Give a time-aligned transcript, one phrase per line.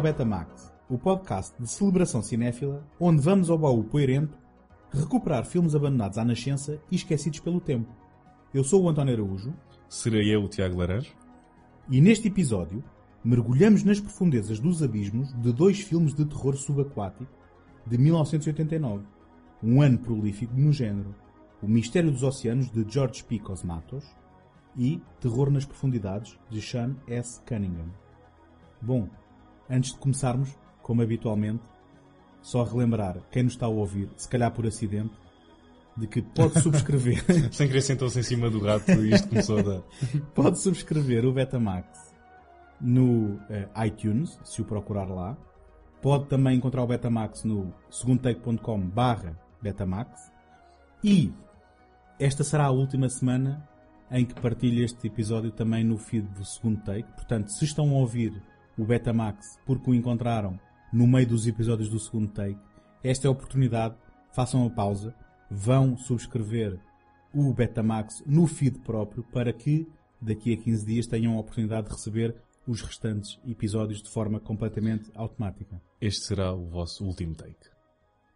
[0.00, 4.34] Ao Betamax, o podcast de celebração cinéfila, onde vamos ao baú poeirento
[4.90, 7.94] recuperar filmes abandonados à nascença e esquecidos pelo tempo.
[8.54, 9.52] Eu sou o António Araújo
[9.90, 11.14] Serei eu o Tiago Laranjo?
[11.90, 12.82] e neste episódio
[13.22, 17.30] mergulhamos nas profundezas dos abismos de dois filmes de terror subaquático
[17.86, 19.04] de 1989,
[19.62, 21.14] um ano prolífico no género
[21.60, 23.38] O Mistério dos Oceanos de George P.
[23.38, 24.06] Cosmatos
[24.74, 27.38] e Terror nas Profundidades de Sean S.
[27.46, 27.92] Cunningham.
[28.80, 29.06] Bom,
[29.70, 30.50] antes de começarmos,
[30.82, 31.62] como habitualmente,
[32.42, 35.12] só relembrar quem nos está a ouvir, se calhar por acidente,
[35.96, 39.62] de que pode subscrever, Sem querer sentou-se em cima do gato e isto começou a
[39.62, 39.82] dar.
[40.34, 42.14] pode subscrever o Betamax
[42.80, 45.36] no eh, iTunes, se o procurar lá.
[46.00, 50.32] Pode também encontrar o Betamax no segundotake.com barra Betamax.
[51.04, 51.30] E
[52.18, 53.68] esta será a última semana
[54.10, 57.12] em que partilho este episódio também no feed do segundo take.
[57.12, 58.42] Portanto, se estão a ouvir
[58.78, 60.58] o Betamax porque o encontraram
[60.92, 62.58] no meio dos episódios do segundo take,
[63.02, 63.94] esta é a oportunidade,
[64.32, 65.14] façam a pausa,
[65.50, 66.78] vão subscrever
[67.34, 69.86] o Betamax no feed próprio para que
[70.20, 72.34] daqui a 15 dias tenham a oportunidade de receber
[72.66, 75.80] os restantes episódios de forma completamente automática.
[76.00, 77.68] Este será o vosso último take.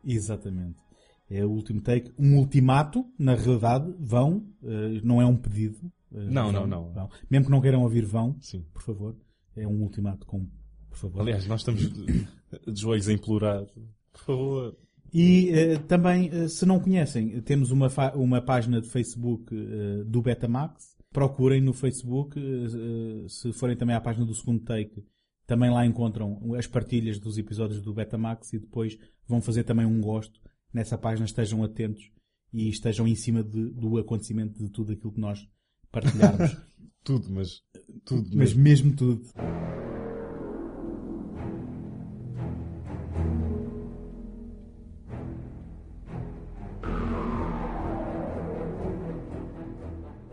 [0.05, 0.83] Exatamente.
[1.31, 2.13] É o último take.
[2.19, 5.79] Um ultimato, na realidade, vão, eh, não é um pedido.
[6.13, 6.93] eh, Não, vão, não, não.
[6.93, 7.09] vão.
[7.31, 8.65] Mesmo que não queiram ouvir, vão, Sim.
[8.73, 9.17] por favor.
[9.57, 10.47] É um ultimato com,
[10.89, 11.21] por favor.
[11.23, 12.27] Aliás, nós estamos de
[12.73, 13.67] de joelhos a implorar.
[14.13, 14.77] Por favor.
[15.13, 20.23] E eh, também, eh, se não conhecem, temos uma, uma página de Facebook eh, do
[20.23, 20.95] Betamax.
[21.13, 22.39] Procurem no Facebook.
[22.39, 25.05] eh, se forem também à página do segundo take,
[25.47, 30.01] também lá encontram as partilhas dos episódios do Betamax e depois vão fazer também um
[30.01, 30.41] gosto.
[30.73, 32.11] Nessa página estejam atentos
[32.53, 35.47] e estejam em cima de- do acontecimento de tudo aquilo que nós
[35.95, 36.57] partilharmos.
[37.05, 37.63] Tudo, mas.
[38.05, 38.31] Tudo.
[38.35, 38.63] Mas mesmo.
[38.63, 39.23] mesmo tudo.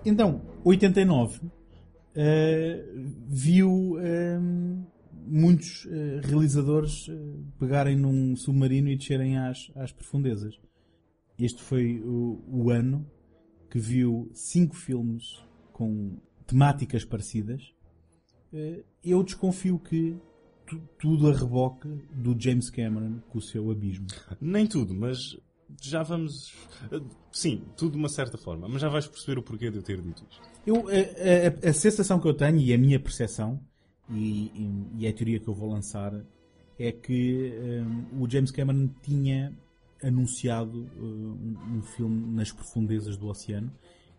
[0.05, 1.41] Então, 89
[2.15, 2.85] eh,
[3.27, 4.39] viu eh,
[5.27, 7.13] muitos eh, realizadores eh,
[7.59, 10.59] pegarem num submarino e descerem às, às profundezas.
[11.37, 13.05] Este foi o, o ano
[13.69, 15.41] que viu cinco filmes
[15.81, 16.11] com
[16.45, 17.73] temáticas parecidas.
[18.53, 20.15] Eh, Eu desconfio que
[20.67, 24.05] tu- tudo a reboque do James Cameron com o seu abismo.
[24.39, 25.35] Nem tudo, mas
[25.81, 26.53] já vamos.
[27.31, 28.67] Sim, tudo de uma certa forma.
[28.69, 30.41] Mas já vais perceber o porquê de eu ter dito isto.
[30.67, 33.59] Eu, a, a- a sensação que eu tenho e a minha percepção,
[34.07, 36.13] e, e- e é a teoria que eu vou lançar,
[36.77, 37.53] é que
[38.13, 39.51] hum, o James Cameron tinha
[40.03, 43.71] anunciado um, um filme nas profundezas do oceano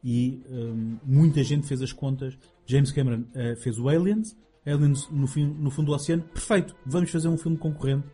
[0.04, 2.36] e hum, muita gente fez as contas.
[2.66, 4.36] James Cameron eh, fez o Aliens,
[4.66, 8.06] Aliens no, fim- no fundo do oceano, perfeito, vamos fazer um filme concorrente.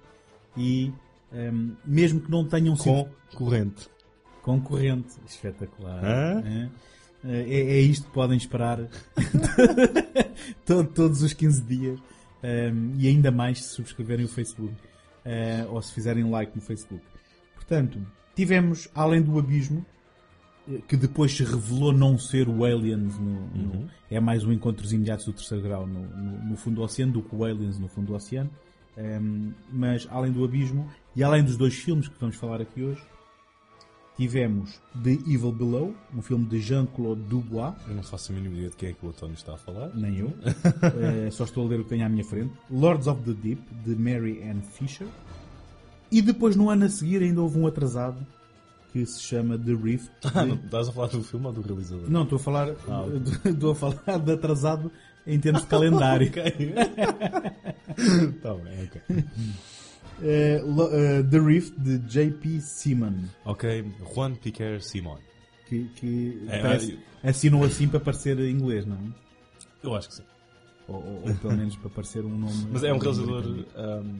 [0.57, 0.93] E
[1.33, 3.89] hum, mesmo que não tenham sido Concorrente.
[4.43, 5.15] Concorrente.
[5.27, 6.03] Espetacular.
[6.45, 6.69] É,
[7.25, 8.79] é, é isto que podem esperar
[10.65, 12.01] To- todos os 15 dias.
[12.43, 14.73] Um, e ainda mais se subscreverem o Facebook.
[15.27, 17.03] Uh, ou se fizerem like no Facebook.
[17.55, 18.01] Portanto,
[18.35, 19.85] tivemos, além do abismo,
[20.87, 25.27] que depois se revelou não ser o Aliens, no, no- é mais um encontros imediatos
[25.27, 28.09] do terceiro grau no, no- no fundo do oceano do que o Aliens no fundo
[28.09, 28.51] do oceano.
[28.97, 33.01] Um, mas além do abismo e além dos dois filmes que vamos falar aqui hoje,
[34.17, 38.71] tivemos The Evil Below, um filme de Jean-Claude Dubois, Eu não faço a mínima ideia
[38.71, 39.95] de quem é que o António está a falar.
[39.95, 40.33] nem eu,
[41.27, 43.63] Eh, só estou a ler o que tenho à minha frente, Lords of the Deep,
[43.85, 45.07] de Mary Ann Fisher,
[46.11, 48.19] e depois no ano a seguir ainda houve um atrasado
[48.93, 50.11] que se chama The Rift.
[50.35, 52.09] Ah, de- estás a falar do filme ou do realizador?
[52.11, 53.17] Não, estou a falar, Ah, ok.
[53.53, 54.91] estou a falar de atrasado
[55.27, 56.29] em termos de calendário.
[57.99, 58.33] Ok.
[58.43, 59.25] Tá bem, ok.
[60.23, 60.63] Eh,
[61.31, 62.61] The Rift de J.P.
[62.61, 63.85] Seaman, Ok,
[64.15, 65.19] Juan Piquer Simon.
[65.67, 69.01] que, que É, parece- assinou assim para parecer inglês, não é?
[69.83, 70.23] Eu acho que sim.
[70.89, 72.69] Ou, ou- ou pelo menos para parecer um nome.
[72.73, 73.45] Mas é um realizador
[73.77, 74.19] ahm,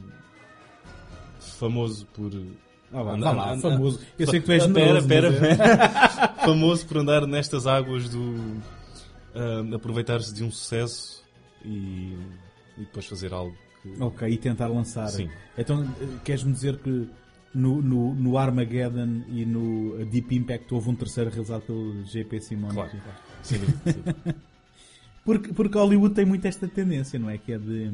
[1.39, 2.31] famoso por.
[2.91, 3.99] Ah, vá, Anda- vá lá, famoso.
[4.17, 6.29] Eu sei que tu és Pera, pera, é- pera.
[6.45, 8.35] famoso por andar nestas águas do.
[9.35, 11.23] ahm, aproveitar-se de um sucesso
[11.63, 12.15] e,
[12.77, 14.01] e depois fazer algo que.
[14.01, 15.07] Ok, e tentar lançar.
[15.09, 15.29] Sim.
[15.57, 15.87] Então,
[16.23, 17.07] queres-me dizer que
[17.53, 22.69] no, no, no Armageddon e no Deep Impact houve um terceiro realizado pelo JP Simon?
[22.69, 22.91] Claro.
[23.43, 24.33] Sim, sim.
[25.23, 27.37] Porque, porque Hollywood tem muito esta tendência, não é?
[27.37, 27.91] Que é de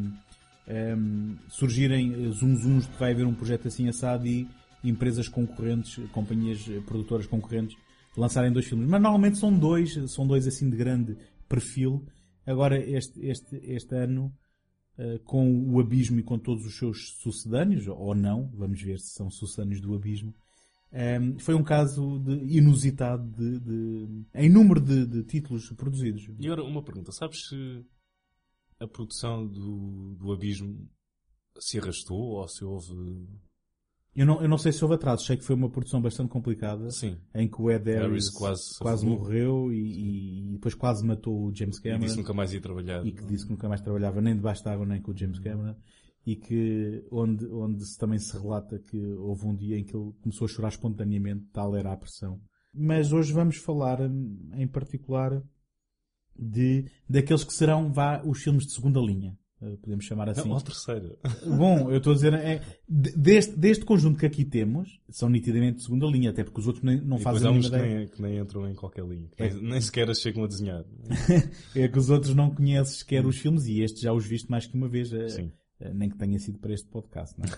[0.68, 4.48] ehm, surgirem eh, zoom zooms de que vai haver um projeto assim assado e
[4.90, 7.78] empresas concorrentes, companhias eh, produtoras concorrentes
[8.18, 8.88] lançarem dois filmes.
[8.88, 11.18] Mas normalmente são dois, são dois assim de grande
[11.48, 12.06] perfil.
[12.46, 14.34] Agora, este, este, este ano,
[14.98, 19.14] uh, com o Abismo e com todos os seus sucedâneos, ou não, vamos ver se
[19.14, 20.34] são sucedâneos do Abismo.
[20.94, 26.26] Um, foi um caso de, inusitado de, de, em número de, de, títulos produzidos.
[26.40, 27.86] E agora uma pergunta, sabes se
[28.80, 30.90] a produção do, do Abismo
[31.60, 33.28] se arrastou ou se houve
[34.16, 36.90] eu não, eu não sei se houve atraso, sei que foi uma produção bastante complicada.
[36.90, 37.18] Sim.
[37.34, 41.80] Em que o Ed Harris, quase, quase morreu e, e, depois quase matou o James
[41.80, 42.00] Cameron.
[42.00, 43.06] E disse que nunca mais ia trabalhar.
[43.06, 45.38] E que disse que nunca mais trabalhava nem debaixo de água nem com o James
[45.40, 45.76] Cameron.
[46.26, 50.14] E que, onde, onde se, também se relata que houve um dia em que ele
[50.22, 52.40] começou a chorar espontaneamente, tal era a pressão.
[52.74, 55.44] Mas hoje vamos falar, em particular,
[56.38, 59.38] de, daqueles que serão, vá, os filmes de segunda linha.
[59.62, 60.50] Eh, podemos chamar assim.
[60.50, 61.18] Não, ou terceira.
[61.46, 65.84] Bom, eu estou a dizer, é, deste, deste conjunto que aqui temos, são nitidamente de
[65.84, 68.38] segunda linha, até porque os outros nem, não e fazem uns que nem, que nem
[68.38, 69.54] entram em qualquer linha, é.
[69.54, 70.84] nem, nem, sequer as chegam a desenhar.
[71.75, 74.66] é que os outros não conheces sequer os filmes e este já os viste mais
[74.66, 75.54] que uma vez, eh, Sim.
[75.80, 77.51] Eh, nem que tenha sido para este podcast, não é?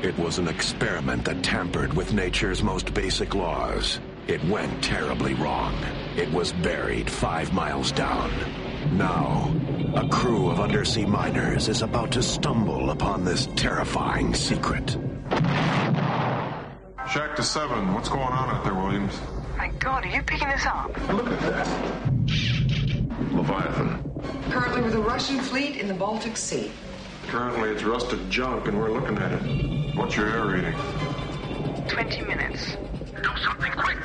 [0.00, 4.00] It was an experiment that tampered with nature's most basic laws.
[4.28, 5.74] It went terribly wrong.
[6.18, 8.32] It was buried five miles down.
[8.90, 9.54] Now,
[9.94, 14.98] a crew of undersea miners is about to stumble upon this terrifying secret.
[17.08, 17.94] Shack to seven.
[17.94, 19.16] What's going on out there, Williams?
[19.56, 20.88] My God, are you picking this up?
[21.12, 21.68] Look at that.
[23.32, 24.02] Leviathan.
[24.50, 26.72] Currently with a Russian fleet in the Baltic Sea.
[27.28, 29.96] Currently it's rusted junk and we're looking at it.
[29.96, 30.74] What's your air reading?
[31.86, 32.76] 20 minutes.
[33.22, 33.98] Do something quick.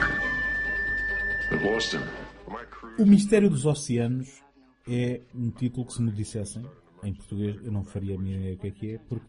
[2.99, 4.41] O Mistério dos Oceanos
[4.87, 6.63] é um título que se me dissessem,
[7.03, 9.25] em português eu não faria a minha ideia o que é que é, porque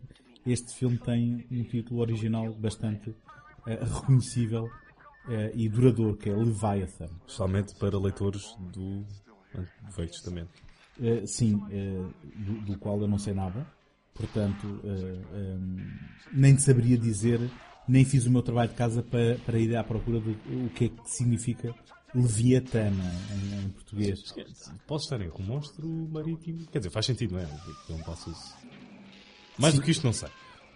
[0.47, 7.09] este filme tem um título original bastante uh, reconhecível uh, e duradouro, que é Leviathan.
[7.27, 9.05] Especialmente para leitores do
[9.97, 10.53] Velho Testamento.
[10.99, 11.59] Uh, sim,
[12.37, 13.67] do, do, qual eu não sei nada,
[14.15, 15.77] portanto um,
[16.33, 17.41] nem saberia dizer
[17.89, 20.31] nem fiz o meu trabalho de casa para, para ir à procura do
[20.67, 21.75] o que é que significa
[22.15, 24.35] Leviatana em, em português.
[24.87, 26.67] Posso estar em um monstro marítimo?
[26.67, 27.49] Quer dizer, faz sentido, não é?
[27.89, 28.31] Não posso
[29.59, 29.81] Mais Sim.
[29.81, 30.29] do que isto, não sei.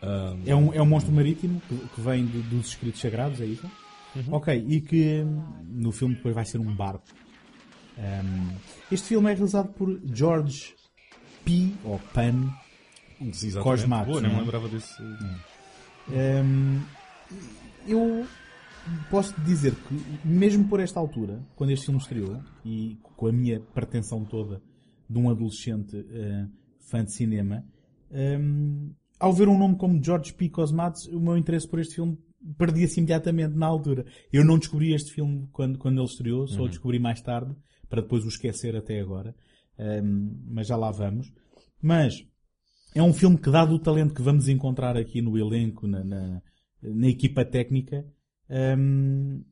[0.02, 0.42] Um...
[0.46, 3.70] É, um, é um monstro marítimo que, que vem dos escritos sagrados, é isso?
[4.16, 4.34] Uhum.
[4.34, 5.22] Ok, e que
[5.68, 7.04] no filme depois vai ser um barco.
[7.98, 8.56] Um,
[8.90, 10.74] este filme é realizado por George
[11.44, 11.72] P.
[11.84, 12.52] ou Pan
[13.62, 14.06] Cosmatos.
[14.08, 14.94] Boa, não, não lembrava desse.
[16.08, 16.80] Um,
[17.86, 18.26] eu
[19.10, 23.60] posso dizer que, mesmo por esta altura, quando este filme estreou, e com a minha
[23.60, 24.62] pretensão toda
[25.08, 26.48] de um adolescente uh,
[26.90, 27.64] fã de cinema,
[28.10, 30.48] um, ao ver um nome como George P.
[30.48, 32.18] Cosmatos, o meu interesse por este filme
[32.56, 34.04] perdia-se imediatamente na altura.
[34.32, 36.66] Eu não descobri este filme quando, quando ele estreou, só uhum.
[36.66, 37.54] o descobri mais tarde,
[37.88, 39.34] para depois o esquecer até agora.
[39.78, 41.32] Um, mas já lá vamos.
[41.80, 42.24] Mas
[42.94, 46.42] é um filme que, dado o talento que vamos encontrar aqui no elenco, na, na,
[46.82, 48.04] na equipa técnica,
[48.50, 49.44] um,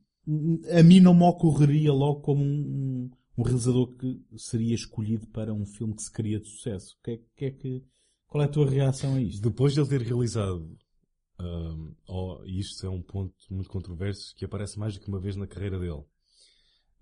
[0.77, 5.65] a mim não me ocorreria logo como um, um, realizador que seria escolhido para um
[5.65, 6.97] filme que se queria de sucesso.
[7.03, 7.83] Que é, que é que,
[8.27, 9.41] qual é a tua reação a isto?
[9.41, 10.77] Depois de ele ter realizado,
[11.39, 15.35] um, oh, isto é um ponto muito controverso que aparece mais do que uma vez
[15.35, 16.03] na carreira dele.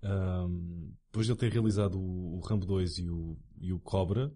[0.02, 4.30] Um, depois de ele ter realizado o, o Rambo 2 e o, e o Cobra,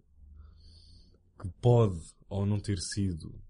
[1.41, 3.41] que pode ou não ter sido,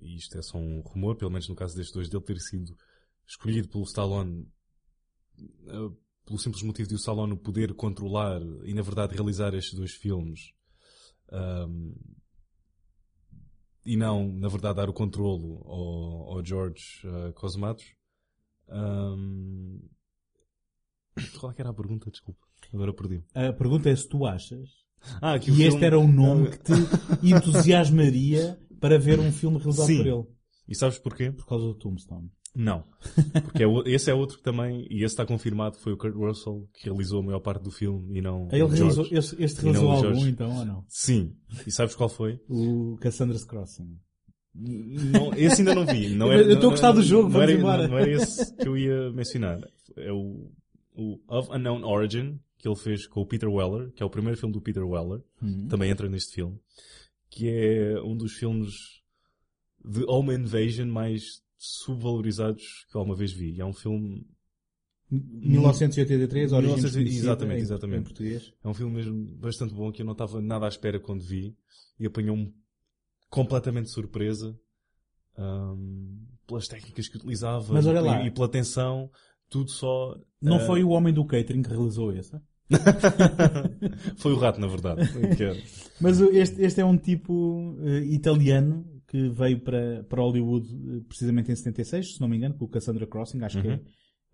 [0.00, 2.74] e isto é só um rumor, pelo menos no caso destes dois, dele ter sido
[3.28, 4.50] escolhido pelo Stallone
[5.38, 9.92] uh, pelo simples motivo de o Stallone poder controlar e na verdade realizar estes dois
[9.92, 10.52] filmes
[11.30, 11.94] um,
[13.84, 17.84] e não na verdade dar o controlo ao, ao George uh, Cosmatos
[18.68, 19.80] um,
[21.38, 22.10] qual é era a pergunta?
[22.10, 22.40] Desculpa,
[22.72, 23.24] agora perdi.
[23.34, 24.68] A pergunta é se tu achas
[25.20, 26.72] ah, que, que este era o nome que te
[27.22, 29.98] entusiasmaria para ver um filme realizado Sim.
[29.98, 30.26] por ele.
[30.68, 31.30] E sabes porquê?
[31.32, 32.30] Por causa do Tombstone.
[32.54, 32.84] Não.
[33.44, 36.68] Porque é, esse é outro que também, e esse está confirmado, foi o Kurt Russell
[36.74, 40.26] que realizou a maior parte do filme e não Ele realizou, este, este realizou algum
[40.26, 40.84] então ou não?
[40.88, 41.36] Sim.
[41.66, 42.40] E sabes qual foi?
[42.48, 43.98] O Cassandra's Crossing.
[44.54, 46.08] Não, esse ainda não vi.
[46.14, 47.82] Não era, eu estou a gostar do jogo, não era, embora.
[47.82, 49.60] Não, não era esse que eu ia mencionar.
[49.96, 50.50] É o,
[50.96, 54.36] o Of Unknown Origin, que ele fez com o Peter Weller, que é o primeiro
[54.36, 55.22] filme do Peter Weller.
[55.40, 55.68] Uhum.
[55.68, 56.58] Também entra neste filme.
[57.30, 59.00] Que é um dos filmes
[59.84, 63.60] de home invasion mais subvalorizados que alguma vez vi.
[63.60, 64.26] É um filme
[65.10, 68.00] 1983, Origins 1900, exatamente, exatamente.
[68.00, 68.52] em português.
[68.62, 71.56] É um filme mesmo bastante bom que eu não estava nada à espera quando vi
[71.98, 72.54] e apanhou-me
[73.28, 74.58] completamente de surpresa
[75.36, 78.22] um, pelas técnicas que utilizava Mas olha lá.
[78.22, 79.10] E, e pela tensão,
[79.48, 80.16] tudo só.
[80.40, 82.42] Não uh, foi o homem do catering que realizou essa?
[84.18, 85.00] Foi o rato, na verdade.
[85.42, 85.56] Era.
[85.98, 91.50] Mas este, este é um tipo eh, italiano que veio para, para Hollywood eh, precisamente
[91.50, 93.80] em 76, se não me engano, com o Cassandra Crossing, acho que é.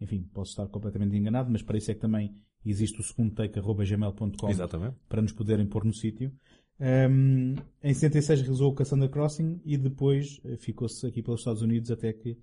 [0.01, 2.35] Enfim, posso estar completamente enganado, mas para isso é que também
[2.67, 4.97] existe o segundo take arroba gmail.com Exatamente.
[5.09, 6.33] para nos poderem pôr no sítio.
[6.81, 11.91] Ahm, em 76 realizou o Cassandra Crossing e depois eh, ficou-se aqui pelos Estados Unidos
[11.93, 12.37] até que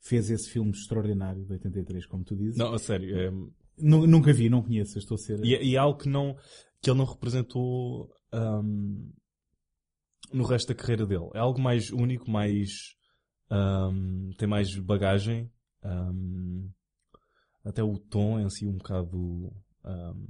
[0.00, 2.56] fez esse filme extraordinário de 83, como tu dizes.
[2.56, 3.14] Não, a sério.
[3.16, 3.30] é-
[3.76, 5.44] Nu- Nunca vi, não conheço, estou a ser...
[5.44, 6.34] E, e é algo que, não,
[6.80, 9.10] que ele não representou ahm,
[10.34, 11.28] no resto da carreira dele.
[11.34, 12.68] É algo mais único, mais.
[13.50, 15.50] ahm, tem mais bagagem.
[15.82, 16.68] ahm,
[17.64, 19.52] até o tom em si um bocado
[19.84, 20.26] ahm,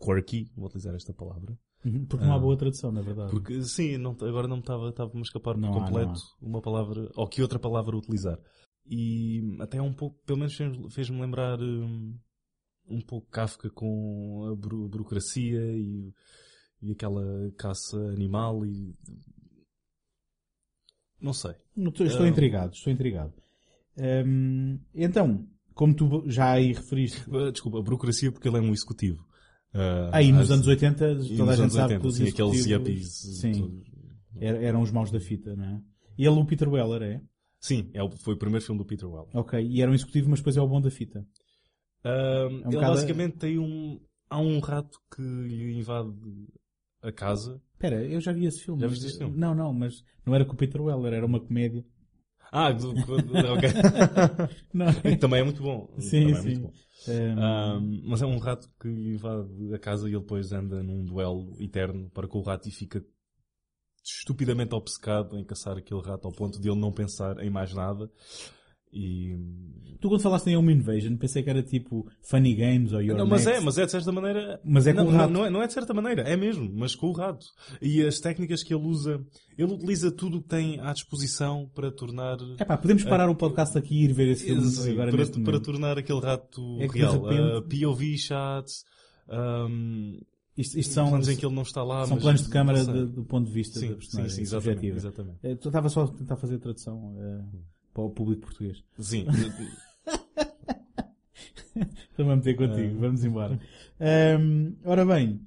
[0.00, 1.56] quirky, vou utilizar esta palavra.
[1.84, 2.40] Uhum, Porque não há Ah.
[2.40, 3.30] boa tradução, na verdade.
[3.30, 6.48] Porque sim, não, agora não me estava estava a escapar por Não há, completo não
[6.50, 8.38] uma palavra, ou que outra palavra utilizar.
[8.86, 12.18] E até um pouco, pelo menos fez- fez-me lembrar hum,
[12.88, 16.12] um pouco Kafka com a buro- burocracia e,
[16.82, 18.94] e aquela caça animal e
[21.20, 21.54] não sei.
[21.76, 22.28] Não, Estou, estou Ah.
[22.28, 23.32] intrigado, estou intrigado.
[24.24, 28.72] Hum, então, como tu já aí referiste, Uh, Desculpa, a burocracia porque ele é um
[28.72, 29.26] executivo.
[29.74, 32.14] Uh, aí nos as- anos 80, e toda a gente anos sabe 80, que os
[32.16, 33.40] sim, aqueles executivos- yuppies.
[33.40, 33.86] Sim, todos.
[34.36, 35.82] er- eram os maus da fita, não é?
[36.16, 37.20] E ele, o Peter Weller, é?
[37.60, 39.28] Sim, é o- foi o primeiro filme do Peter Weller.
[39.34, 41.26] Ok, e era um executivo, mas depois é o bom da fita.
[42.04, 42.10] Um,
[42.58, 44.00] ele bocado- basicamente tem um.
[44.30, 46.12] Há um rato que lhe invade
[47.08, 47.60] a casa.
[47.74, 48.80] Espera, eu já vi esse filme.
[48.80, 49.36] Já viste esse filme?
[49.36, 51.84] Não, não, mas não era com o Peter Weller, era uma comédia.
[52.50, 52.90] Ah, do-
[53.52, 53.68] ok.
[54.72, 54.86] Não.
[55.04, 55.88] E também é muito bom.
[55.98, 56.48] Sim, Também é sim.
[56.48, 56.72] muito bom.
[57.08, 61.04] Hum, Um, mas é um rato que invade a casa e ele depois anda num
[61.04, 63.04] duelo eterno para com o rato e fica
[64.04, 68.10] estupidamente obcecado em caçar aquele rato ao ponto de ele não pensar em mais nada.
[68.92, 69.36] E.
[70.00, 73.26] Tu quando falaste em Home Invasion, pensei que era tipo Funny Games ou Your Não,
[73.26, 73.60] mas Next.
[73.60, 74.60] é, mas é de certa maneira.
[74.64, 75.32] Mas é com não, o rato.
[75.32, 77.44] Não, é, não é de certa maneira, é mesmo, mas com o rato.
[77.82, 79.20] E as técnicas que ele usa,
[79.58, 82.36] ele utiliza tudo o que tem à disposição para tornar.
[82.60, 85.40] Epá, podemos parar o podcast aqui e ir ver esse filme Sim, agora para, neste
[85.40, 87.20] para tornar aquele rato É real.
[87.20, 88.84] repente- Uh, POV shots,
[89.28, 90.20] um,
[90.56, 92.04] Isto, isto são, planos em que ele não está lá.
[92.06, 94.42] são mas planos de câmara de- do ponto de vista Sim, da personagem sim, sim,
[94.42, 94.96] exatamente, subjetiva.
[94.96, 95.38] exatamente.
[95.42, 97.58] Eh, Tu estava só a tentar fazer tradução eh,
[97.98, 98.84] para o público português.
[99.00, 99.26] Sim.
[102.10, 103.60] Estou-me a meter contigo, vamos embora.
[104.00, 105.40] Ahm, ora bem,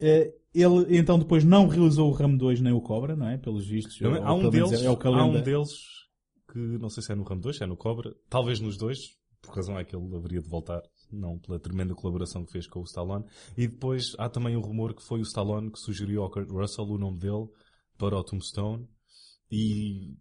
[0.00, 3.36] eh, ele então depois não realizou o Ramo 2 nem o Cobra, não é?
[3.36, 4.00] Pelos vistos.
[4.00, 4.92] Ou há um deles, é há
[5.24, 5.70] um deles
[6.50, 8.98] que não sei se é no Ram 2, se é no Cobra, talvez nos dois,
[9.42, 10.80] por razão é que ele haveria de voltar,
[11.12, 13.26] não pela tremenda colaboração que fez com o Stallone.
[13.56, 16.86] E depois há também um rumor que foi o Stallone que sugeriu ao Kurt Russell
[16.86, 17.48] o nome dele
[17.98, 18.88] para o Tombstone
[19.50, 20.16] e,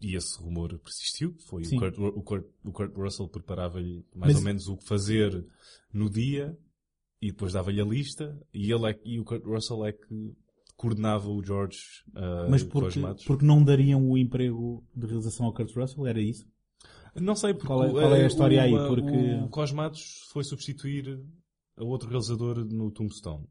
[0.00, 1.34] e esse rumor persistiu.
[1.46, 4.84] Foi o Kurt, o, Kurt, o Kurt Russell preparava-lhe mais Mas- ou menos o que
[4.86, 5.46] fazer
[5.92, 6.56] no dia
[7.20, 10.34] e depois dava-lhe a lista e ele é, e o Kurt Russell é que
[10.76, 11.78] coordenava o George
[12.14, 16.06] ah, Mas porque, porque não dariam o emprego de realização ao Kurt Russell?
[16.06, 16.46] Era isso?
[17.14, 18.88] Não sei porque Qual é- qual é a eh, história o, aí?
[18.88, 21.20] Porque- o Cosmatos foi substituir
[21.76, 23.46] a outro realizador no Tombstone.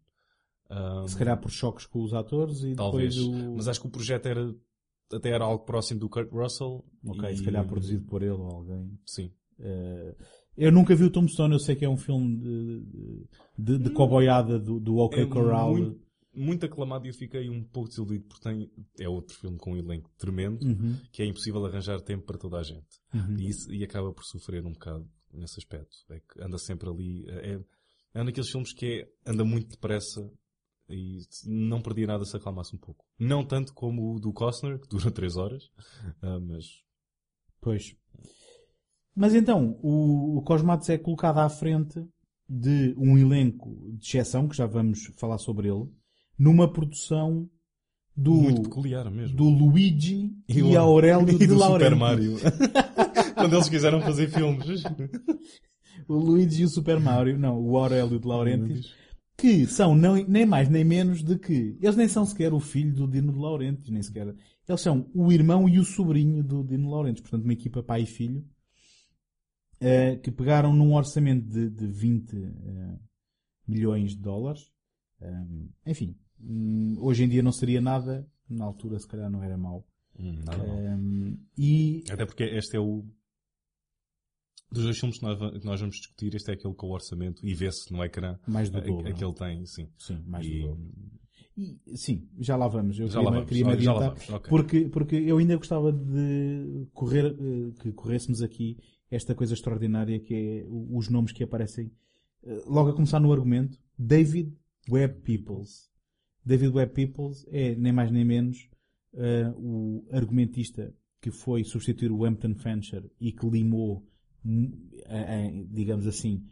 [0.70, 3.16] Ah, Se calhar por choques com os atores e talvez.
[3.16, 3.56] depois o...
[3.56, 4.56] Mas acho que o projeto era
[5.12, 6.84] até era algo próximo do Kurt Russell.
[7.08, 8.98] Ok, e- se calhar produzido por ele ou alguém.
[9.06, 9.32] Sim.
[9.60, 10.16] Eh,
[10.58, 13.90] eu nunca vi o Tombstone, eu sei que é um filme de, de, de, de
[13.92, 15.72] coboiada do, do OK É Corral.
[15.76, 16.02] muito,
[16.34, 19.78] muito aclamado e eu fiquei um pouco desiludido porque tem, é outro filme com um
[19.78, 22.88] elenco tremendo Uhum, que é impossível arranjar tempo para toda a gente.
[23.14, 23.38] uhum.
[23.38, 25.96] E, isso- e acaba por sofrer um bocado nesse aspecto.
[26.10, 27.26] É que anda sempre ali.
[27.30, 27.60] É,
[28.14, 28.86] é um daqueles filmes que
[29.26, 30.22] é, anda muito depressa
[30.90, 33.06] e não perdia nada se acalmasse um pouco.
[33.20, 35.64] Não tanto como o do Costner, que dura 3 horas,
[36.22, 36.66] ah, mas
[37.62, 37.96] Pois.
[39.16, 42.02] Mas então, o, o Cosmatos é colocado à frente
[42.48, 45.88] de um elenco de exceção, que já vamos falar sobre ele,
[46.38, 47.50] numa produção
[48.16, 49.36] do, muito peculiar mesmo.
[49.36, 51.90] do Luigi e, o- a Aurélio e de do Laurentiis.
[51.90, 52.36] Super Mario.
[53.36, 54.84] Quando eles quiseram fazer filmes.
[56.08, 58.92] O Luigi e o Super Mario, não, o Aurélio de Laurentiis,
[59.40, 62.94] que são não- nem mais nem menos de que eles nem são sequer o filho
[62.94, 64.36] do Dino de Laurentiis, nem sequer.
[64.68, 68.06] Eles são o irmão e o sobrinho do Dino Laurentiis, portanto uma equipa pai e
[68.06, 68.46] filho,
[69.80, 73.00] eh, que pegaram num orçamento de, de 20 eh,
[73.68, 74.72] milhões de dólares.
[75.22, 79.58] Um, enfim, hum, hoje em dia não seria nada, na altura se calhar não era
[79.58, 79.86] mau.
[80.18, 80.42] Hum.
[80.58, 83.06] Um, e Até porque este é o.
[84.72, 85.24] Dos dois filmes que
[85.66, 88.80] nós, vamos discutir, este é aquele com o orçamento e vê-se no ecrã mais do
[88.82, 89.08] dobro.
[89.08, 89.88] aquele tem, sim.
[89.98, 90.90] Sim, mais E- do dobro.
[91.58, 92.98] E, sim, já lá vamos.
[93.00, 94.10] Eu Já queria, lá vamos, queria me adiantar.
[94.10, 94.50] vamos, ok.
[94.50, 98.78] Porque, porque eu ainda gostava de correr, eh, que corrêssemos aqui
[99.12, 101.92] esta coisa extraordinária que é os nomes que aparecem
[102.44, 104.54] eh, logo a começar no argumento, David
[104.90, 105.90] Webb Peoples.
[106.46, 108.70] David Webb Peoples é nem mais nem menos
[109.16, 114.08] eh, o argumentista que foi substituir o Hampton Fancher e que limou,
[115.70, 116.46] digamos assim,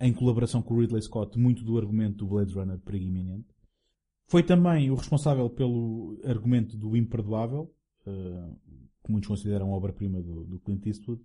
[0.00, 3.54] em colaboração com o Ridley Scott, muito do argumento do Blade Runner perigo iminente.
[4.28, 7.72] Foi também o responsável pelo argumento do Imperdoável,
[8.06, 8.50] eh,
[9.04, 11.22] que muitos consideram obra-prima do, Clint Eastwood,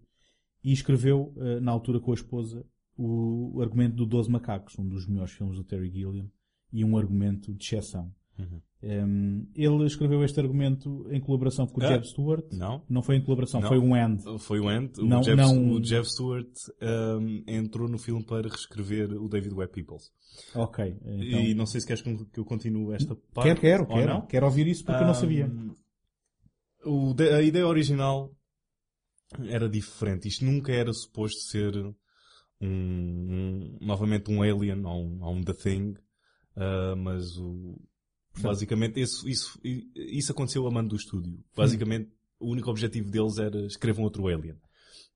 [0.63, 2.63] e escreveu, eh, na altura com a esposa,
[2.95, 6.29] o, o argumento do Doze Macacos, um dos melhores filmes do Terry Gilliam,
[6.71, 8.13] e um argumento de exceção.
[8.83, 12.45] Um, ele escreveu este argumento em colaboração com o Ah, Jeb Stewart.
[12.51, 12.83] não.
[12.89, 13.67] Não foi em colaboração, Não.
[13.67, 14.23] foi um end.
[14.39, 14.97] Foi o Ant.
[14.97, 16.49] O, Não- Jeff, não- o Jeff Stewart
[16.81, 20.11] um, entrou no filme para reescrever o David Webb Peoples.
[20.55, 20.97] Ok.
[20.99, 23.47] Então, E não sei se queres que eu continue esta parte.
[23.49, 24.13] quero, quero, ou quero.
[24.13, 24.25] não.
[24.25, 25.45] Quero ouvir isso porque eu não sabia.
[25.45, 25.75] Um,
[26.83, 28.35] o a ideia original
[29.47, 30.27] era diferente.
[30.27, 31.93] Isto nunca era suposto ser um,
[32.61, 35.93] um- novamente um Alien ou um, ou um The Thing.
[36.57, 37.79] Uh, mas o,
[38.39, 39.59] basicamente isso, isso,
[39.95, 41.43] isso aconteceu a mando do estúdio.
[41.55, 44.57] Basicamente o único objetivo deles era escrevam outro Alien.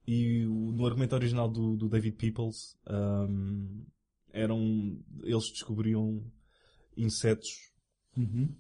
[0.08, 3.84] E no argumento original do, do David Peoples um,
[4.32, 6.24] eram, eles descobriam
[6.96, 7.74] insetos
[8.18, 8.56] Uhum.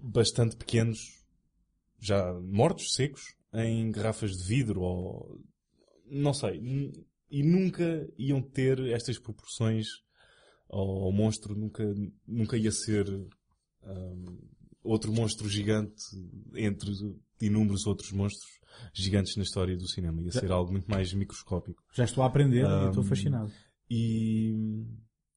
[0.00, 1.24] bastante pequenos,
[2.00, 5.40] já mortos, secos, em garrafas de vidro ou
[6.06, 6.60] não sei.
[7.30, 9.86] E nunca iam ter estas proporções
[10.68, 11.84] ao monstro, nunca,
[12.26, 13.06] nunca ia ser
[13.86, 14.38] hum,
[14.82, 16.02] outro monstro gigante
[16.54, 16.90] entre
[17.40, 18.50] inúmeros outros monstros
[18.92, 20.22] gigantes na história do cinema.
[20.22, 21.82] Ia ser algo muito mais microscópico.
[21.94, 23.50] Já estou a aprender e Um, estou fascinado.
[23.90, 24.52] E,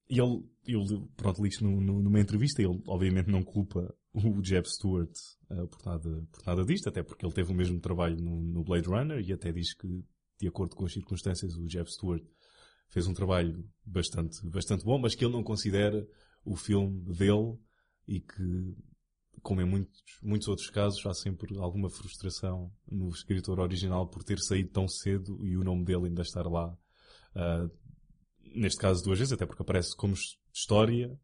[0.10, 4.44] e ele, ele, pronto, li isto no- no- numa entrevista, ele obviamente não culpa o
[4.44, 5.12] Jeb Stewart
[5.52, 8.64] eh, por, nada, por nada disto, até porque ele teve o mesmo trabalho no, no
[8.64, 10.04] Blade Runner e até diz que,
[10.40, 12.24] de acordo com as circunstâncias, o Jeb Stewart
[12.90, 16.08] fez um trabalho bastante, bastante bom, mas que ele não considera
[16.44, 17.56] o filme dele
[18.10, 18.76] e que,
[19.42, 24.40] como em muitos, muitos outros casos, há sempre alguma frustração no escritor original por ter
[24.40, 26.76] saído tão cedo e o nome dele ainda estar lá
[27.36, 27.70] ah,
[28.56, 31.16] neste caso duas vezes, até porque aparece como his- história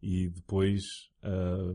[0.00, 0.82] e depois
[1.22, 1.74] ah,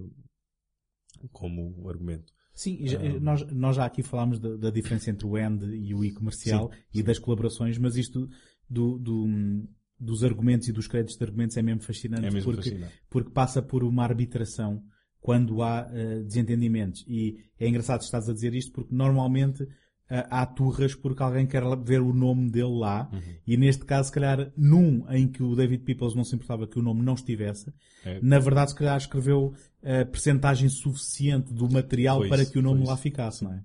[1.32, 2.34] como argumento.
[2.54, 5.66] Sim, e já- um, nós, nós já aqui falámos da, da diferença entre o end
[5.66, 8.30] e o e-comercial e das colaborações, mas isto
[8.70, 9.68] do, do-
[10.00, 12.94] dos argumentos e dos créditos de argumentos é mesmo fascinante É mesmo porque, fascinante.
[13.10, 14.84] porque passa por uma arbitração
[15.22, 17.04] quando há eh, desentendimentos.
[17.08, 19.64] E é engraçado que estás a dizer isto porque normalmente
[20.08, 23.22] eh, há turras porque alguém quer ver o nome dele lá Uhum.
[23.48, 26.78] e neste caso, se calhar, num em que o David Peoples não se importava que
[26.78, 28.20] o nome não estivesse, É.
[28.22, 32.96] na verdade, se calhar escreveu a percentagem suficiente do material para que o nome lá
[32.98, 33.64] ficasse, não é?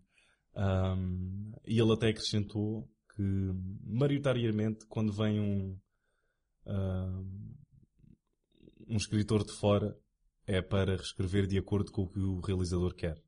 [0.56, 3.22] Um, e ele até acrescentou que,
[3.86, 5.76] maioritariamente, quando vem um,
[6.70, 7.54] um,
[8.88, 9.96] um escritor de fora,
[10.46, 13.22] é para reescrever de acordo com o que o realizador quer.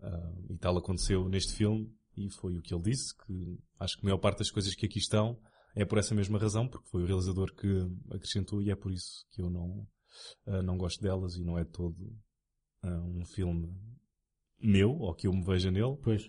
[0.00, 4.02] Um, e tal aconteceu neste filme, e foi o que ele disse, que acho que
[4.02, 5.38] a maior parte das coisas que aqui estão
[5.74, 7.68] é por essa mesma razão, porque foi o realizador que
[8.10, 9.86] acrescentou, e é por isso que eu não,
[10.46, 11.96] ah, não gosto delas, e não é todo
[12.82, 13.74] ah, um filme
[14.60, 16.26] meu, ou que eu me veja nele, Pois.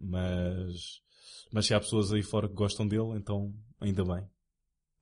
[0.00, 1.02] mas,
[1.52, 4.26] mas se há pessoas aí fora que gostam dele, então ainda bem.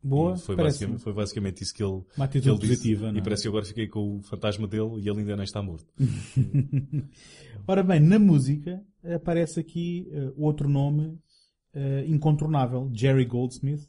[0.02, 2.92] Boa, E foi, basicamente, foi basicamente isso que ele, uma que ele disse.
[2.92, 3.20] E é?
[3.20, 5.86] parece que agora fiquei com o fantasma dele e ele ainda não está morto.
[7.66, 8.82] Ora bem, na música
[9.14, 11.18] aparece aqui eh, outro nome
[11.74, 13.88] eh, incontornável, Jerry Goldsmith,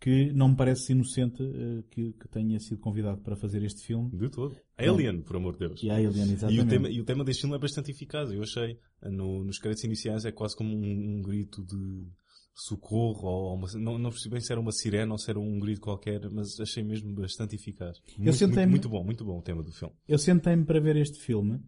[0.00, 4.10] que não me parece inocente eh, que, que tenha sido convidado para fazer este filme.
[4.16, 4.56] De todo.
[4.76, 5.82] Alien, por amor de Deus.
[5.82, 6.60] E Alien, E exatamente.
[6.62, 8.78] o, tema, e o tema deste filme é bastante eficaz, eu achei.
[9.02, 12.06] No- nos créditos iniciais é quase como um, um grito de
[12.54, 15.58] socorro, ou uma, não, não percebi bem se era uma sirene ou se era um
[15.58, 17.98] grito qualquer, mas achei mesmo bastante eficaz.
[18.18, 19.94] Muito, muito, muito bom, muito bom o tema do filme.
[20.06, 21.60] Eu sentei-me para ver este filme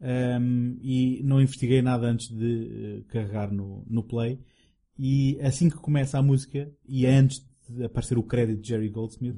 [0.00, 4.40] ehm, e não investiguei nada antes de eh, carregar no, no play.
[4.98, 9.36] E assim que começa a música, e antes de aparecer o crédito de Jerry Goldsmith,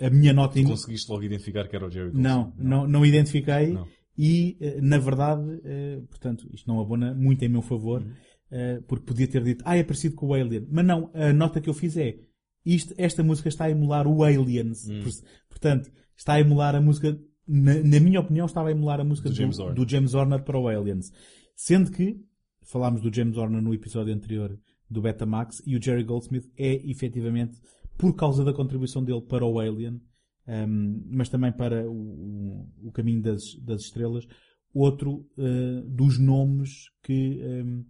[0.00, 0.58] a minha nota...
[0.60, 2.22] in- Conseguiste logo identificar que era o Jerry Goldsmith?
[2.28, 3.88] Não, não, não identifiquei Não.
[4.16, 8.12] e, eh, na verdade, eh, portanto, isto não abona muito em meu favor, Uhum.
[8.56, 10.66] Eh, porque podia ter dito, ah, é parecido com o Alien.
[10.70, 12.16] Mas não, a nota que eu fiz é,
[12.64, 14.88] isto, esta música está a emular o Aliens.
[14.88, 15.02] Hum.
[15.02, 15.12] Por-
[15.48, 19.28] Portanto, está a emular a música, na, na minha opinião, estava a emular a música
[19.28, 19.74] Do James Horner.
[19.74, 21.10] do James Horner para o Aliens.
[21.56, 22.16] Sendo que,
[22.62, 24.56] falámos do James Horner no episódio anterior
[24.90, 27.58] do Betamax, e o Jerry Goldsmith é, efetivamente,
[27.98, 30.00] por causa da contribuição dele para o Alien,
[30.46, 34.26] um, mas também para o, o- o caminho das, das estrelas,
[34.74, 37.84] outro uh, dos nomes que um,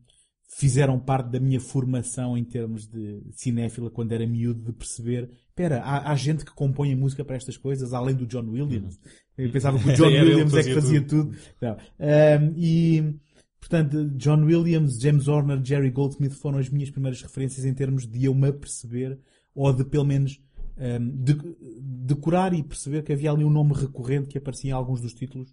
[0.57, 5.81] fizeram parte da minha formação em termos de cinéfila quando era miúdo de perceber, espera,
[5.83, 9.01] há, há gente que compõe a música para estas coisas, além do John Williams.
[9.37, 11.37] Eu pensava que o John ele que Williams é que fazia fazia tudo.
[11.61, 11.77] Não.
[11.99, 13.17] Ahm, e,
[13.59, 18.25] portanto, John Williams, James Horner, Jerry Goldsmith foram as minhas primeiras referências em termos de
[18.25, 19.19] eu me aperceber,
[19.57, 20.41] ou de pelo menos
[20.79, 25.01] ahm, de- decorar e perceber que havia ali um nome recorrente que aparecia em alguns
[25.01, 25.53] dos títulos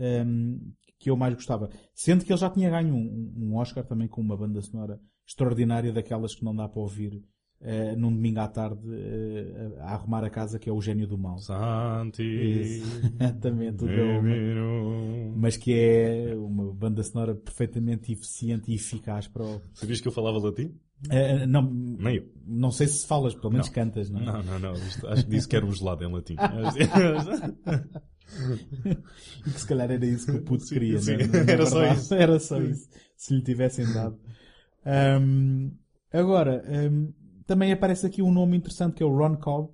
[0.00, 0.58] ahm,
[1.02, 1.68] que eu mais gostava.
[1.94, 5.92] Sendo que ele já tinha ganho um, um Oscar também com uma banda sonora extraordinária
[5.92, 7.22] daquelas que não dá para ouvir
[7.60, 11.18] eh, num domingo à tarde eh, a arrumar a casa, que é o Gênio do
[11.18, 11.38] Mal.
[11.38, 12.22] Santi.
[12.22, 13.88] Exatamente, o.
[13.88, 15.32] Emiro.
[15.36, 19.60] Mas que é uma banda sonora perfeitamente eficiente e eficaz para o...
[19.74, 20.74] Sabias que eu falava latim?
[21.10, 22.28] Eh, não, Nem eu.
[22.46, 23.74] não sei se falas, pelo menos Não.
[23.74, 24.24] cantas, não é?
[24.24, 24.72] Não, não, não.
[24.74, 26.36] Isto- acho que disse que era um gelado em latim.
[29.46, 31.12] E que se calhar era isso que o puto Sim, queria, sim.
[31.12, 31.26] é?
[31.26, 32.14] Na Era só isso.
[32.14, 32.88] Era só isso.
[33.16, 34.18] Se lhe tivessem dado.
[34.84, 35.70] Ahm,
[36.12, 37.12] agora, ahm,
[37.46, 39.72] também aparece aqui um nome interessante que é o Ron Cobb.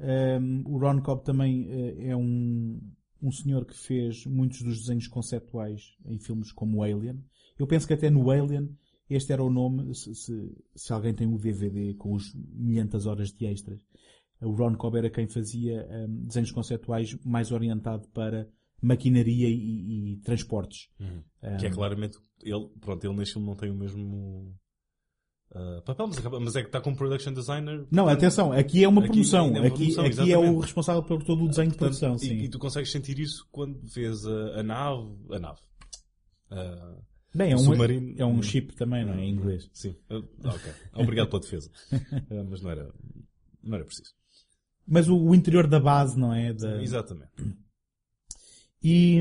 [0.00, 2.80] Ahm, o Ron Cobb também eh, é um,
[3.22, 7.24] um senhor que fez muitos dos desenhos conceptuais em filmes como Alien.
[7.58, 8.76] Eu penso que até no Alien
[9.08, 13.32] este era o nome, se, se, se alguém tem o DVD com os milhentas horas
[13.32, 13.80] de extras.
[14.40, 18.48] O Ron Cobb era quem fazia ahm, desenhos conceptuais mais orientado para
[18.82, 20.88] maquinaria e, e transportes.
[21.58, 22.18] Que é claramente.
[22.42, 24.54] Ele, pronto, ele neste filme não tem o mesmo.
[25.54, 27.86] ah, papel, mas, mas é que está como production designer.
[27.90, 29.46] Não, atenção, aqui é uma Aqui promoção.
[29.46, 32.16] é uma Aqui, promoção, aqui é o responsável por todo o desenho de Portanto, produção,
[32.16, 32.44] e, sim.
[32.44, 35.16] e tu consegues sentir isso quando vês a, a nave.
[35.30, 35.60] A nave.
[36.50, 36.98] Ah,
[37.34, 39.20] Bem, é o um, submarino- é um chip também, não é?
[39.24, 39.68] Em inglês.
[39.72, 39.94] sim.
[40.10, 40.72] Ah, ok.
[40.94, 41.70] Obrigado pela defesa.
[41.92, 42.94] Ah, mas não era,
[43.62, 44.14] não era preciso.
[44.86, 46.52] Mas o, o interior da base, não é?
[46.52, 47.30] Da- Exatamente.
[48.82, 49.20] E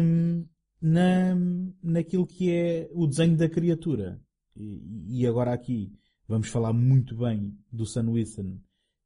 [0.81, 1.35] na,
[1.81, 4.19] naquilo que é o desenho da criatura.
[4.55, 5.91] E, e agora aqui
[6.27, 8.57] vamos falar muito bem do Sam Wilson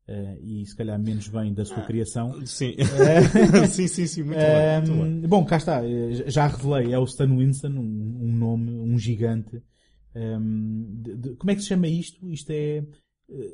[0.07, 2.45] eh, e se calhar menos bem da sua criação.
[2.45, 2.75] Sim.
[2.77, 3.65] É.
[3.67, 4.23] sim, sim, sim.
[4.23, 4.81] Muito bem.
[4.81, 5.13] Muito bem.
[5.25, 5.81] Hum, bom, cá está.
[5.85, 6.93] eh, Já revelei.
[6.93, 9.61] É o Stan Winston, um, um nome, um gigante.
[10.15, 12.27] Hum, de- de- como é que se chama isto?
[12.29, 12.85] Isto é eh,
[13.29, 13.53] eh,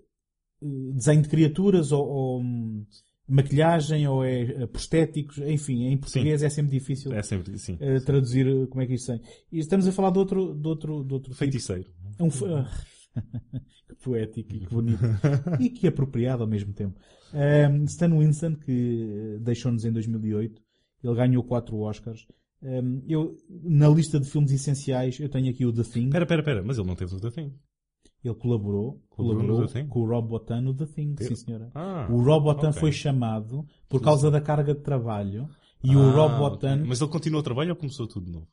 [0.62, 2.86] desenho de criaturas ou, ou, hum,
[3.28, 5.38] maquilhagem ou é eh, prostéticos?
[5.40, 7.78] Enfim, em português é sempre difícil É sempre, sim.
[7.80, 9.22] eh, traduzir eh, como é que isto tem.
[9.52, 11.36] E estamos a falar de outro, de outro, de outro tipo.
[11.40, 11.90] Feiticeiro.
[12.18, 12.46] É um fe-
[13.88, 15.02] que poético e que bonito.
[15.60, 17.00] e que apropriado ao mesmo tempo.
[17.34, 20.62] Um, Stan Winston, que eh, deixou-nos em 2008,
[21.04, 22.26] ele ganhou quatro Oscars.
[22.62, 26.10] Um, eu, na lista de filmes essenciais, eu tenho aqui o The Thing.
[26.10, 26.64] Pera, pera, pera.
[26.64, 27.54] Mas ele não teve o The Thing.
[28.28, 31.70] Ele colaborou, Colaborou com o Rob Bottin no The Thing, sim senhora.
[31.76, 32.80] Ah, o Rob Bottin ok.
[32.80, 35.48] foi chamado por causa da carga de trabalho
[35.84, 36.40] e o Ah, Rob ok.
[36.70, 38.48] Bottin Mas ele continuou a trabalho ou começou tudo de novo?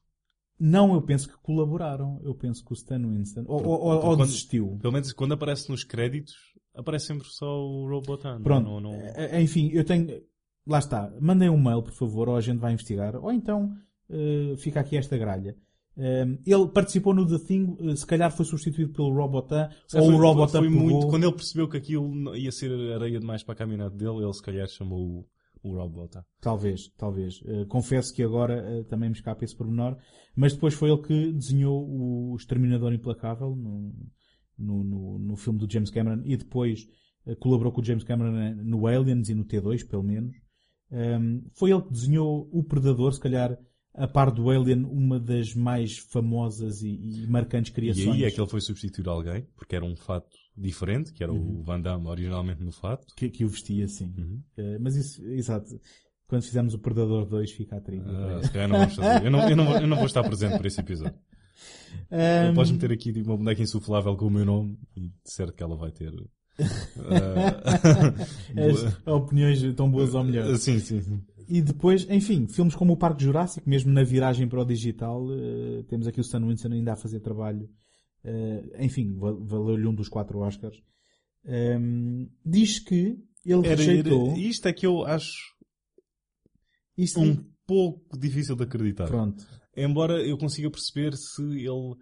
[0.60, 2.20] não, eu penso que colaboraram.
[2.22, 4.78] Eu penso que o Stan Winston ou, ou- ou- Quando- desistiu.
[4.80, 6.34] Pelo menos quando aparece nos créditos,
[6.74, 8.40] aparece sempre só o Robotan.
[8.42, 8.64] Pronto.
[8.68, 8.92] Não, não...
[8.94, 10.22] Eh, Enfim, eu tenho.
[10.66, 11.12] Lá está.
[11.20, 13.16] Mandem um mail, por favor, ou a gente vai investigar.
[13.16, 13.74] Ou então
[14.08, 15.56] eh, fica aqui esta gralha.
[15.96, 20.14] Eh, ele participou no The Thing, eh, se calhar foi substituído pelo Robotan, ou foi-
[20.14, 20.82] o Robotan foi pegou...
[20.82, 24.32] muito Quando ele percebeu que aquilo ia ser areia demais para a caminhonete dele, ele
[24.32, 25.26] se calhar chamou
[25.62, 26.24] o, o Robotan.
[26.40, 27.40] Talvez, talvez.
[27.44, 29.96] Eh, confesso que agora eh, também me escapa esse pormenor.
[30.34, 33.92] Mas depois foi ele que desenhou o Exterminador Implacável no,
[34.58, 36.86] no, no, no filme do James Cameron e depois
[37.38, 40.34] colaborou com o James Cameron no Aliens e no T2, pelo menos.
[40.90, 43.56] Um, foi ele que desenhou o Predador, se calhar
[43.94, 48.30] a par do Alien, uma das mais famosas e, e marcantes E criações aí é
[48.30, 51.60] que ele foi substituir alguém, porque era um fato diferente, que era Uhum.
[51.60, 53.06] o Van Damme originalmente no fato.
[53.16, 54.12] que, que o vestia assim.
[54.16, 54.40] Uhum.
[54.56, 55.78] Eh, mas isso, exato.
[56.26, 58.04] Quando fizermos o Predador 2 fica a trilha.
[58.06, 59.26] Ah, se calhar não vamos fazer.
[59.26, 61.18] Eu não, eu, não, vou- eu não vou estar presente por esse episódio.
[62.10, 65.62] Um, Podes meter aqui tipo, uma boneca insuflável com o meu nome e certo que
[65.62, 66.10] ela vai ter.
[66.98, 68.14] ah,
[69.06, 70.56] as opiniões tão boas ou melhor.
[70.56, 71.22] sim, sim, sim.
[71.54, 75.82] E depois, enfim, filmes como o Parque Jurássico, mesmo na viragem para o digital, eh,
[75.88, 77.68] temos aqui o Stan Winston ainda a fazer trabalho.
[78.24, 80.78] Eh, enfim, val- valeu-lhe um dos quatro Oscars.
[81.44, 84.30] Ehm, diz que ele Era, rejeitou.
[84.30, 85.52] era- isto é que eu acho
[86.96, 87.36] Isto um
[87.66, 89.06] pouco difícil de acreditar.
[89.08, 89.44] Pronto.
[89.76, 91.94] Embora eu consiga perceber se ele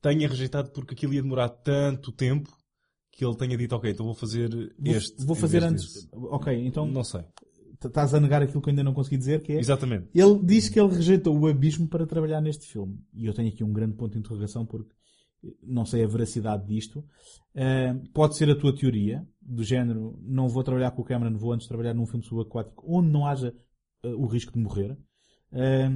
[0.00, 2.50] tenha rejeitado porque aquilo ia demorar tanto tempo
[3.12, 5.24] que ele tenha dito, ok, então vou fazer Vou, este.
[5.24, 5.84] vou fazer antes.
[5.84, 7.22] desse." Ok, então Não sei.
[7.82, 9.58] Estás a negar aquilo que eu ainda não consegui dizer, que é.
[9.58, 10.08] Exatamente.
[10.14, 12.98] Ele disse que ele rejeitou o abismo para trabalhar neste filme.
[13.14, 14.92] E eu tenho aqui um grande ponto de interrogação porque
[15.62, 17.04] não sei a veracidade disto.
[17.54, 21.52] Ah, pode ser a tua teoria, do género, não vou trabalhar com o Cameron, vou
[21.52, 23.54] antes trabalhar num filme subaquático onde não haja
[24.02, 24.96] ah, o risco de morrer.
[25.52, 25.90] Ah,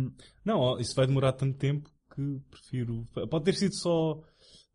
[0.44, 3.04] Não, isso vai demorar tanto tempo que prefiro.
[3.28, 4.22] Pode ter sido só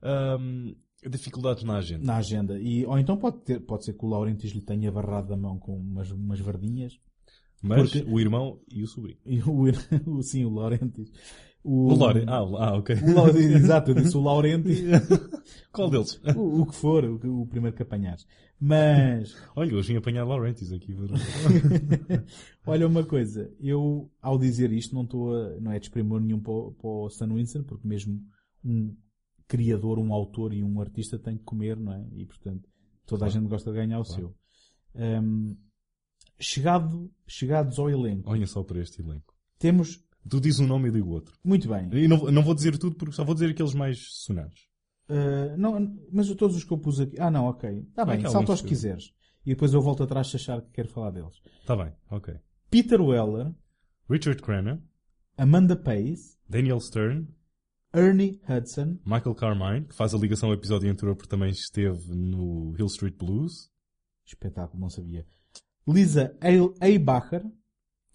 [0.03, 0.75] Ahm,
[1.09, 2.03] dificuldades na agenda.
[2.05, 2.59] na agenda.
[2.59, 5.57] E, ou então pode, ter, pode ser que o Laurentiis lhe tenha barrado a mão
[5.59, 6.99] com umas, umas verdinhas.
[7.61, 9.17] Mas porque- o irmão e o sobrinho.
[9.25, 9.63] E o,
[10.17, 11.09] o- sim, o Laurentiis.
[11.65, 12.25] O Lore.
[12.27, 12.93] Ah, o- ah, ok.
[12.93, 14.81] o exato, eu disse o Laurentiis.
[15.71, 16.19] Qual deles?
[16.35, 18.25] o, o que for, o, o primeiro que apanhares.
[18.59, 20.93] Mas, Olha, hoje vim apanhar Laurentiis aqui.
[22.65, 26.51] olha uma coisa, eu ao dizer isto não estou a, não é desprimor nenhum para,
[26.53, 28.21] o- para o Stan Winston, porque mesmo
[28.63, 28.95] um
[29.57, 32.07] criador, um autor e um artista tem que comer, não é?
[32.13, 32.67] E portanto,
[33.05, 34.35] toda a gente gosta de ganhar o seu.
[34.95, 35.55] Hum,
[36.39, 39.33] chegado, chegados ao elenco, Olha só para este elenco.
[39.59, 41.37] temos, Tu dizes um nome e eu digo outro.
[41.43, 44.67] muito bem, E não, não vou dizer tudo, porque só vou dizer aqueles mais sonados.
[45.09, 47.19] Uh, não, mas todos os que eu pus aqui.
[47.19, 47.69] Ah, não, ok.
[47.89, 49.13] Está bem, É que há salta aos que quiseres.
[49.45, 51.41] E depois eu volto atrás se achar que quero falar deles.
[51.65, 52.33] Tá bem, ok.
[52.71, 53.53] Peter Weller,
[54.09, 54.81] Richard Crenna,
[55.37, 57.27] Amanda Pace, Daniel Stern,
[57.93, 62.73] Ernie Hudson, Michael Carmine, que faz a ligação ao episódio anterior porque também esteve no
[62.77, 63.69] Hill Street Blues,
[64.25, 65.25] espetáculo, não sabia.
[65.87, 66.35] Lisa
[66.81, 67.43] Eibacher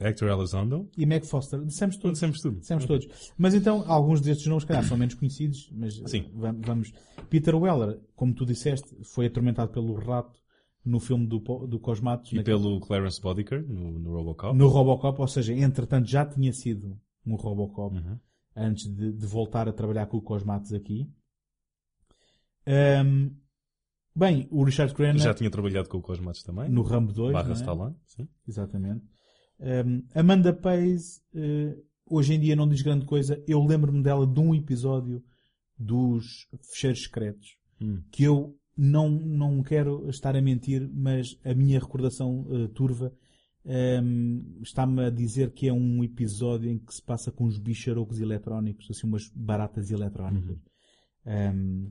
[0.01, 0.89] Hector Elizondo.
[0.97, 1.61] e Meg Foster.
[1.65, 2.15] Dissemos todos.
[2.19, 2.61] Dissemos tudo.
[2.61, 3.33] Dissemos todos.
[3.37, 6.21] Mas então, alguns destes nomes, calhar, são menos conhecidos, mas Sim.
[6.27, 6.93] eh, vam- vamos.
[7.29, 10.39] Peter Weller, como tu disseste, foi atormentado pelo rato
[10.85, 12.33] no filme do, do Cosmatos.
[12.33, 14.57] E naquele- pelo Clarence Bodiker, no, no Robocop.
[14.57, 18.19] no Robocop, ou seja, entretanto já tinha sido um Robocop Uhum.
[18.59, 21.09] Antes de, de voltar a trabalhar com o Cosmatos aqui.
[22.67, 23.31] Ahm,
[24.15, 26.69] bem, o Richard Crenna Já tinha trabalhado com o Cosmatos também.
[26.69, 27.55] no Rambo 2, Barra é?
[27.55, 27.97] Stallone.
[28.07, 28.29] Sim.
[28.47, 29.05] exatamente.
[29.61, 33.43] Ahm, Amanda Pace eh, hoje em dia não diz grande coisa.
[33.47, 35.23] Eu lembro-me dela de um episódio
[35.79, 38.03] dos Fecheiros Secretos Hum.
[38.11, 43.13] que eu não, não quero estar a mentir, mas a minha recordação eh, turva
[43.69, 48.19] ehm, está-me a dizer que é um episódio em que se passa com uns bicharocos
[48.21, 50.57] eletrónicos, assim umas baratas eletrónicas.
[51.27, 51.89] Ehm,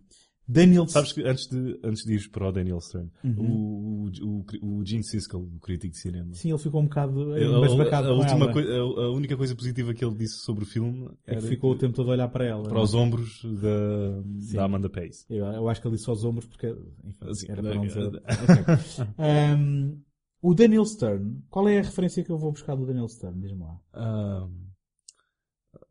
[0.49, 0.87] Daniel Uhum.
[0.87, 3.35] Sabes que antes de, antes de ires para o Daniel Stern, Uhum.
[3.37, 4.45] o, o,
[4.79, 8.07] o, Gene Siskel, o crítico de cinema, Sim, ele ficou um bocado a, a- embasbacado
[8.07, 8.53] a com última ela.
[8.53, 11.73] coi- a, a única coisa positiva que ele disse sobre o filme É que ficou
[11.73, 12.63] o tempo todo a olhar para ela.
[12.63, 12.83] para não é?
[12.85, 14.21] os ombros da,
[14.55, 15.25] da Amanda Pace.
[15.29, 16.67] Eu, eu acho que ele disse aos ombros porque
[17.03, 17.99] enfim, era para não dizer.
[18.03, 19.97] não- Ok.
[20.41, 23.39] O Daniel Stern, qual é a referência que eu vou buscar do Daniel Stern?
[23.41, 23.79] Diz-me lá.
[23.93, 24.47] Ah,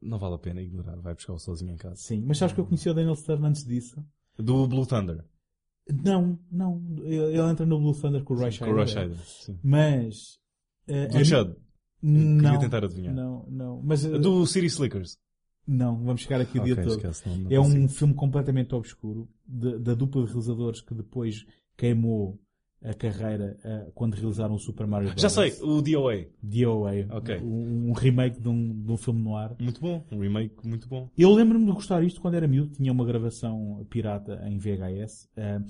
[0.01, 1.97] não vale a pena ignorar, vai buscar-o sozinho em casa.
[1.97, 4.05] Sim, mas sabes que eu conheci o Daniel Stern antes disso?
[4.39, 5.25] Do Blue Thunder,
[6.05, 6.83] Não, não.
[7.05, 9.19] Ele ele entra no Blue Thunder com o Rush com o Rush Heider.
[9.25, 9.59] Sim.
[9.63, 10.39] Mas.
[10.89, 11.57] eh, Do a- Chud,
[12.03, 12.43] Não.
[12.43, 13.15] queria tentar adivinhar.
[13.15, 13.83] Não, não.
[13.83, 14.05] Mas.
[14.05, 15.17] eh, do City Slickers.
[15.67, 16.97] Não, vamos chegar aqui o dia Ok, todo.
[16.97, 17.89] esquece, não- não É um consigo.
[17.89, 21.45] filme completamente obscuro de- da dupla de realizadores que depois
[21.77, 22.39] queimou
[22.89, 25.21] a carreira eh, quando realizaram o Super Mario Bros.
[25.23, 26.27] Já sei, o DOA.
[26.43, 26.93] DOA.
[27.17, 27.39] Ok.
[27.43, 29.55] Um, um remake de um, de um filme no ar.
[29.59, 31.11] Muito bom, um remake muito bom.
[31.19, 32.73] Eu lembro-me de gostar isto quando era miúdo.
[32.73, 35.29] Tinha uma gravação pirata em VHS.
[35.37, 35.61] eh,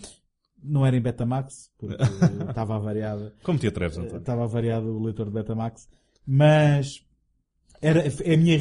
[0.62, 1.96] não era em Betamax, porque
[2.48, 3.32] estava avariada.
[3.42, 4.18] Como te atreves, António?
[4.18, 5.88] Estava avariado o leitor de Betamax.
[6.26, 7.02] Mas
[7.80, 8.58] era é a minha.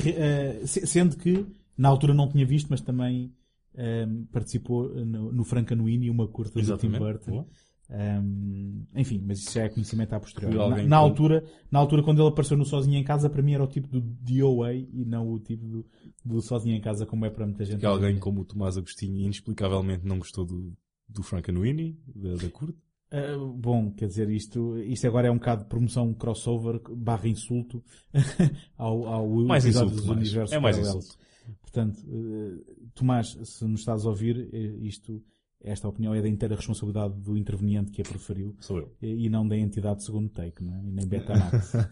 [0.67, 1.45] se- sendo que
[1.77, 3.33] na altura não tinha visto, mas também
[3.75, 6.99] eh, participou no, no Frankenweenie, uma curta do Tim Exatamente.
[6.99, 7.31] Burton.
[7.31, 7.47] Boa.
[7.89, 10.83] Um, enfim, mas isso já é conhecimento à posteriori.
[10.83, 13.63] Na, na altura, na altura, quando ele apareceu no Sozinho em Casa, para mim era
[13.63, 15.85] o tipo do DOA e não o tipo do,
[16.23, 17.79] do Sozinho em Casa, como é para muita gente.
[17.79, 20.73] Que alguém como o Tomás Agostinho inexplicavelmente não gostou do,
[21.07, 22.79] do Frankenweenie, da, da curta.
[23.13, 27.83] Uh, bom, quer dizer, isto, isto agora é um bocado de promoção crossover barra insulto
[28.75, 30.19] ao, ao Mais episódio insulto, mais.
[30.19, 31.17] universos É mais insulto.
[31.61, 35.21] Portanto, uh, Tomás, se nos estás a ouvir, eh, isto,
[35.63, 38.91] esta opinião é da inteira responsabilidade do interveniente que a preferiu Sou eu.
[39.01, 40.83] e não da entidade de segundo take, não é?
[40.83, 41.73] E nem Betamax.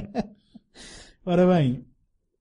[1.24, 1.84] Ora bem,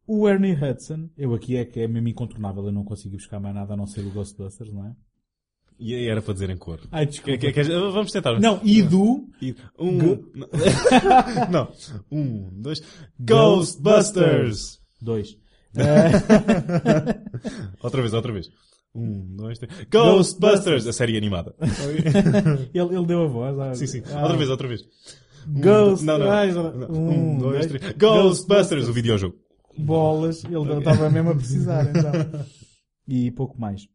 [0.07, 3.53] o Ernie Hudson, eu aqui é que é mesmo incontornável, eu não consigo buscar mais
[3.55, 4.95] nada a não ser o Ghostbusters, não é?
[5.81, 6.81] E era para dizer em cor.
[6.91, 7.37] Ai, Que- desculpa.
[7.39, 8.37] que- que- vamos tentar.
[8.39, 9.97] Não, e do E- Um.
[9.97, 10.25] Go-
[11.49, 11.71] não.
[12.11, 12.81] Um, dois.
[13.17, 14.81] Ghostbusters!
[15.01, 15.37] dois.
[15.75, 16.11] Eh,
[17.81, 18.49] Outra vez, outra vez.
[18.95, 19.71] Um, dois, três.
[19.89, 20.87] Ghostbusters!
[20.87, 21.55] A série animada.
[22.73, 23.59] ele, ele deu a voz.
[23.59, 24.01] ah, sim, sim.
[24.11, 24.81] ah, Outra vez, outra vez.
[25.47, 26.27] Um, Ghost- Não, não.
[26.27, 26.91] Não.
[26.91, 27.81] um, Um, dois, dois.
[27.81, 27.97] três.
[27.97, 28.87] Ghostbusters!
[28.89, 29.35] O videojogo.
[29.77, 30.43] Bolas.
[30.43, 32.45] Ele estava mesmo a precisar, então.
[33.07, 33.87] E pouco mais.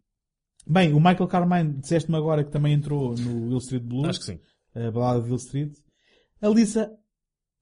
[0.67, 4.09] Bem, o Michael Carmine, disseste-me agora que também entrou no Will Street Blues.
[4.09, 4.39] Acho que sim.
[4.75, 5.73] A balada de Will Street.
[6.41, 6.91] A Lisa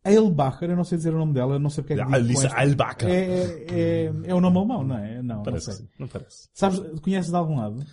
[0.05, 2.61] Eilbacher, eu não sei dizer o nome dela, não sei porque é que Alissa esta-
[2.61, 3.09] Albaca.
[3.09, 5.23] É, é, é, é o nome alemão, não é?
[5.23, 5.89] Não, Parece não que sei.
[5.99, 6.49] Não parece.
[6.53, 7.85] Sabes, conheces de algum lado?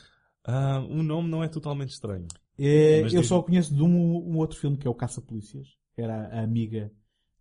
[0.43, 2.28] Ah, o nome não é totalmente estranho.
[2.58, 5.67] É, eu diz- só conheço de um, um outro filme que é o Caça-Polícias.
[5.95, 6.91] Era a amiga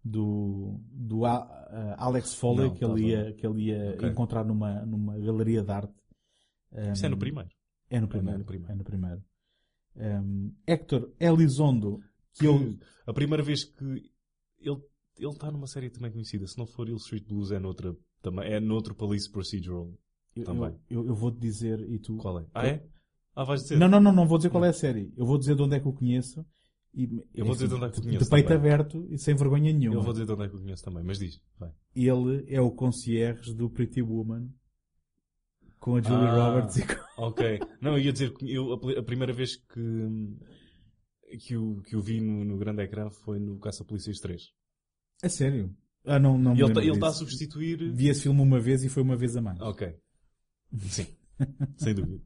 [0.05, 4.09] do, do A- a Alex Foley Não, que ele tava- ia, que ele ia Ok.
[4.11, 5.95] encontrar numa, numa galeria de arte.
[6.93, 7.49] Isso é no Um, primeiro.
[7.91, 8.39] É no primeiro.
[8.41, 8.73] no primeiro.
[8.73, 9.23] É no primeiro.
[9.97, 12.01] Um, Hector Elizondo,
[12.35, 12.77] que eu...
[13.07, 14.03] A primeira vez que
[14.61, 14.77] ele
[15.19, 16.47] ele está numa série também conhecida.
[16.47, 18.53] Se não for Hill Street Blues, é noutra também.
[18.53, 19.93] É noutro Police Procedural.
[20.37, 20.73] Eu, Também.
[20.89, 22.17] eu, eu vou-te dizer e tu...
[22.19, 22.47] Qual é?
[22.55, 22.87] Ah, é?
[23.35, 23.77] Ah, vais dizer?
[23.77, 25.13] Não, não, não, não vou dizer qual é a série.
[25.17, 26.47] Eu vou dizer de onde é que eu conheço.
[26.95, 28.73] E, Eu vou dizer de onde é que eu conheço De peito também.
[28.73, 29.97] aberto e sem vergonha nenhuma.
[29.97, 31.41] Eu vou dizer de onde é que eu conheço também, mas diz.
[31.59, 31.73] Vai.
[31.97, 34.49] Ele é o concierge do Pretty Woman
[35.81, 36.51] com a Julie Ah.
[36.51, 36.95] Roberts e com...
[37.25, 37.59] Ok.
[37.81, 40.37] Não, eu ia dizer que eu, a, a primeira vez que,
[41.37, 44.43] que, o, que o vi no, no grande ecrã foi no Caça Polícias 3.
[45.23, 45.75] A sério?
[46.05, 47.19] Ah, não, não E me ele está a disso.
[47.21, 47.93] substituir.
[47.93, 49.61] Vi esse filme uma vez e foi uma vez a mais.
[49.61, 49.95] Ok.
[50.89, 51.07] Sim.
[51.77, 52.23] Sem dúvida.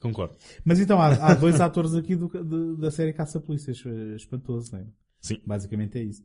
[0.00, 0.36] Concordo.
[0.64, 3.82] Mas então há, há dois atores aqui do- de- da série Caça-Polícias.
[3.86, 4.86] eh, Espantoso, não é?
[5.20, 5.40] Sim.
[5.46, 6.22] Basicamente é isso.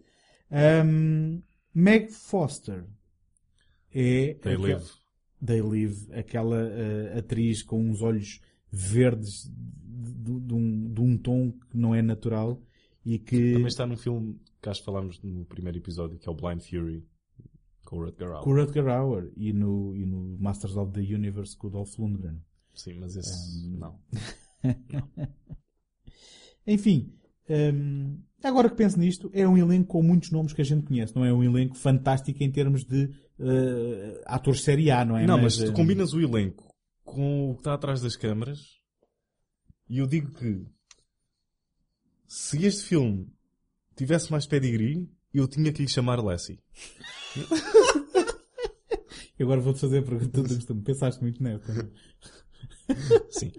[0.52, 1.42] Ahm,
[1.74, 2.86] Meg Foster
[3.94, 4.34] é...
[4.36, 4.86] They aquela- live.
[5.46, 11.52] They Live, aquela eh, atriz com uns olhos verdes de, de um, de um tom
[11.52, 12.62] que não é natural
[13.06, 16.32] e que Também está num filme que acho que falámos no primeiro episódio, que é
[16.32, 17.06] o Blind Fury,
[17.86, 18.44] com o Rutger Hauer.
[18.44, 21.98] com o Rutger Hauer e no, e no Masters of the Universe com o Dolph
[21.98, 22.42] Lundgren.
[22.74, 24.00] Sim, mas esse Um, não.
[26.68, 27.14] Enfim,
[27.50, 31.16] hum, agora que penso nisto, é um elenco com muitos nomes que a gente conhece.
[31.16, 35.26] Não é um elenco fantástico em termos de eh, atores série A, não é?
[35.26, 36.69] não, mas, tu eh, combinas o elenco
[37.14, 38.80] com o que está atrás das câmaras
[39.90, 40.66] e eu digo que
[42.28, 43.28] se este filme
[43.96, 46.62] tivesse mais pedigree, eu tinha que lhe chamar Lassie.
[49.38, 50.84] E agora vou-te fazer a pergunta do costume.
[50.84, 51.74] Pensaste muito nesta.
[53.30, 53.52] Sim.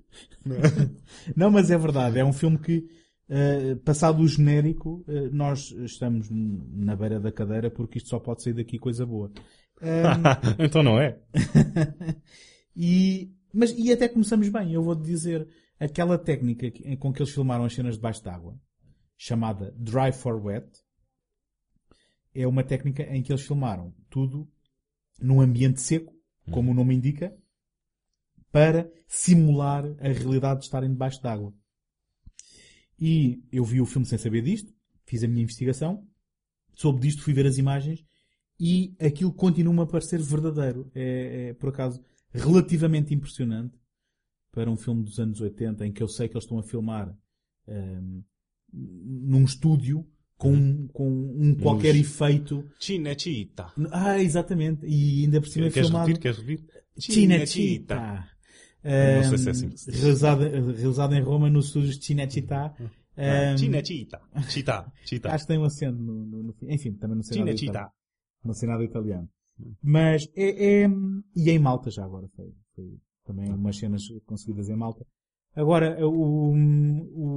[1.34, 2.18] Não, mas é verdade.
[2.18, 2.86] É um filme que,
[3.28, 8.42] eh, passado o genérico, eh, nós estamos na beira da cadeira porque isto só pode
[8.42, 9.32] sair daqui coisa boa.
[9.80, 10.22] Ahm,
[10.58, 11.18] então não é?
[12.76, 14.72] e, mas, e até começamos bem.
[14.72, 18.58] Eu vou-te dizer, aquela técnica com que eles filmaram as cenas debaixo d'água,
[19.16, 20.68] chamada Dry for Wet,
[22.34, 24.48] é uma técnica em que eles filmaram tudo
[25.20, 26.14] num ambiente seco,
[26.50, 27.36] como o nome indica,
[28.50, 31.52] para simular a realidade de estarem debaixo d'água.
[32.98, 34.72] E eu vi o filme sem saber disto,
[35.04, 36.06] fiz a minha investigação,
[36.72, 38.04] soube disto, fui ver as imagens
[38.58, 40.90] e aquilo continua-me a parecer verdadeiro.
[40.94, 43.76] É, é, por acaso, relativamente impressionante
[44.52, 47.14] para um filme dos anos 80 em que eu sei que eles estão a filmar
[47.68, 48.20] ehm,
[48.72, 52.64] num estúdio com, um- com um qualquer Nos- efeito.
[52.80, 53.72] Chinechita.
[53.92, 54.86] Ah, exatamente.
[54.86, 56.06] E ainda por cima é filmado.
[56.08, 56.20] repetir?
[56.22, 56.66] Queres repetir?
[56.96, 58.28] Cinecittà.
[58.82, 59.90] Eu não sei se é assim.
[60.00, 62.74] Realizado, realizado em Roma nos estúdios de Cinecittà.
[63.18, 64.20] Um, Chinechita.
[64.48, 64.90] Chita.
[65.04, 65.30] Chita.
[65.34, 66.72] acho que tem um acento no, no, no fim.
[66.72, 67.70] Enfim, também não sei nada Cinechita.
[67.72, 67.92] italiano.
[68.44, 69.28] Não sei nada italiano.
[69.82, 70.90] Mas é, é-
[71.36, 72.28] E em Malta já agora.
[72.34, 75.06] Foi, foi também umas cenas conseguidas em Malta.
[75.54, 76.54] Agora, o,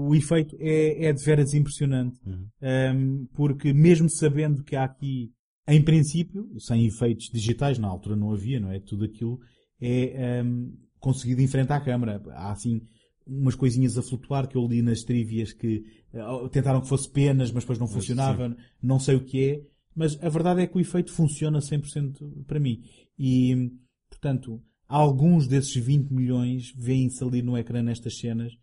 [0.08, 2.20] o efeito é, é de veras impressionante.
[2.26, 2.48] Uhum.
[2.62, 5.32] Um, porque mesmo sabendo que há aqui,
[5.68, 8.80] em princípio, sem efeitos digitais, na altura não havia, não é?
[8.80, 9.40] Tudo aquilo
[9.82, 12.22] é um, conseguido em frente à câmara.
[12.34, 12.82] Há assim
[13.26, 15.84] umas coisinhas a flutuar que eu li nas trivias que
[16.14, 19.62] eh, tentaram que fosse penas, mas depois não funcionava, não sei o que é.
[19.96, 22.84] Mas a verdade é que o efeito funciona 100% para mim.
[23.18, 23.72] E,
[24.10, 28.54] portanto, alguns desses 20 milhões vêm-se ali no ecrã nestas cenas.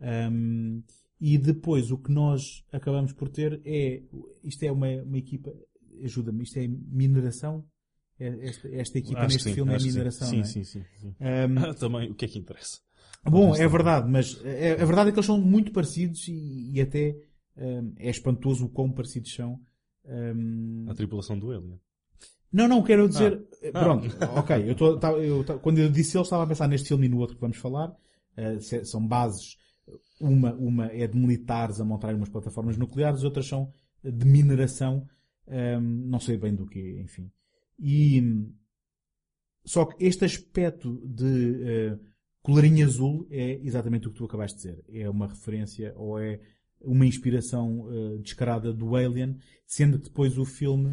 [0.00, 0.82] Um,
[1.20, 4.02] e depois o que nós acabamos por ter é,
[4.42, 5.52] isto é uma, uma equipa,
[6.02, 7.64] ajuda-me, isto é mineração?
[8.18, 10.44] É- Esta, esta equipa Acho neste sim, filme é mineração, Sim, é?
[10.44, 10.84] sim, sim.
[11.00, 11.14] sim.
[11.20, 12.78] Um, Ah, também, o que é que interessa?
[13.24, 16.80] Bom, é verdade, mas é, a verdade é que eles são muito parecidos e, e
[16.80, 17.14] até
[17.56, 19.60] hum, é espantoso o quão parecidos são.
[20.10, 21.78] Hum, A tripulação do Alien.
[22.52, 23.40] não, não, quero dizer.
[23.52, 23.56] Ah.
[23.62, 24.70] eh, Pronto, ok.
[24.70, 27.08] Eu tô, tá- eu tá- quando eu disse eles, estava a pensar neste filme e
[27.08, 27.94] no outro que vamos falar.
[28.60, 29.56] Se- são bases.
[30.20, 33.72] Uma, uma é de militares a montarem umas plataformas nucleares, outras são
[34.02, 35.06] de mineração.
[35.46, 37.30] hum, não sei bem do que, enfim.
[37.78, 38.22] E.
[39.64, 41.98] Só que este aspecto de eh,
[42.42, 44.84] colarinho azul é exatamente o que tu acabaste de dizer.
[44.92, 46.40] É uma referência ou é
[46.82, 50.92] uma inspiração eh, descarada do Alien, sendo que depois o filme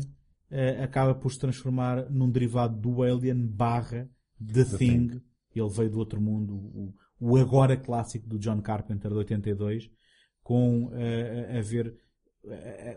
[0.50, 4.10] eh, acaba por se transformar num derivado do Alien barra
[4.40, 5.22] The, Thing.
[5.56, 9.90] Ele veio do outro mundo, o, o agora clássico do John Carpenter de 82,
[10.44, 11.96] com eh, a ver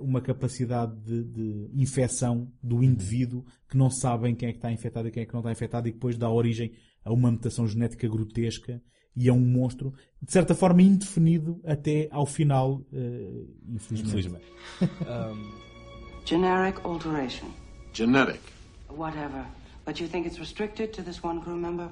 [0.01, 5.09] uma capacidade de, de infecção do indivíduo que não sabem quem é que está infectado
[5.09, 6.73] e quem é que não está infectado e depois dá origem
[7.05, 8.81] a uma mutação genética grotesca
[9.17, 9.93] e a um monstro,
[10.23, 14.09] de certa forma indefinido até ao final, eh, infelizmente.
[14.09, 14.47] Infelizmente.
[16.25, 17.51] Generic alteration.
[17.93, 18.41] Genetic.
[18.89, 19.45] Whatever.
[19.85, 21.89] But you think it's restricted to this one crew member?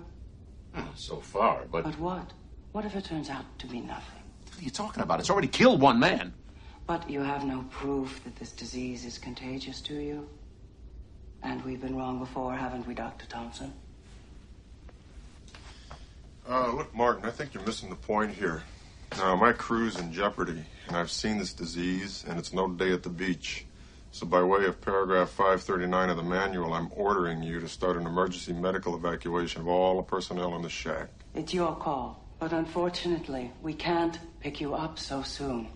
[0.95, 2.33] So far, but But what?
[2.73, 4.23] What if it turns out to be nothing?
[4.51, 5.21] What are you talking about?
[5.21, 6.33] It's already killed one man.
[6.87, 10.29] But you have no proof that this disease is contagious, do you?
[11.43, 13.27] And we've been wrong before, haven't we, Dr.
[13.27, 13.73] Thompson?
[16.49, 18.63] Uh, look, Martin, I think you're missing the point here.
[19.19, 23.03] Now, my crew's in jeopardy, and I've seen this disease, and it's no day at
[23.03, 23.67] the beach.
[24.13, 28.07] So, by way of paragraph 539 of the manual, I'm ordering you to start an
[28.07, 31.09] emergency medical evacuation of all the personnel in the shack.
[31.35, 32.25] It's your call.
[32.39, 35.69] But unfortunately, we can't pick you up so soon.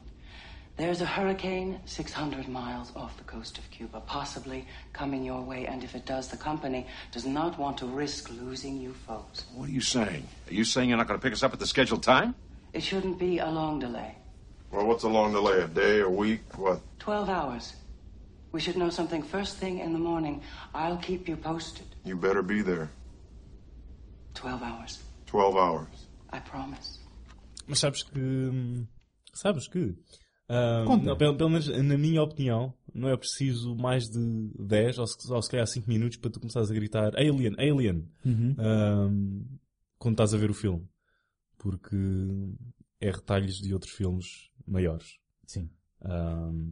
[0.76, 5.84] There's a hurricane 600 miles off the coast of Cuba, possibly coming your way, and
[5.84, 9.44] if it does, the company does not want to risk losing you folks.
[9.54, 10.26] What are you saying?
[10.48, 12.34] Are you saying you're not going to pick us up at the scheduled time?
[12.72, 14.16] It shouldn't be a long delay.
[14.70, 15.60] Well, what's a long delay?
[15.60, 16.40] A day, a week?
[16.56, 16.80] What?
[17.00, 17.74] 12 hours.
[18.52, 20.42] We should know something first thing in the morning.
[20.74, 21.86] I'll keep you posted.
[22.04, 22.90] You better be there.
[24.34, 24.98] 12 hours.
[25.26, 26.06] 12 hours.
[26.30, 26.98] I promise.
[27.66, 28.86] Mas sabes que.
[29.34, 29.94] Sabes que.
[31.02, 34.20] Não, pelo, pelo menos, na minha opinião, não é preciso mais de
[34.58, 38.08] 10 ou se, ou se calhar 5 minutos para tu começares a gritar Alien, Alien,
[38.58, 39.44] Ahm,
[39.98, 40.86] quando estás a ver o filme.
[41.56, 41.96] Porque
[43.00, 45.18] é retalhos de outros filmes maiores.
[45.46, 45.70] Sim.
[46.02, 46.70] Ahm,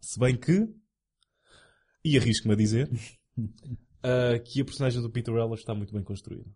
[0.00, 0.68] se bem que,
[2.04, 2.90] e arrisco-me a dizer,
[4.02, 6.50] ah, que a personagem do Peter Weller está muito bem construída.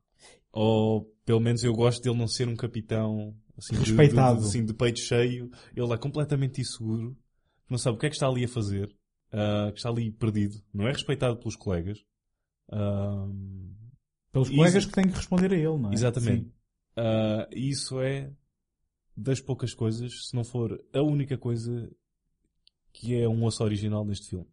[0.53, 4.37] Ou, pelo menos, eu gosto dele não ser um capitão assim, Respeitado.
[4.37, 5.51] De, de, assim, de peito cheio.
[5.75, 7.17] Ele é completamente inseguro,
[7.71, 8.95] não sabe o que é que está ali a fazer,
[9.33, 11.99] ah, que está ali perdido, não é respeitado pelos colegas.
[12.71, 13.75] Ahm,
[14.33, 15.95] Pelos Isso- colegas que têm que responder a ele, não é?
[15.95, 16.53] Exatamente.
[17.55, 18.31] E isso é
[19.17, 21.91] das poucas coisas, se não for a única coisa
[22.93, 24.47] que é um osso original neste filme.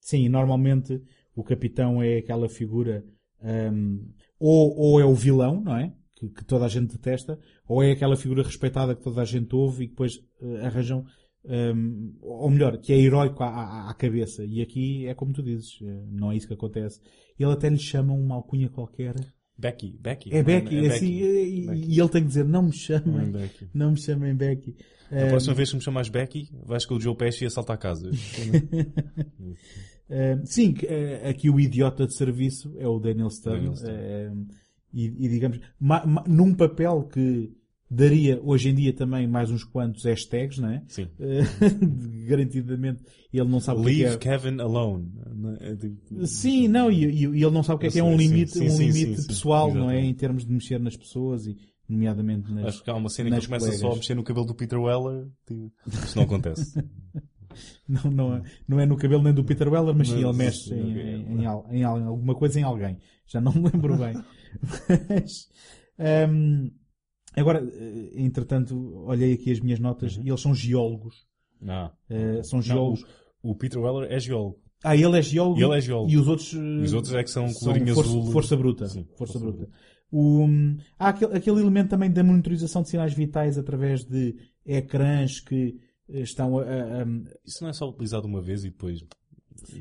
[0.00, 1.02] Sim, normalmente
[1.34, 3.04] o capitão é aquela figura
[3.42, 5.94] hum, ou, ou é o vilão, não é?
[6.18, 7.38] Que, que toda a gente detesta,
[7.68, 11.04] ou é aquela figura respeitada que toda a gente ouve e que depois eh, arranjam,
[11.44, 14.42] hum, ou melhor, que é heróico à, à- à cabeça.
[14.44, 17.00] E aqui é como tu dizes, eh, não é isso que acontece.
[17.38, 19.14] Ele até lhe chama uma alcunha qualquer.
[19.58, 20.34] Becky, Becky.
[20.34, 21.92] É Becky, é assim, e, Becky.
[21.92, 23.68] e ele tem que dizer, não me Não é chamem, Becky.
[23.74, 24.74] não me chamem Becky.
[25.10, 27.78] A Hum, próxima vez que me chamares Becky, vais com o Joe Pesci e assaltar
[27.78, 28.16] casas.
[30.08, 33.58] Uh, sim, que, uh, aqui o idiota de serviço é o Daniel Stern.
[33.58, 34.40] Daniel Stern.
[34.42, 34.46] uh,
[34.96, 37.52] e, e digamos, ma- ma- num papel que
[37.88, 40.82] daria hoje em dia também mais uns quantos hashtags, não é?
[40.88, 41.06] Sim.
[42.26, 44.18] Garantidamente ele não sabe o que Leave é.
[44.18, 45.12] Kevin alone.
[45.60, 45.72] É?
[45.72, 48.16] É tipo- Sim, não, e, e- ele não sabe o que é que é um
[48.16, 50.00] sei, sim, limite, sim, um limite sim, pessoal, não é?
[50.00, 51.56] Em termos de mexer nas pessoas e,
[51.88, 52.66] nomeadamente nas.
[52.66, 54.54] Acho que há uma cena em que ele começa só a mexer no cabelo do
[54.54, 55.28] Peter Weller.
[55.46, 56.82] Tipo, isso não acontece.
[57.88, 60.74] Não, não, é, não é no cabelo nem do Peter Weller, mas sim ele mexe
[60.74, 62.98] em, em, em em al- alguma coisa em alguém.
[63.26, 64.12] Já não me lembro bem.
[65.08, 65.48] Mas,
[66.30, 66.70] hum,
[67.36, 68.76] agora, eh, entretanto,
[69.06, 71.26] olhei aqui as minhas notas e eles são geólogos.
[71.60, 71.90] Não.
[72.10, 73.02] Eh, são Não, geólogos.
[73.42, 74.58] o, o Peter Weller é geólogo.
[74.84, 75.60] Ah, ele é geólogo.
[75.60, 76.10] Ele é geólogo.
[76.12, 78.32] E os outros, eh, E os outros é que são colorinho força, azul.
[78.32, 78.86] Força bruta.
[78.88, 79.68] Sim, força, força bruta.
[80.10, 85.40] O, hum, há aquele, aquele elemento também da monitorização de sinais vitais através de ecrãs
[85.40, 87.06] que estão a- a- a,
[87.44, 89.00] Isso não é só utilizado uma vez e depois.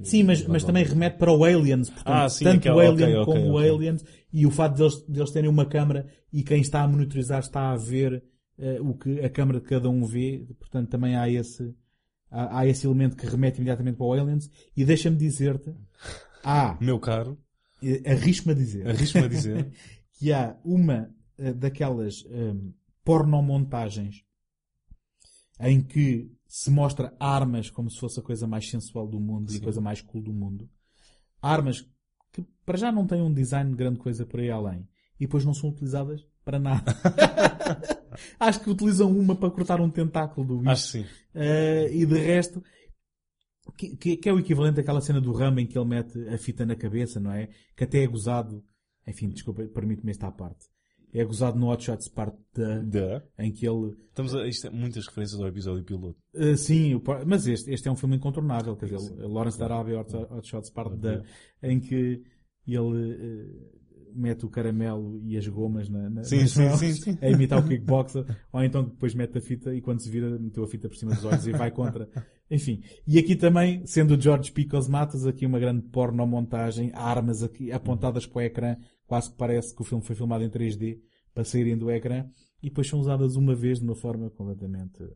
[0.04, 1.90] Sim, mas, mas também remete para o Aliens.
[1.90, 3.70] Portanto, Ah, sim, tanto aquela- o Alien ok, ok, como o ok.
[3.70, 7.72] Aliens e o facto deles, deles terem uma câmara e quem está a monitorizar está
[7.72, 8.24] a ver
[8.58, 10.46] eh, o que a câmara de cada um vê.
[10.60, 11.74] Portanto, também há esse,
[12.32, 14.50] há, há esse elemento que remete imediatamente para o Aliens.
[14.76, 15.74] E deixa-me dizer-te,
[16.44, 17.38] há, Meu caro,
[17.84, 19.72] eh, arrisco-me a dizer, arrisco-me a dizer.
[20.18, 22.72] que há uma eh, daquelas um,
[23.04, 24.24] pornomontagens
[25.60, 29.58] em que se mostra armas como se fosse a coisa mais sensual do mundo e
[29.58, 30.70] a coisa mais cool do mundo.
[31.42, 31.82] Armas
[32.32, 34.88] que para já não têm um design de grande coisa por aí além.
[35.20, 36.94] E depois não são utilizadas para nada.
[38.40, 40.70] Acho que utilizam uma para cortar um tentáculo do bicho.
[40.72, 41.06] Acho sim.
[41.34, 42.64] Eh, e de resto,
[43.78, 46.38] que, que- que é o equivalente àquela cena do Rambo em que ele mete a
[46.38, 47.50] fita na cabeça, não é?
[47.76, 48.64] Que até é gozado.
[49.06, 50.66] Enfim, desculpa, permite-me esta parte.
[51.18, 53.24] É gozado no Hot Shots parte da, Da.
[53.40, 53.96] em que ele.
[54.10, 56.18] Estamos a, isto é muitas referências ao episódio piloto.
[56.34, 58.76] eh, sim, o mas este, este é um filme incontornável.
[58.76, 61.24] Quer dizer, Lawrence da Arábia, Hot, Hot Shots parte da,
[61.64, 62.22] em que
[62.68, 63.76] ele eh,
[64.14, 67.18] mete o caramelo e as gomas na, na, Sim, sim, mãos sim, sim.
[67.22, 70.64] a imitar o kickboxer, ou então depois mete a fita e quando se vira meteu
[70.64, 72.10] a fita por cima dos olhos e vai contra.
[72.50, 72.84] Enfim.
[73.08, 78.26] E aqui também, sendo o George Picos Matos, aqui uma grande pornomontagem, armas aqui apontadas
[78.28, 78.76] para o ecrã,
[79.08, 81.00] quase que parece que o filme foi filmado em 3D
[81.34, 82.26] para saírem do ecrã,
[82.64, 85.08] e depois são usadas uma vez de uma forma completamente eh,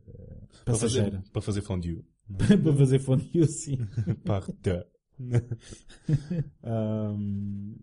[0.64, 1.22] Para fazer, passageira.
[1.32, 2.04] para fazer fondue.
[2.62, 3.78] para fazer fone assim.
[4.24, 4.52] Parte.
[6.62, 7.74] Ahm,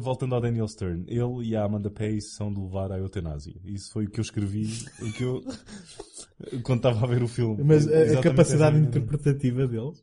[0.00, 3.54] voltando ao Daniel Stern, ele e a Amanda Pace são de levar à eutanásia.
[3.64, 4.66] Isso foi o que eu escrevi,
[5.00, 5.40] o que eu
[6.62, 7.62] quando estava a ver o filme.
[7.62, 10.02] Mas a- a, capacidade essa- interpretativa deles.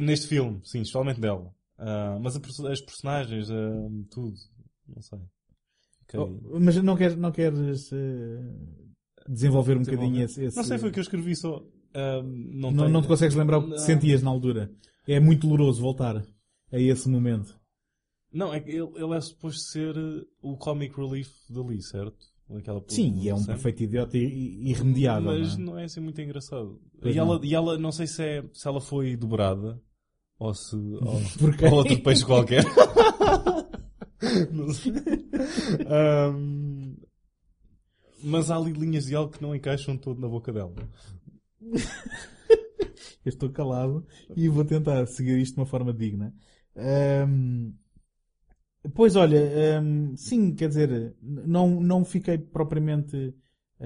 [0.00, 1.52] Neste filme, sim, especialmente dela.
[1.78, 4.34] Ah, mas a as personagens, ah, tudo,
[4.94, 5.18] não sei.
[6.04, 6.18] Ok.
[6.20, 8.54] Oh, mas não queres, não queres eh,
[9.28, 11.62] desenvolver um bocadinho esse, esse- Não sei, foi o que eu escrevi só.
[11.94, 14.70] Ah, não, Não, não te consegues lembrar o que sentias na altura.
[15.06, 17.58] É muito doloroso voltar a esse momento.
[18.32, 22.16] Não, é que ele, ele é suposto ser eh, o comic relief dali, certo?
[22.58, 25.30] Aquela Sim, e é um perfeito idiota irremediável.
[25.30, 25.66] Mas não é?
[25.72, 26.80] não é assim muito engraçado.
[27.00, 27.24] Pois E não.
[27.34, 29.78] ela, e ela, não sei se, é, se ela foi dobrada
[30.38, 30.74] ou se.
[30.76, 31.20] Ou,
[31.70, 32.64] ou outro peixe qualquer.
[35.88, 36.96] Ahm,
[38.22, 40.74] mas há ali linhas de algo que não encaixam todo na boca dela.
[43.24, 44.06] Eu estou calado
[44.36, 46.34] e vou tentar seguir isto de uma forma digna.
[46.76, 47.72] Ahm,
[48.94, 53.34] pois olha, ahm, sim, quer dizer, não, não fiquei propriamente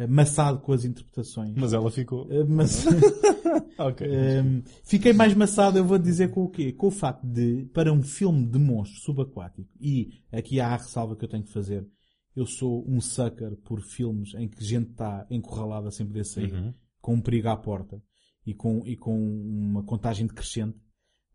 [0.08, 1.54] maçado com as interpretações.
[1.56, 2.26] Mas ela ficou.
[2.30, 2.84] Eh, mas
[3.78, 4.06] Ok.
[4.06, 6.72] Ahm, fiquei mais maçado, eu vou dizer com o quê?
[6.72, 11.16] Com o facto de, para um filme de monstro subaquático, e aqui há a ressalva
[11.16, 11.86] que eu tenho que fazer,
[12.34, 16.74] eu sou um sucker por filmes em que gente está encurralada sem poder sair, Uhum.
[17.00, 18.02] com um perigo à porta,
[18.46, 20.78] e com, e com uma contagem decrescente.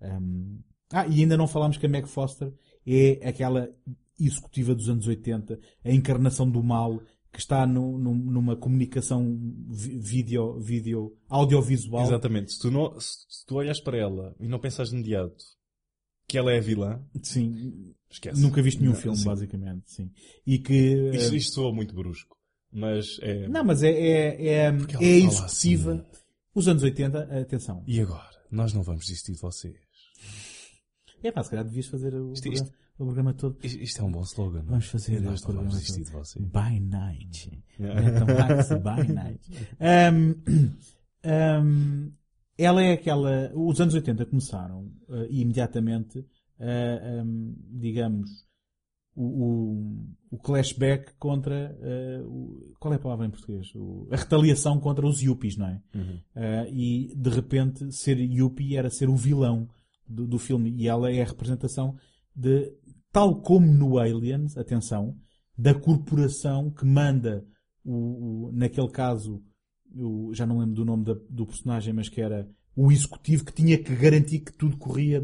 [0.01, 0.59] Ahm,
[0.91, 2.51] ah, e ainda não falámos que a Meg Foster
[2.85, 3.69] é aquela
[4.19, 6.99] executiva dos anos 80, a encarnação do mal,
[7.31, 9.37] que está no- num- numa comunicação
[9.69, 12.05] vídeo, vídeo, audiovisual.
[12.05, 12.53] Exatamente.
[12.53, 15.43] Se tu, não, se, se tu olhas para ela e não pensas de imediato
[16.27, 18.41] que ela é a vilã, Sim, esquece.
[18.41, 19.25] nunca viste nenhum Não, filme, sim.
[19.25, 20.11] basicamente, sim.
[20.45, 21.09] E que...
[21.13, 22.35] Isto, eh, isto soa muito brusco.
[22.71, 23.47] Mas é.
[23.47, 25.93] Não, mas é, é, é, é executiva.
[25.93, 26.21] assim.
[26.53, 27.83] Os anos 80, atenção.
[27.87, 28.27] E agora?
[28.51, 29.75] Nós não vamos desistir de vocês.
[31.27, 33.57] É pá, se calhar devias fazer o, Isto- programa, isto- o programa todo.
[33.63, 34.59] Isto, isto é um bom slogan.
[34.59, 34.63] é?
[34.63, 36.45] Vamos fazer Nós o programa desistir de vocês.
[36.45, 37.63] By Night.
[37.79, 39.51] Betamax by Night.
[39.79, 40.35] Um,
[41.29, 42.11] um,
[42.57, 43.51] ela é aquela...
[43.55, 46.25] Os anos 80 começaram eh, e imediatamente,
[46.59, 48.47] eh, um, digamos,
[49.15, 51.77] o, o, o clashback contra...
[51.81, 53.67] eh, o- qual é a palavra em português?
[53.75, 55.81] O- a retaliação contra os yuppies, não é?
[55.93, 56.19] Uhum.
[56.35, 59.67] Uh, e de repente ser Yuppie era ser o vilão
[60.07, 61.95] do, do filme e ela é a representação
[62.35, 62.71] de
[63.11, 65.15] tal como no Aliens, atenção,
[65.57, 67.43] da corporação que manda
[67.83, 69.41] o, o- naquele caso
[69.95, 73.53] o- já não lembro do nome da- do personagem, mas que era o executivo que
[73.53, 75.21] tinha que garantir que tudo corria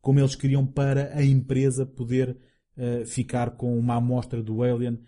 [0.00, 2.36] como eles queriam para a empresa poder
[2.76, 4.98] uh, ficar com uma amostra do Alien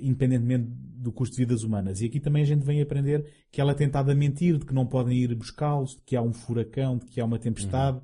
[0.00, 2.00] independentemente do custo de vidas humanas.
[2.00, 4.74] E aqui também a gente vem aprender que ela é tentada a mentir, de que
[4.74, 8.00] não podem ir buscá-los, de que há um furacão, de que há uma tempestade.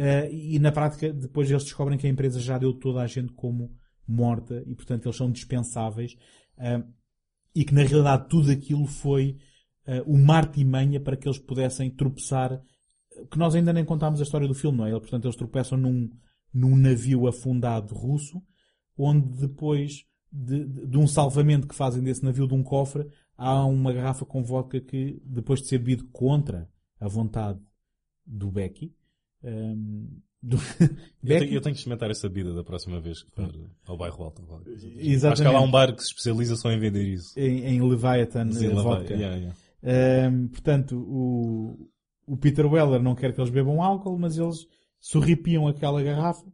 [0.00, 3.32] Eh, e na prática, depois eles descobrem que a empresa já deu toda a gente
[3.32, 3.74] como
[4.06, 6.16] morta e, portanto, eles são dispensáveis.
[6.56, 6.82] Eh,
[7.54, 9.36] e que, na realidade, tudo aquilo foi
[9.86, 12.62] eh, uma artimanha para que eles pudessem tropeçar.
[13.28, 14.90] Que nós ainda nem contámos a história do filme, não é?
[14.92, 16.08] Portanto, eles tropeçam num,
[16.54, 18.40] num navio afundado russo,
[18.96, 23.04] onde depois de, de- de um salvamento que fazem desse navio de um cofre,
[23.36, 26.70] há uma garrafa com vodka que, depois de ser bebido contra
[27.00, 27.58] a vontade
[28.24, 28.94] do Becky,
[29.42, 30.06] ehm,
[30.42, 30.56] do
[31.24, 33.52] Eu tenho, eu tenho que experimentar essa bebida da próxima vez que for
[33.86, 34.42] ao bairro alto.
[34.96, 35.26] Exatamente.
[35.26, 37.38] Acho que há lá um bar que se especializa só em vender isso.
[37.38, 38.82] em, em Leviathan lá vai.
[38.82, 39.14] vodka.
[39.14, 39.56] Yeah, yeah.
[39.82, 41.90] Ehm, portanto, o,
[42.26, 44.66] o Peter Weller não quer que eles bebam álcool, mas eles
[45.00, 46.44] sorripiam aquela garrafa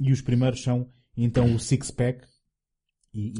[0.00, 2.26] e os primeiros são então o Six Pack
[3.12, 3.32] e,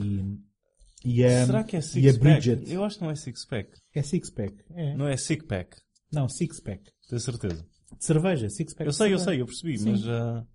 [1.04, 2.20] e, e a, Será que é e a six pack?
[2.20, 2.72] Bridget.
[2.72, 3.70] Eu acho que não é six pack.
[3.94, 4.54] É Six Pack.
[4.74, 4.94] É.
[4.96, 5.76] Não é sick pack.
[6.12, 6.90] Não, Six Pack.
[7.08, 7.66] Tenho certeza.
[7.96, 8.86] De cerveja, Six Pack.
[8.86, 9.90] Eu sei, eu sei, eu percebi, Sim.
[9.92, 10.46] mas já.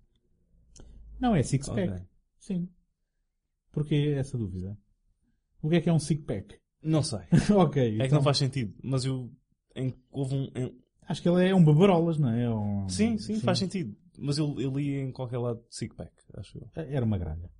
[1.20, 1.90] Não, é Six Pack.
[1.90, 2.02] Ok.
[2.38, 2.68] Sim.
[3.72, 4.76] Porquê essa dúvida?
[5.60, 6.58] O que é que é um Six Pack?
[6.82, 7.20] Não sei.
[7.56, 7.82] ok.
[7.82, 8.74] É que então, não faz sentido.
[8.82, 9.30] Mas eu.
[9.74, 10.44] Em, houve um.
[10.54, 12.44] em- Acho que ele é um beberolas, não é?
[12.44, 13.94] É um- Sim, sim, faz sentido.
[14.18, 16.70] Mas eu, eu li em qualquer lado sick pack, acho eu.
[16.76, 17.50] Era uma gralha.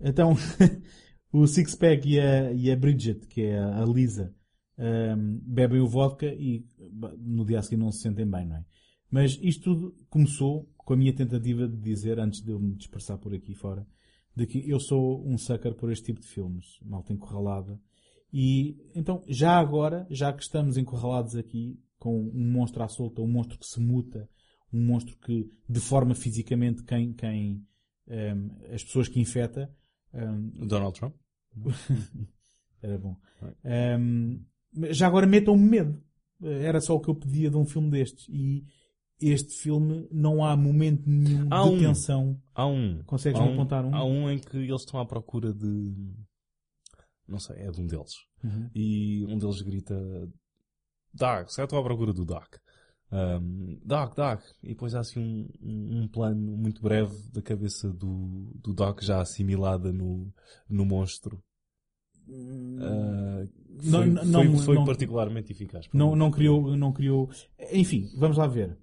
[0.00, 0.34] Então,
[1.32, 4.32] o Six Pack e a, e a Bridget, que é a Lisa,
[4.78, 6.64] ehm, bebem o vodka e
[7.18, 8.64] no dia a seguir não se sentem bem, não é?
[9.10, 13.18] Mas isto tudo começou com a minha tentativa de dizer, antes de eu me dispersar
[13.18, 13.86] por aqui fora,
[14.34, 17.80] de que eu sou um sucker por este tipo de filmes, malta encurralada.
[18.32, 23.26] E então, já agora, já que estamos encurralados aqui com um monstro à solta, um
[23.26, 24.28] monstro que se muta,
[24.72, 27.66] um monstro que deforma fisicamente quem, quem
[28.06, 29.74] ehm, as pessoas que infecta,
[30.12, 31.14] ehm, O Donald Trump?
[32.82, 33.16] era bom.
[33.64, 34.40] Ehm,
[34.90, 36.02] já agora metam-me medo.
[36.42, 38.28] Era só o que eu pedia de um filme destes.
[38.28, 38.66] E
[39.20, 41.78] este filme não há momento nenhum Há de um.
[41.78, 42.40] tensão.
[42.54, 43.02] Há um.
[43.04, 43.94] Consegues há um, apontar um?
[43.94, 45.94] Há um em que eles estão à procura de.
[47.26, 48.12] Não sei, é de um deles.
[48.44, 48.70] Uhum.
[48.74, 49.94] E um deles grita.
[51.12, 52.56] Doc, se eu estou à procura do Doc.
[53.10, 54.42] Um, Doc, Doc.
[54.62, 59.20] E depois há assim um, um, plano muito breve da cabeça do, do Doc já
[59.20, 60.32] assimilada no,
[60.68, 61.42] no monstro.
[62.28, 63.48] Uh, Hum.
[63.84, 65.86] Não- foi, não- foi, foi não- particularmente eficaz.
[65.92, 67.30] Não, não criou, não criou.
[67.72, 68.76] Enfim, vamos lá ver.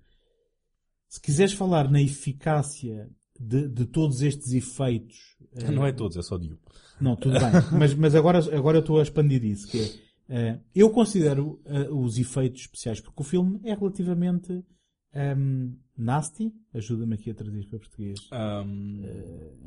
[1.14, 3.08] Se quiseres falar na eficácia
[3.40, 5.38] de, de todos estes efeitos.
[5.56, 6.58] eh, Não é todos, é só de um.
[7.00, 7.52] Não, tudo bem.
[7.78, 9.68] mas, mas agora, agora eu estou a expandir isso.
[9.68, 9.90] Que é,
[10.30, 14.66] eh, eu considero eh, os efeitos especiais, porque o filme é relativamente
[15.14, 16.52] ehm, nasty.
[16.74, 18.20] Ajuda-me aqui a traduzir para português.
[18.66, 19.04] Um,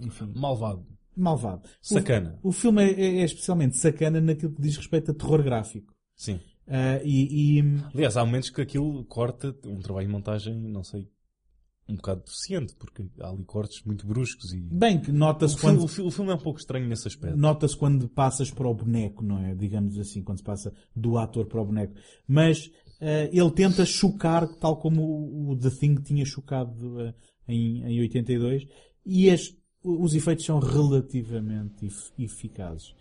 [0.01, 0.84] Enfim, malvado.
[1.16, 1.62] malvado.
[1.64, 2.40] O- Sacana.
[2.42, 5.94] O, filme é, é- é especialmente sacana naquilo que diz respeito a terror gráfico.
[6.16, 6.40] Sim.
[6.66, 7.62] Ah, e, e-
[7.94, 11.09] Aliás, há momentos que aquilo corta um trabalho de montagem, não sei,
[11.89, 14.61] um bocado deficiente, porque há ali cortes muito bruscos e.
[14.61, 17.37] bem, nota-se filme, quando, o fi- o filme é um pouco estranho nesse aspecto.
[17.37, 19.55] nota-se quando passas para o boneco, não é?
[19.55, 21.95] Digamos assim, quando se passa do ator para o boneco.
[22.26, 22.70] Mas
[23.01, 27.14] ah, ele tenta chocar, tal como o, o The Thing tinha chocado ah,
[27.49, 28.66] em, em 82,
[29.05, 32.93] e as- os efeitos são relativamente ef- eficazes.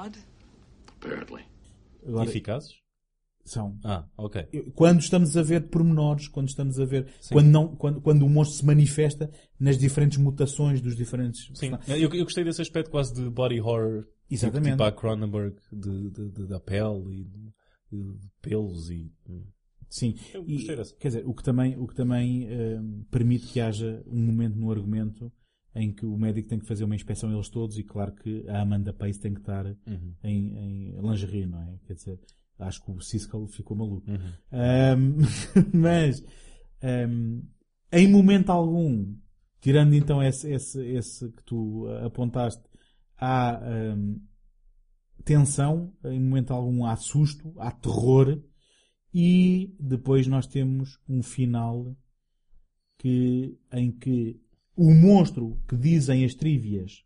[0.00, 0.18] Blood.
[0.96, 1.42] apparently.
[2.06, 2.80] Agora, Eficazes?
[3.44, 3.78] são.
[3.84, 4.46] Ah, ok.
[4.74, 8.58] quando estamos a ver pormenores, quando estamos a ver, quando, não, quando, quando o monstro
[8.58, 11.50] se manifesta nas diferentes mutações dos diferentes.
[11.54, 14.02] Sim, eu, eu gostei desse aspecto quase de body horror.
[14.04, 14.72] tipo- Exatamente.
[14.72, 17.52] Tipo a Cronenberg, de, de- de- da pele e de,
[17.92, 19.10] de pelos e.
[19.88, 20.14] Sim.
[20.32, 20.64] Eu E,
[21.00, 22.78] quer dizer, o que também, o que também eh,
[23.10, 25.32] permite que haja um momento no argumento
[25.74, 28.48] em que o médico tem que fazer uma inspeção a eles todos e claro que
[28.48, 30.14] a Amanda Pace tem que estar Uhum.
[30.24, 31.78] em, em lingerie, não é?
[31.86, 32.20] Quer dizer,
[32.58, 34.10] acho que o Siskel ficou maluco.
[34.10, 34.32] Uhum.
[34.52, 35.16] Ahm,
[35.72, 36.22] mas,
[36.82, 37.40] ahm,
[37.92, 39.14] em momento algum,
[39.60, 42.62] tirando então esse, esse, esse que tu apontaste,
[43.16, 44.16] há ahm,
[45.24, 48.42] tensão, em momento algum há susto, há terror,
[49.12, 51.96] e depois nós temos um final
[52.98, 54.40] que, em que
[54.76, 57.04] o monstro que dizem as trivias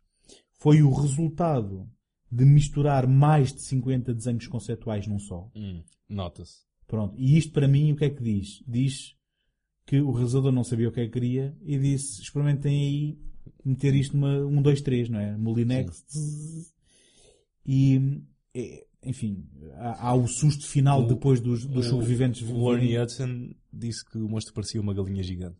[0.59, 1.89] foi o resultado
[2.31, 5.49] de misturar mais de 50 desenhos conceptuais num só.
[5.55, 6.65] Hum, Nota-se.
[6.87, 7.15] Pronto.
[7.17, 8.63] E isto para mim o que é que diz?
[8.67, 9.15] Diz
[9.85, 13.19] que o realizador não sabia o que é que queria e disse, experimentem aí
[13.63, 15.37] meter isto numa 1, 2, 3, não é?
[15.37, 16.03] Molinex.
[17.65, 18.21] E,
[18.53, 22.41] é, enfim, há, há o susto final O- depois dos, dos O- sobreviventes.
[22.47, 25.59] O Ernie Hudson disse que o monstro parecia uma galinha gigante.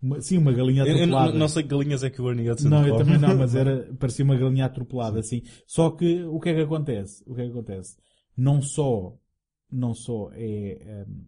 [0.00, 1.38] Uma- sim, uma galinha Eu, eu não, atropelada.
[1.38, 3.92] não sei que galinhas é que o Ernie Hudson Não, eu também não, mas era,
[4.00, 5.42] parecia uma galinha atropelada, assim.
[5.66, 7.22] Só que, o que é que acontece?
[7.26, 7.96] O que é que acontece?
[8.36, 9.16] Não só,
[9.70, 11.24] não só é, hum,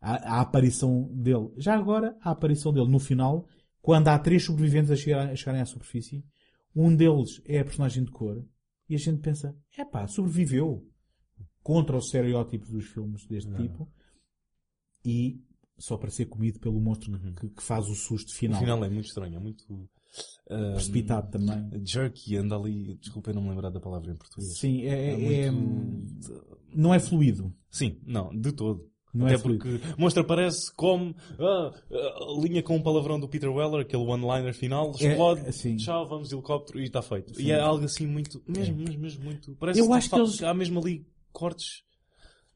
[0.00, 3.46] a, a aparição dele, já agora, a aparição dele no final,
[3.80, 6.24] quando há três sobreviventes a, chegar, a chegarem à superfície,
[6.74, 8.44] um deles é a personagem de cor,
[8.88, 10.84] e a gente pensa, epá, sobreviveu
[11.62, 13.88] contra os estereótipos dos filmes deste tipo,
[15.04, 15.40] e
[15.78, 18.58] só para ser comido pelo monstro que, que faz o susto O final.
[18.60, 19.88] final é muito estranho, é muito.
[20.50, 21.70] ah, Precipitado também.
[21.84, 22.96] Jerky, anda ali.
[23.00, 24.58] Desculpa eu não me lembrar da palavra em português.
[24.58, 27.54] Sim, é, É é- muito- não é fluido.
[27.70, 28.86] Sim, não, de todo.
[29.14, 33.26] Não Até é porque o monstro aparece como ah, ah, linha com um palavrão do
[33.26, 35.76] Peter Weller, aquele one-liner final, É, explode, é, sim.
[35.76, 37.34] tchau, vamos helicóptero e está feito.
[37.34, 37.42] Sim.
[37.44, 39.56] E é algo assim muito, mesmo, mesmo, mesmo muito.
[39.56, 41.82] Parece Eu acho que fa- eles- há mesmo ali cortes.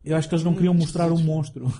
[0.04, 1.72] Eu acho que eles não queriam mostrar o monstro.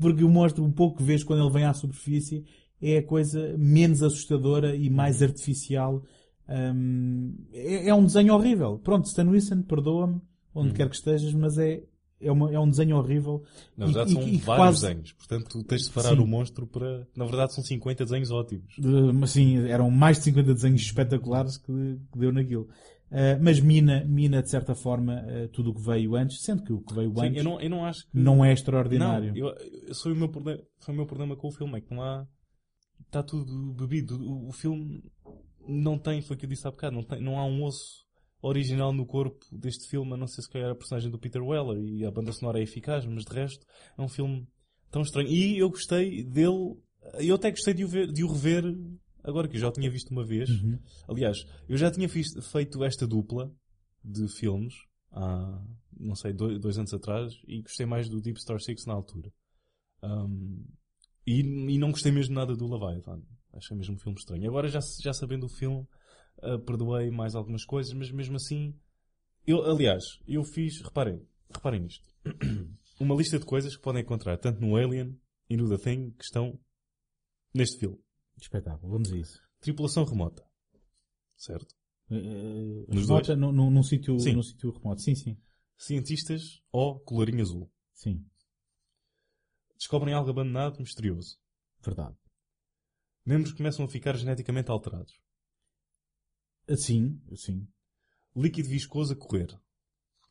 [0.00, 2.44] Porque o monstro, um pouco que vês quando ele vem à superfície,
[2.80, 6.02] é a coisa menos assustadora e mais artificial.
[6.48, 8.78] Hum, é, é um desenho horrível.
[8.78, 10.20] Pronto, Stan Winston, perdoa-me,
[10.54, 11.82] onde quer que estejas, mas é,
[12.20, 13.42] é, uma- é um desenho horrível.
[13.76, 14.44] Na verdade e- são e vários
[14.80, 15.12] quase- desenhos.
[15.12, 16.22] Portanto, tens de separar Sim.
[16.22, 17.06] o monstro para.
[17.16, 18.74] Na verdade são 50 desenhos ótimos.
[19.14, 22.68] Mas sim, eram mais de 50 desenhos espetaculares que, que deu naquilo.
[23.10, 26.72] Ah, mas mina, mina, de certa forma, ah, tudo o que veio antes, sendo que
[26.72, 28.18] o que veio Sim, antes eu, não, eu não acho que.
[28.18, 29.30] não é extraordinário.
[29.30, 29.54] Não, eu,
[29.88, 32.02] eu, foi, o meu problema, foi o meu problema com o filme, é que não
[32.02, 32.26] há.
[33.06, 34.16] Está tudo bebido.
[34.16, 35.02] O, o filme
[35.66, 38.04] não tem, foi o que eu disse há bocado, não, tem, não há um osso
[38.42, 41.78] original no corpo deste filme, a não ser se calhar a personagem do Peter Weller
[41.82, 43.66] e a banda sonora é eficaz, mas de resto
[43.98, 44.46] é um filme
[44.90, 45.28] tão estranho.
[45.28, 46.76] E eu gostei dele,
[47.18, 48.64] eu até gostei de o, ver, de o rever
[49.22, 50.48] agora que eu já tinha visto uma vez.
[51.08, 53.52] Aliás, eu já tinha feito esta dupla
[54.04, 54.74] de filmes
[55.12, 55.62] há,
[55.98, 59.32] não sei, dois, dois anos atrás e gostei mais do Deep Star Six na altura.
[60.02, 60.64] Um,
[61.26, 63.22] e, e não gostei mesmo nada do Leviathan.
[63.52, 64.48] Achei mesmo um filme estranho.
[64.48, 65.86] Agora, já, já sabendo o filme,
[66.38, 68.74] uh, perdoei mais algumas coisas, mas mesmo assim,
[69.46, 71.20] eu, aliás, eu fiz, reparem,
[71.52, 72.08] reparem nisto.
[73.00, 75.18] Uma lista de coisas que podem encontrar tanto no Alien
[75.48, 76.58] e no The Thing que estão
[77.54, 77.98] neste filme.
[78.40, 79.40] Espetáculo, vamos a isso.
[79.60, 80.44] Tripulação remota.
[81.36, 81.74] Certo?
[82.08, 83.38] Nos remota, dois?
[83.38, 85.00] num, num, sítio, num sítio remoto.
[85.00, 85.40] Sim, sim.
[85.76, 87.70] Cientistas ou colorinho azul.
[87.94, 88.26] Sim.
[89.76, 91.38] Descobrem algo abandonado misterioso.
[91.82, 92.16] Verdade.
[93.24, 95.20] Membros começam a ficar geneticamente alterados.
[96.76, 97.66] Sim, sim.
[98.34, 99.58] Líquido viscoso a correr.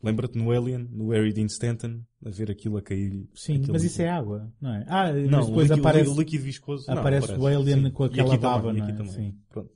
[0.02, 3.28] Lembra-te no Alien, no Harry Dean Stanton, a ver aquilo a cair.
[3.34, 4.86] Sim, mas isso é água, não é?
[4.88, 6.10] Ah, Não, depois o líquido, aparece...
[6.10, 6.86] o líquido viscoso.
[6.88, 7.92] não, aparece o Alien sim.
[7.92, 9.10] com aquela baba, também, não é?
[9.10, 9.36] Sim.
[9.50, 9.72] Pronto.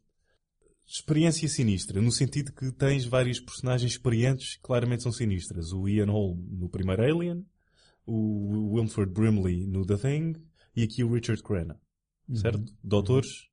[0.85, 5.71] Experiência sinistra, no sentido que tens vários personagens experientes que claramente são sinistras.
[5.73, 7.45] O Ian Holm no primeiro Alien,
[8.05, 10.33] o Wilford Brimley no The Thing
[10.75, 11.79] e aqui o Richard Crenna.
[12.33, 12.63] Certo?
[12.83, 13.49] Doutores.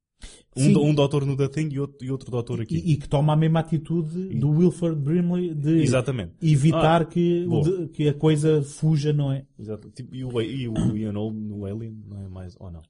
[0.57, 0.73] Um, Uhum.
[0.73, 2.77] Do- um doutor no The Thing e outro, e outro doutor aqui.
[2.77, 6.33] E, e que toma a mesma atitude do Wilford Brimley de Exatamente.
[6.43, 9.47] evitar Ah, que, de- que a coisa fuja, não é?
[9.59, 9.89] Exato.
[9.91, 12.57] Tipo, e, o, e o Ian Holm no Alien não é mais.
[12.59, 12.83] Ou não?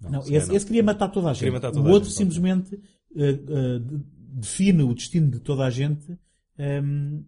[0.00, 1.50] Não, se esse, calhar esse queria matar toda a gente.
[1.60, 2.80] Toda o a outro gente, simplesmente
[3.16, 4.04] eh, de-
[4.40, 6.18] define o destino de toda a gente,
[6.58, 7.22] ehm,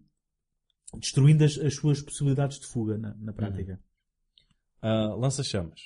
[0.97, 3.79] destruindo as, as suas possibilidades de fuga na, na prática.
[4.81, 5.79] Ah, Lança-chamas.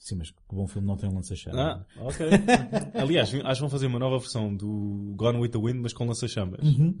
[0.00, 1.60] Sim, mas que bom filme não tem um lança-chamas.
[1.60, 2.26] Ah, ok.
[3.00, 6.06] Aliás, acho que vão fazer uma nova versão do Gone with the Wind, mas com
[6.06, 6.60] lança-chamas.
[6.64, 6.96] Uhum.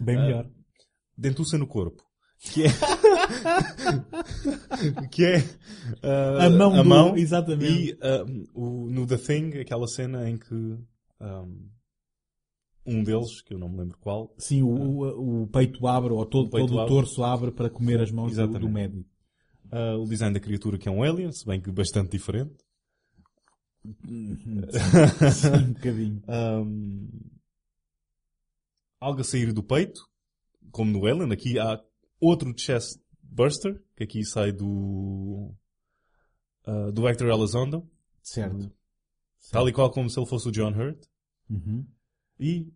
[0.00, 0.50] Bem melhor.
[1.16, 2.02] Dentuça no corpo.
[2.38, 2.68] Que é.
[5.10, 5.36] que é.
[6.02, 7.90] ah, A mão a do- mão exatamente.
[7.92, 8.24] E ah,
[8.54, 10.78] o, no The Thing, aquela cena em que.
[11.20, 11.44] ah,
[12.88, 14.32] um deles, que eu não me lembro qual.
[14.38, 18.00] Sim, o, o, o peito abre, ou todo, O todo o torso abre para comer
[18.00, 19.08] as mãos do, do médico.
[19.70, 22.54] Ah, o design da criatura que é um alien, se bem que bastante diferente.
[24.04, 26.22] Sim, um bocadinho.
[26.28, 27.08] Ahm,
[29.00, 30.00] algo a sair do peito,
[30.70, 31.32] como no Alien.
[31.32, 31.80] Aqui há
[32.20, 35.54] outro chest burster, que aqui sai do,
[36.64, 37.88] ah, do Hector Elizondo,
[38.22, 38.72] Certo.
[39.52, 41.04] tal e qual como se ele fosse o John Hurt.
[41.48, 41.86] Uhum.
[42.40, 42.72] E,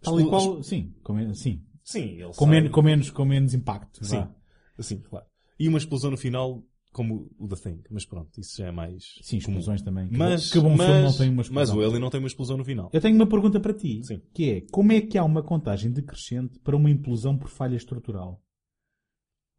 [0.00, 1.66] Tal e qual, sim, com, sim.
[1.84, 4.04] sim, ele Com, sai- men- com menos, com menos impacto.
[4.04, 4.34] sim, vá.
[4.78, 5.26] assim, claro.
[5.58, 7.82] E uma explosão no final, como o The Thing.
[7.90, 9.58] Mas pronto, isso já é mais Sim, comum.
[9.58, 10.08] explosões também.
[10.08, 11.76] Que Mas, que bom mas, filme não tem uma mas explosão.
[11.78, 12.90] o Alien não tem uma explosão no final.
[12.92, 14.00] Eu tenho uma pergunta para ti.
[14.04, 14.20] Sim.
[14.34, 18.42] Que é, como é que há uma contagem decrescente para uma implosão por falha estrutural?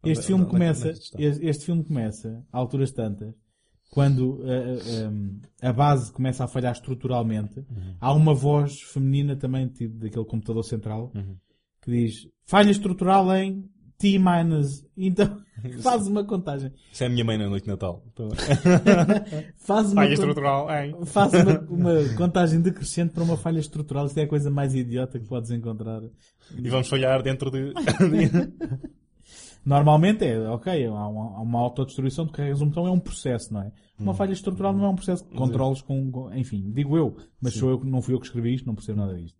[0.03, 3.33] Este filme começa, é este, filme começa, a alturas tantas,
[3.89, 7.95] quando eh, eh, um, a base começa a falhar estruturalmente, Uhum.
[7.99, 11.35] há uma voz feminina também tipo, daquele computador central Uhum.
[11.81, 13.67] que diz falha estrutural em
[13.97, 14.85] T minus.
[14.95, 15.41] Então
[15.81, 16.71] faz uma contagem.
[16.91, 18.03] Isso é a minha mãe na noite de Natal.
[19.57, 20.95] Faz uma, Falha estrutural, hein?
[21.05, 24.05] faz uma, uma contagem decrescente para uma falha estrutural.
[24.05, 26.01] Isto é a coisa mais idiota que podes encontrar.
[26.57, 27.73] E vamos falhar dentro de.
[29.65, 33.61] Normalmente é, ok, há uma, uma autodestruição de carregas um botão, é um processo, não
[33.63, 33.71] é?
[33.99, 37.53] Uma falha estrutural não é um processo que controles com, com- enfim, digo eu, mas
[37.55, 39.37] sou eu, não fui eu que escrevi isto, não percebo nada disto.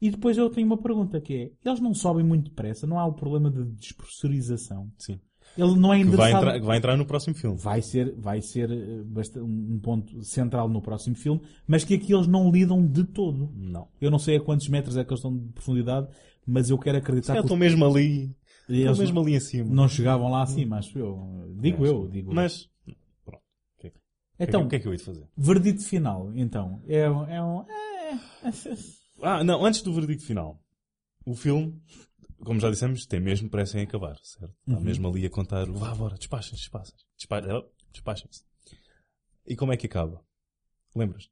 [0.00, 3.06] E depois eu tenho uma pergunta que é, eles não sobem muito depressa, não há
[3.06, 4.90] o problema de despressurização.
[4.98, 5.18] Sim.
[5.56, 7.56] Ele não é Que vai, entrar, vai entrar no próximo filme.
[7.56, 12.26] vai ser, vai ser eh, um ponto central no próximo filme, mas que aqui eles
[12.26, 13.50] não lidam de todo.
[13.54, 13.88] Não.
[14.00, 16.08] Eu não sei a quantos metros é que eles estão de profundidade,
[16.46, 18.36] mas eu quero acreditar que estão mesmo ali.
[18.68, 19.72] Estão mesmo ali em cima.
[19.74, 21.54] não chegavam lá acima, acho eu.
[21.60, 22.34] Digo eu, digo eu.
[22.34, 22.68] Mas.
[23.24, 23.40] Pronto.
[23.40, 23.98] O que, é que-
[24.40, 25.26] Então, o que é que eu ia de fazer?
[25.36, 26.82] verdito final, então.
[26.86, 27.64] É, um- é um...
[29.22, 30.60] Ah, não, antes do veredicto final.
[31.24, 31.80] O filme,
[32.44, 34.54] como já dissemos, tem mesmo pressa em acabar, certo?
[34.66, 37.04] Está mesmo ali a contar, vá, bora, despachem-se, despachem-se.
[37.16, 38.42] Despa- oh, Despachem-se.
[39.46, 40.20] E como é que acaba?
[40.94, 41.28] Lembras?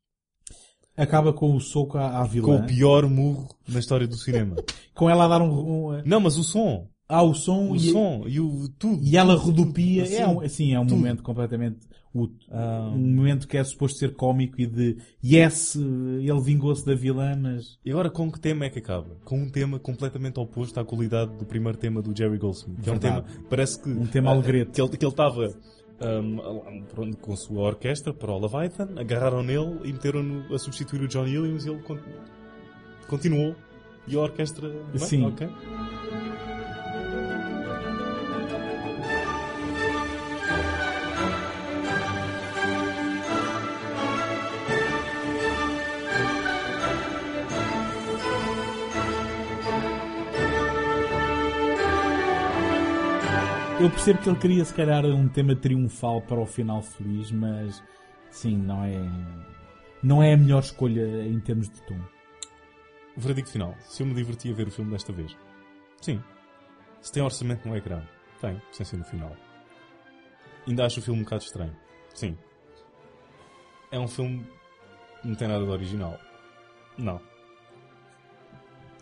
[0.96, 2.46] Acaba com o soco à, à vilã.
[2.46, 4.56] Com o pior murro na história do cinema.
[4.94, 5.88] Com ela a dar um...
[5.90, 6.88] um não, mas o som.
[7.08, 9.02] há o som, O e, som e o tudo.
[9.02, 10.04] e ela rodopia.
[10.04, 10.96] Assim, é um, assim, é um tudo.
[10.98, 11.80] momento completamente...
[12.14, 12.92] o- Ah.
[12.94, 17.78] um momento que é suposto ser cómico e de yes, ele vingou-se da vilã, mas...
[17.84, 19.16] E agora com que tema é que acaba?
[19.24, 22.80] Com um tema completamente oposto à qualidade do primeiro tema do Jerry Goldsmith.
[22.82, 23.88] Que é um tema, parece que...
[23.90, 24.70] Um tema alegrete.
[24.72, 25.48] Que ele estava
[26.94, 31.08] pronto, com a sua orquestra para o Leviathan, agarraram nele e meteram-no a substituir o
[31.08, 31.98] John Williams e ele con-
[33.08, 33.54] continuou
[34.06, 34.68] E a orquestra.
[34.68, 35.24] Bem, Sim.
[53.84, 57.82] Eu percebo que ele queria, se calhar, um tema triunfal para o final feliz, mas
[58.30, 58.94] sim, não é.
[60.02, 62.00] Não é a melhor escolha em termos de tom.
[63.14, 63.74] O veredicto final.
[63.80, 65.36] Se eu me diverti a ver o filme desta vez.
[66.00, 66.18] Sim.
[67.02, 68.02] Se tem orçamento no ecrã.
[68.40, 69.36] Tem, sem ser no final.
[70.66, 71.76] Ainda acho o filme um bocado estranho.
[72.14, 72.38] Sim.
[73.92, 74.46] É um filme
[75.22, 76.18] não tem nada de original.
[76.96, 77.20] Não.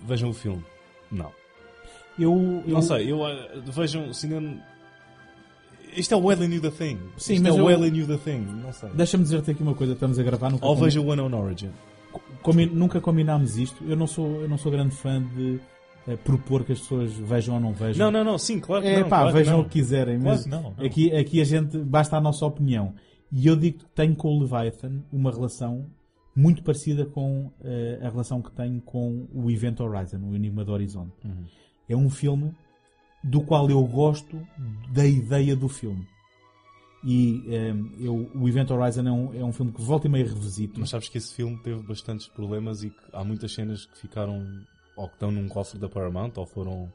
[0.01, 0.65] Vejam o filme.
[1.09, 1.33] Não.
[2.19, 4.72] Eu, eu Não sei, eu eh, vejam cinema.
[5.97, 6.99] Isto é o Well I Knew the Thing.
[7.17, 8.41] Sim, Isto mas é o eu- Well I Knew the Thing.
[8.63, 8.89] Não sei.
[8.91, 11.71] Deixa-me dizer-te aqui uma coisa, estamos a gravar, nunca, Ou combi- vejam One on Origin.
[12.43, 13.83] combi- nunca combinámos isto.
[13.85, 15.61] Eu não sou, eu não sou grande fã de
[16.09, 18.05] eh, propor que as pessoas vejam ou não vejam.
[18.07, 19.09] Não, não, não, sim, claro que É não.
[19.09, 19.61] pá, claro vejam não.
[19.61, 20.85] o que quiserem, Claro mas que não, não.
[20.85, 22.95] Aqui, aqui a gente basta a nossa opinião.
[23.31, 25.87] E eu digo que tenho com o Leviathan uma relação
[26.35, 30.73] muito parecida com eh, a relação que tenho com o Event Horizon, o Enigma do
[30.73, 31.13] Horizonte.
[31.25, 31.45] Uhum.
[31.89, 32.53] É um filme
[33.23, 34.41] do qual eu gosto
[34.91, 36.07] da ideia do filme.
[37.05, 40.25] E eh, eu, o Event Horizon é um, é um filme que volta e meia
[40.27, 40.79] revisito.
[40.79, 44.41] Mas sabes que esse filme teve bastantes problemas e que há muitas cenas que ficaram
[44.97, 46.93] ou que estão num cofre da Paramount ou foram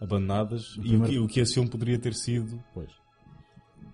[0.00, 0.76] abandonadas.
[0.82, 2.90] E o que, o que esse filme poderia ter sido Pois.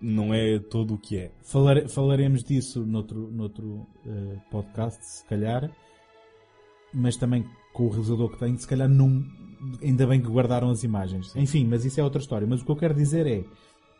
[0.01, 1.31] não é todo o que é.
[1.43, 5.71] Falar- falaremos disso noutro, noutro eh, podcast, se calhar,
[6.93, 9.23] mas também com o realizador que tenho, se calhar não.
[9.81, 11.35] Ainda bem que guardaram as imagens.
[11.35, 12.45] Enfim, mas isso é outra história.
[12.47, 13.43] Mas o que eu quero dizer é: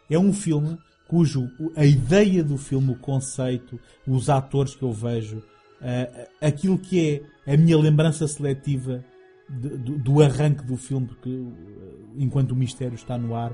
[0.10, 5.44] é um filme cujo a ideia do filme, o conceito, os atores que eu vejo,
[5.82, 9.04] eh, aquilo que é a minha lembrança seletiva
[9.50, 13.54] de- do, do arranque do filme, porque eh, enquanto o mistério está no ar.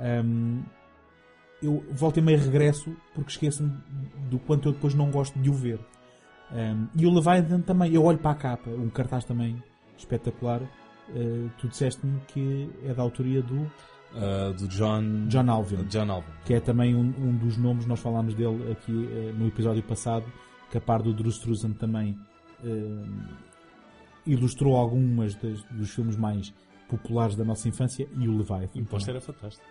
[0.00, 0.60] ehm,
[1.62, 3.72] eu volto e meio regresso porque esqueço-me
[4.28, 5.80] do quanto eu depois não gosto de o ver.
[6.52, 9.56] Um, e o Leviathan também, eu olho para a capa, um cartaz também
[9.96, 10.60] espetacular.
[11.08, 13.70] Uh, tu disseste-me que é da autoria do
[14.14, 15.26] Ah, do John...
[15.28, 16.30] John Alvin, John Alvin.
[16.44, 20.24] que é também um, um dos nomes, nós falámos dele aqui uh, no episódio passado,
[20.70, 22.16] que a par do Drew Struzan também
[22.64, 23.04] um,
[24.26, 26.52] ilustrou algumas das- dos filmes mais
[26.88, 28.80] populares da nossa infância e o Leviathan.
[28.80, 29.66] O póster era fantástico.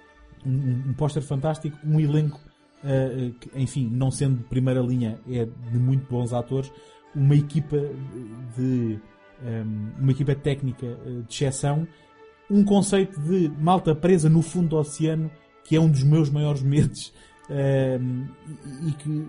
[0.46, 2.40] um, um- um póster fantástico, um elenco,
[2.84, 6.72] eh, que, enfim, não sendo de primeira linha, é de muito bons atores,
[7.16, 7.78] uma equipa
[8.56, 9.00] de
[10.00, 11.88] uma equipa técnica eh, de exceção,
[12.50, 15.32] um conceito de malta presa no fundo do oceano,
[15.64, 17.12] que é um dos meus maiores medos
[18.88, 19.28] e que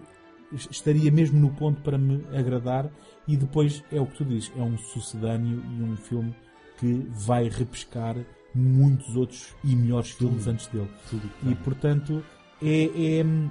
[0.71, 2.91] estaria mesmo no ponto para me agradar.
[3.27, 6.35] E depois é o que tu dizes, é um sucedâneo e um filme
[6.79, 8.17] que vai repescar
[8.55, 10.91] muitos outros e melhores filmes antes dele.
[11.45, 12.23] E portanto
[12.63, 13.51] é, é, hum,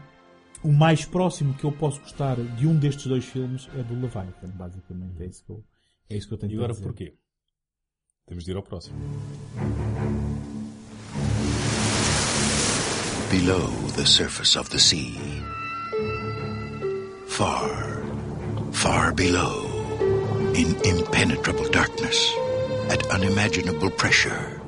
[0.64, 4.50] o mais próximo que eu posso gostar de um destes dois filmes é do Leviathan,
[4.56, 5.22] basicamente.
[5.22, 5.64] É isso que eu,
[6.10, 6.84] é isso que eu tenho E agora dizer.
[6.86, 7.14] porquê?
[8.28, 8.98] Temos de ir ao próximo.
[13.30, 15.16] Below the surface of the sea.
[17.28, 18.04] Far,
[18.72, 19.66] far below,
[20.54, 22.32] in impenetrable darkness,
[22.90, 24.62] at unimaginable pressure,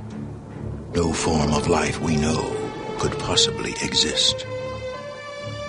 [0.95, 2.43] no form of life we know
[2.99, 4.45] could possibly exist.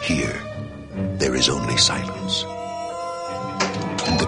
[0.03, 0.35] Here,
[1.19, 2.45] there is only silence.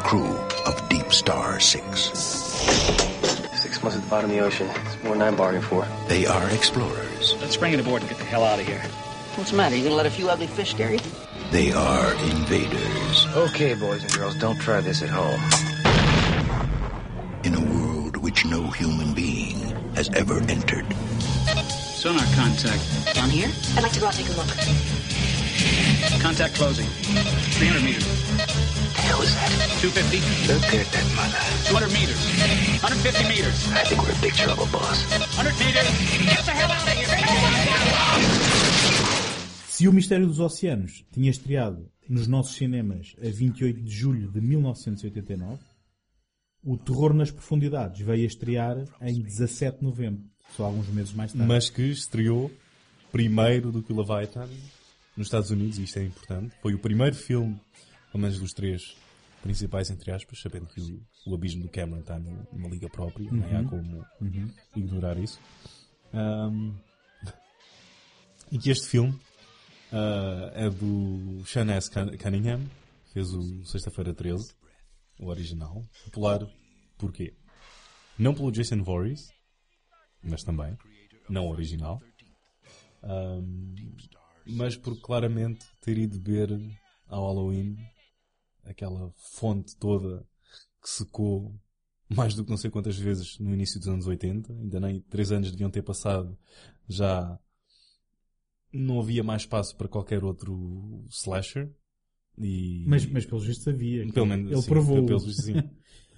[0.00, 0.36] And the crew
[0.66, 2.00] of Deep Star 6.
[2.00, 4.68] Six months at the bottom of the ocean.
[4.86, 5.86] It's more than I bargained for.
[6.08, 7.36] They are explorers.
[7.40, 8.80] Let's bring it aboard and get the hell out of here.
[9.34, 9.76] What's the matter?
[9.76, 11.00] You gonna let a few ugly fish scare you?
[11.50, 13.26] They are invaders.
[13.34, 15.40] Okay, boys and girls, don't try this at home.
[17.42, 19.58] in a world which no human being
[19.94, 20.86] has ever entered.
[21.70, 23.14] Sonar contact.
[23.14, 23.48] Down here?
[23.76, 25.19] I'd like to go out and take a look.
[26.18, 26.86] Contact closing.
[26.86, 28.04] 300 meters.
[28.04, 29.50] The hell is that?
[29.78, 30.18] 250.
[30.50, 31.38] Look at that mother.
[31.70, 32.18] 200 meters.
[32.82, 33.56] 150 meters.
[33.72, 35.06] I think we're in big trouble, boss.
[35.38, 35.86] 100 meters.
[36.26, 37.06] Get the hell out of here.
[39.68, 44.40] Se o Mistério dos Oceanos tinha estreado nos nossos cinemas a 28 de julho de
[44.40, 45.58] 1989,
[46.62, 50.24] o Terror nas Profundidades veio a estrear em 17 de novembro,
[50.56, 51.46] só alguns meses mais tarde.
[51.46, 52.50] Mas que estreou
[53.10, 54.48] primeiro do que o Leviathan
[55.16, 56.54] nos Estados Unidos, e isto é importante.
[56.62, 57.60] Foi o primeiro filme,
[58.10, 58.96] pelo menos dos três
[59.42, 63.56] principais, entre aspas, sabendo que o, o Abismo do Cameron está numa liga própria, nem
[63.56, 64.04] há como
[64.76, 65.40] ignorar isso.
[66.12, 66.74] Ahm,
[68.52, 69.18] e que este filme
[69.92, 71.90] ah, é do Sean S.
[71.90, 72.60] Cun- Cunningham,
[73.06, 74.52] que fez o Sexta-feira 13,
[75.20, 75.84] o original.
[76.04, 76.40] Popular,
[76.98, 77.34] porquê?
[78.18, 79.28] Não pelo Jason Voorhees,
[80.22, 80.76] mas também.
[81.28, 82.00] Não original.
[83.02, 83.74] Ahm,
[84.52, 86.58] mas por claramente ter ido beber
[87.06, 87.76] ao Halloween
[88.64, 90.26] aquela fonte toda
[90.82, 91.54] que secou
[92.08, 94.52] mais do que não sei quantas vezes no início dos anos 80.
[94.52, 96.36] Ainda nem três anos deviam ter passado.
[96.88, 97.38] Já
[98.72, 101.72] não havia mais espaço para qualquer outro slasher.
[102.36, 102.84] E...
[102.86, 104.06] Mas, mas pelos vistos havia.
[104.12, 105.06] Pelo menos, Ele sim, provou.
[105.06, 105.54] pelos vistos, sim.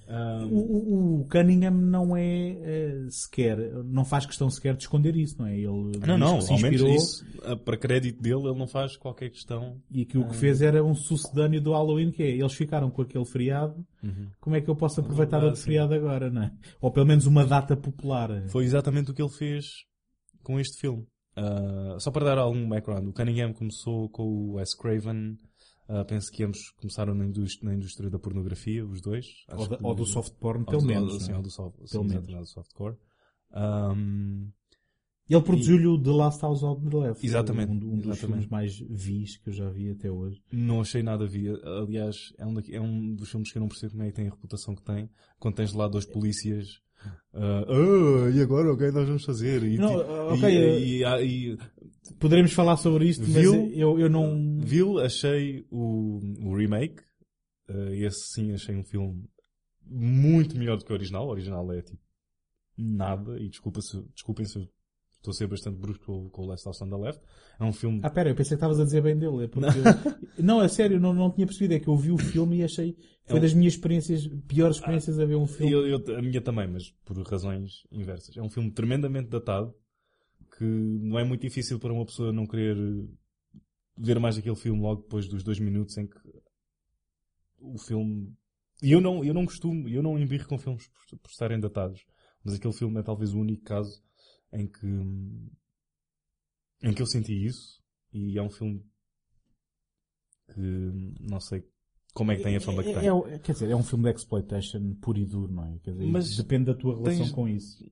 [0.08, 5.36] Ah, O, o- Cunningham não é eh, sequer, não faz questão sequer de esconder isso,
[5.38, 5.56] não é?
[5.56, 9.80] Ele não, não, se inspirou isso, ah, para crédito dele, ele não faz qualquer questão.
[9.90, 13.02] e que o que fez era um sucedâneo do Halloween, que é, eles ficaram com
[13.02, 14.28] aquele feriado, Uhum.
[14.40, 15.66] como é que eu posso aproveitar Ah, outro sim.
[15.66, 16.52] feriado agora, não é?
[16.80, 18.48] Ou pelo menos uma data popular.
[18.48, 19.64] Foi exatamente o que ele fez
[20.42, 21.06] com este filme.
[21.36, 25.36] Ah, só para dar algum background, o Cunningham começou com o Wes Craven,
[25.88, 29.26] ah, penso que ambos começaram na indústria, na indústria da pornografia, os dois.
[29.50, 31.36] Ou da- que- ou do soft porn, pelo menos, ou- Sim, é?
[31.36, 32.22] ou do soft, sim, Pelo menos.
[32.22, 32.96] exatamente, do softcore.
[33.52, 34.50] Ahm,
[35.28, 37.24] Ele produziu-lhe o The Last House on the Left.
[37.24, 38.18] Exatamente, Um, um dos exatamente.
[38.26, 40.42] filmes mais vis que eu já vi até hoje.
[40.52, 41.54] Não achei nada via.
[41.64, 44.14] Aliás, é um, daqui- é um dos filmes que eu não percebo como é que
[44.16, 45.08] tem a reputação que tem.
[45.38, 46.66] Quando tens lá dois polícias.
[47.34, 49.62] Ah, "Ah, e agora o que é que nós vamos fazer?
[49.62, 51.56] E, Não, ti- ok, e- e- ah, e-
[52.18, 53.70] Poderemos falar sobre isto, mas Viu?
[53.72, 54.58] eu, eu não...
[54.60, 57.02] Viu, achei o, o remake.
[57.68, 59.24] ah, esse sim, achei um filme
[59.84, 61.26] muito melhor do que o original.
[61.26, 62.00] O original é tipo
[62.76, 63.38] nada.
[63.40, 64.68] E desculpa se, desculpem se eu
[65.22, 67.22] estou a ser bastante brusco com, o Last House on the Left.
[67.58, 68.00] É um filme.
[68.02, 69.44] Ah, pera, eu pensei que estavas a dizer bem dele.
[69.44, 69.66] É porque...
[70.42, 71.74] não, é sério, não, não tinha percebido.
[71.74, 72.96] É que eu vi o filme e achei...
[73.24, 75.72] Foi É um- das minhas experiências, piores experiências a ver um filme.
[75.72, 78.36] Eu, eu- a minha também, mas por razões inversas.
[78.36, 79.72] É um filme tremendamente datado
[80.58, 82.76] que não é muito difícil para uma pessoa não querer
[83.96, 86.16] ver mais aquele filme logo depois dos dois minutos em que
[87.60, 88.34] o filme.
[88.82, 92.04] E eu não, eu não costumo, eu não embirro com filmes por, por estarem datados,
[92.44, 94.02] mas aquele filme é talvez o único caso
[94.52, 94.86] em que
[96.84, 97.80] em que eu senti isso
[98.12, 98.84] e é um filme
[100.52, 101.64] que não sei
[102.14, 103.08] como é que tem a fama que É- tem.
[103.08, 105.78] é- é- quer dizer, é um filme de exploitation puro e duro, não é?
[105.78, 107.84] Quer dizer, Mas depende da tua relação tens- com isso.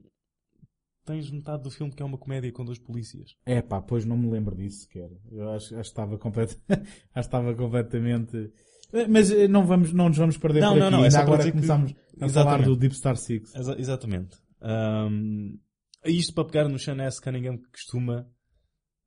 [1.07, 3.35] Tens metade do filme que é uma comédia com dois polícias.
[3.47, 5.11] É pá, pois não me lembro disso sequer.
[5.31, 6.51] Eu acho, acho que estava complet...
[6.69, 6.85] acho
[7.15, 8.53] que estava completamente...
[8.93, 10.93] Eh, Mas eh, não, vamos, não nos vamos perder Não, por não, aqui.
[10.93, 13.55] não, é Ainda só para agora dizer que- a falar do Deep Star Six.
[13.55, 14.37] Exa- exatamente.
[14.61, 15.57] Ahm,
[16.05, 17.20] isto para pegar no Sean S.
[17.20, 18.26] Cunningham que costuma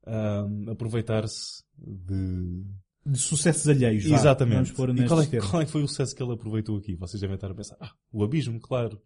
[0.06, 2.64] ahm, aproveitar-se de...
[3.06, 4.16] De sucessos alheios, vá.
[4.16, 4.72] Exatamente.
[4.72, 6.96] Pôr e qual é, qual é que foi o sucesso que ele aproveitou aqui?
[6.96, 8.98] Vocês devem estar a pensar, ah, o Abismo, claro.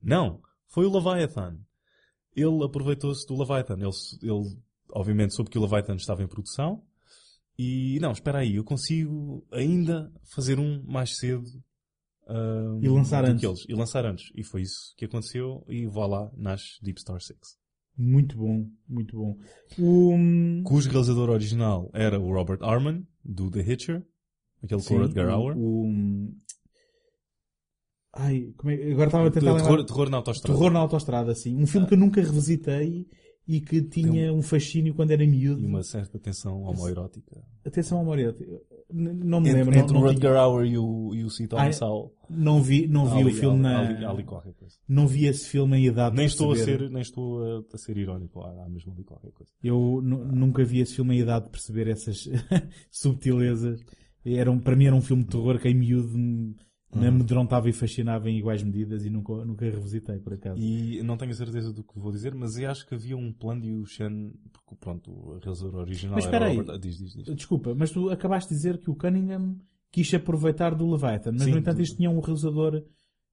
[0.00, 0.40] Não.
[0.68, 1.58] Foi o Leviathan.
[2.34, 3.74] Ele aproveitou-se do Leviathan.
[3.74, 3.90] Ele,
[4.22, 4.56] ele,
[4.92, 6.84] obviamente, soube que o Leviathan estava em produção.
[7.58, 11.44] E, não, espera aí, eu consigo ainda fazer um mais cedo.
[12.30, 13.42] Ahm, E lançar antes.
[13.44, 13.66] eles.
[13.68, 14.30] E lançar antes.
[14.34, 15.64] E foi isso que aconteceu.
[15.68, 17.38] E vá lá, nasce Deep Star 6.
[17.98, 19.36] Muito bom, muito bom.
[19.78, 20.62] O...
[20.64, 24.06] Cujo realizador original era o Robert Arman, do The Hitcher.
[24.62, 25.56] Aquele com o Hauer.
[25.56, 26.34] O, o-
[28.14, 28.92] Ai, como é...
[28.92, 29.84] agora estava a tentar Terror- lembrar.
[29.84, 30.54] terror na autoestrada.
[30.58, 31.56] Terror na autostrada, sim.
[31.56, 33.06] Um filme que eu nunca revisitei
[33.56, 35.60] e que tinha um fascínio quando era miúdo.
[35.62, 37.42] E uma certa tensão homoerótica.
[37.64, 38.36] Atenção ao Moreira.
[38.92, 39.78] Não me Entre, lembro.
[39.78, 42.12] entre não, o Rutger Hauer e o, e o Cito Ah, Alissal.
[42.28, 43.80] não vi, não vi Há o ali- filme há na.
[43.88, 44.74] ali- ali qualquer coisa.
[44.88, 46.78] Não vi esse filme em idade Nem de estou, a perceber.
[46.78, 48.40] ser, nem estou a, a ser irónico.
[48.40, 49.52] Há, há mesmo ali qualquer coisa.
[49.62, 52.28] Eu nu- nunca vi esse filme em idade de perceber essas
[52.90, 53.80] subtilezas.
[54.24, 56.54] Era um, para mim era um filme de terror que em miúdo
[56.94, 60.60] me me amedrontava e fascinava em iguais medidas e nunca, nunca revisitei, por acaso.
[60.60, 63.32] E não tenho a certeza do que vou dizer, mas eu acho que havia um
[63.32, 66.56] plano de o porque pronto, o realizador original Mas era espera aí.
[66.56, 66.78] Robert...
[66.78, 67.34] Diz, diz, diz.
[67.36, 69.56] Desculpa, mas tu acabaste de dizer que o Cunningham
[69.92, 72.82] quis aproveitar do Leviathan, mas Sim, no entanto isto tinha um realizador,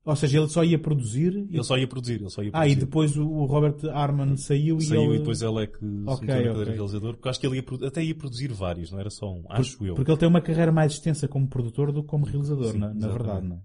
[0.08, 1.34] ou seja, ele só ia produzir.
[1.36, 2.80] e- Ele só ia produzir, ele só ia Ah, e produzir.
[2.86, 5.16] depois o Robert Arman saiu, Saiu e ele...
[5.16, 6.66] e depois ele é que se Ok, meteu na cadeira ok.
[6.66, 9.44] de realizador, porque acho que ele ia, até ia produzir vários, não era só um,
[9.50, 9.96] acho eu.
[9.96, 12.94] Porque ele tem uma carreira mais extensa como produtor do que como realizador, Sim, na,
[12.94, 13.62] na verdade, não é?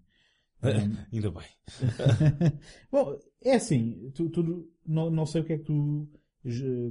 [1.12, 1.42] Ainda bem.
[2.90, 6.08] Bom, é assim, tu, tu- não, não sei o que é que tu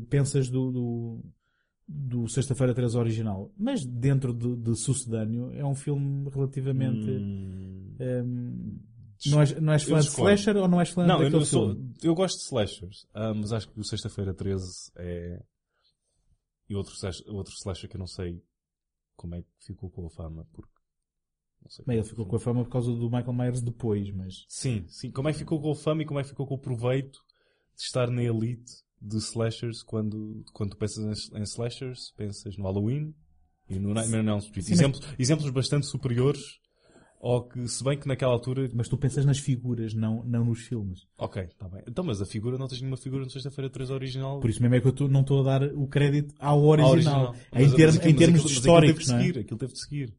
[0.09, 1.25] pensas do, do,
[1.87, 7.09] do Sexta-feira 13 original, mas dentro de, de Sucedâneo é um filme relativamente.
[7.09, 7.95] Hum.
[7.99, 8.90] ehm,
[9.29, 11.73] não, és, não és fã de slasher ou não és fã Não, eu, não sou,
[11.75, 11.93] filme?
[12.01, 15.43] eu gosto de slashers, ah, mas acho que o Sexta-feira 13 é.
[16.69, 18.41] E outro, slash- outro slasher que eu não sei
[19.15, 20.71] como é que ficou com a fama, porque.
[21.61, 24.45] Não sei Bem, ele ficou com a fama por causa do Michael Myers depois, mas.
[24.47, 25.11] Sim, sim.
[25.11, 27.19] Como é que ficou com a fama e como é que ficou com o proveito
[27.77, 32.63] de estar na elite de slashers quando, quando tu pensas em, em slashers, pensas no
[32.63, 33.13] Halloween
[33.69, 34.63] e no Nightmare on Elm Street.
[34.65, 36.59] Sim, mas- exemplos, exemplos bastante superiores
[37.23, 38.67] Ou que, se bem que naquela altura.
[38.73, 41.05] Mas tu pensas nas figuras, não, não nos filmes.
[41.19, 41.83] Ok, está bem.
[41.87, 44.39] Então, mas a figura, não tens nenhuma figura no Sexta-feira 3 original.
[44.39, 46.91] Por isso mesmo é que eu tô- não estou a dar o crédito ao original.
[46.93, 47.35] original.
[47.53, 49.27] Em, Mas- termos- mas aquilo- em termos aquilo- aquilo históricos, teve de é?
[49.27, 50.13] seguir, aquilo teve de seguir.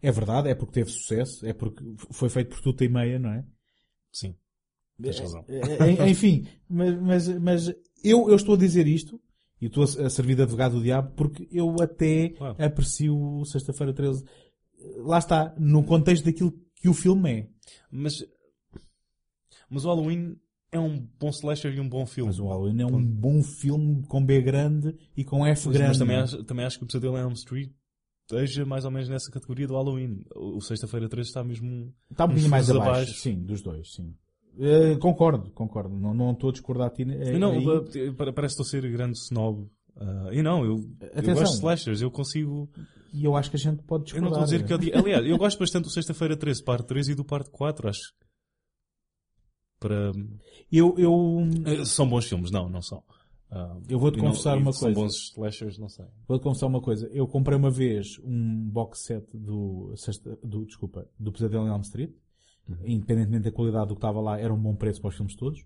[0.00, 1.82] É verdade, é porque teve sucesso, é porque
[2.12, 3.44] foi feito por tudo e meia, não é?
[4.12, 4.34] Sim.
[5.02, 5.44] Tens razão.
[5.48, 7.68] É, é, Enfim, mas, mas, mas
[8.04, 9.20] eu, eu estou a dizer isto,
[9.60, 12.54] e estou a servir de advogado do diabo, porque eu até Claro.
[12.62, 14.24] aprecio o Sexta-feira 13.
[14.98, 17.48] Lá está, no contexto daquilo que o filme é.
[17.90, 18.14] Mas,
[19.68, 20.36] mas o Halloween
[20.70, 22.28] é um bom slasher e um bom filme.
[22.30, 25.88] Mas o Halloween é um bom filme com B grande e com F grande.
[25.88, 27.70] mas também, acho, também acho que o Pesadelo em Elm Street
[28.22, 30.24] esteja mais ou menos nessa categoria do Halloween.
[30.34, 31.94] O, Sexta-feira 3 está mesmo.
[32.10, 34.14] Está um bocadinho mais fusos abaixo, sim, dos dois, sim.
[34.58, 35.94] Eh, concordo, concordo.
[35.96, 37.10] Não, não estou a discordar de ti.
[37.12, 37.64] eh, Não, aí.
[38.16, 39.68] pa- parece que estou a ser grande snob.
[39.96, 42.68] Ah, e não, eu, eu gosto de slashers, eu consigo.
[43.14, 44.42] E eu acho que a gente pode Eu não discordar.
[44.42, 47.14] estou a dizer que di- Aliás, eu gosto bastante do Sexta-feira 13, parte 3 e
[47.14, 48.12] do parte 4, acho.
[49.78, 50.12] Para.
[50.72, 53.02] Eu, eu, Eh, São bons filmes, não, não são.
[53.50, 55.00] Ah, Eu vou-te não- confessar e uma são coisa.
[55.00, 56.06] bons slashers, não sei.
[56.26, 57.06] Vou-te confessar uma coisa.
[57.12, 61.82] Eu comprei uma vez um box set do, sexta, do desculpa, do Pesadelo em Elm
[61.82, 62.10] Street.
[62.68, 62.76] Uhum.
[62.84, 65.62] Independentemente da qualidade do que estava lá, era um bom preço para os filmes todos.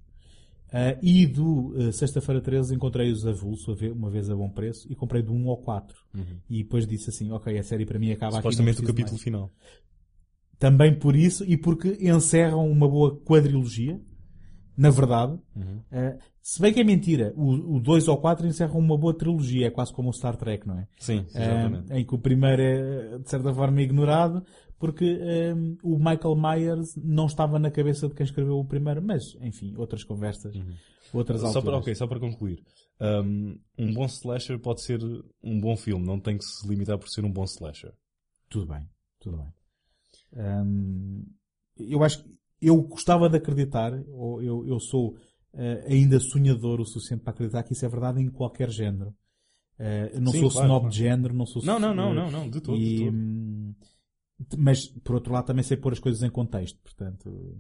[0.72, 4.86] Ah, e do eh, Sexta-feira 13 encontrei-os avulso a ver- uma vez a bom preço
[4.90, 5.96] e comprei do 1 ao 4.
[6.48, 8.46] E depois disse assim, ok, a série para mim acaba aqui.
[8.46, 8.52] Uhum.
[8.52, 9.22] Supostamente o capítulo mais.
[9.22, 9.50] final.
[10.58, 14.00] Também por isso e porque encerram uma boa quadrilogia,
[14.76, 15.38] na verdade.
[15.56, 15.80] Uhum.
[15.90, 19.70] Eh, se bem que é mentira, o 2 ou 4 encerram uma boa trilogia, é
[19.70, 20.88] quase como o Star Trek, não é?
[20.98, 21.92] Sim, exatamente.
[21.92, 24.42] Em que o primeiro é, de certa forma, ignorado,
[24.79, 29.35] porque eh, o Michael Myers não estava na cabeça de quem escreveu o primeiro, mas,
[29.41, 30.55] enfim, outras conversas,
[31.12, 31.53] outras Uhum.
[31.53, 31.64] Só alturas.
[31.64, 32.62] para, ok, só para concluir.
[33.01, 35.01] Um, um bom slasher pode ser
[35.43, 37.93] um bom filme, não tem que se limitar por ser um bom slasher.
[38.49, 38.89] Tudo bem,
[39.20, 39.53] tudo bem.
[40.33, 41.24] Hum,
[41.79, 45.16] eu acho que eu gostava de acreditar, ou eu, eu sou
[45.55, 49.14] eh, ainda sonhador o suficiente para acreditar que isso é verdade em qualquer género.
[50.12, 50.93] Eu não Sim, sou claro, snob claro.
[50.93, 53.12] de género, não sou Não, não, não, eh, não, não, de todo, e, de todo.
[54.57, 57.57] Mas, por outro lado, também sei pôr as coisas em contexto, portanto.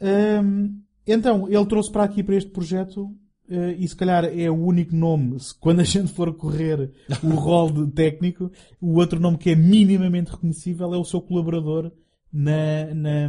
[0.00, 3.10] Hum, então, ele trouxe para aqui, para este projeto,
[3.48, 6.90] eh, e se calhar é o único nome, se- quando a gente for correr
[7.22, 11.90] o rol de técnico, o outro nome que é minimamente reconhecível é o seu colaborador
[12.32, 13.28] na, na,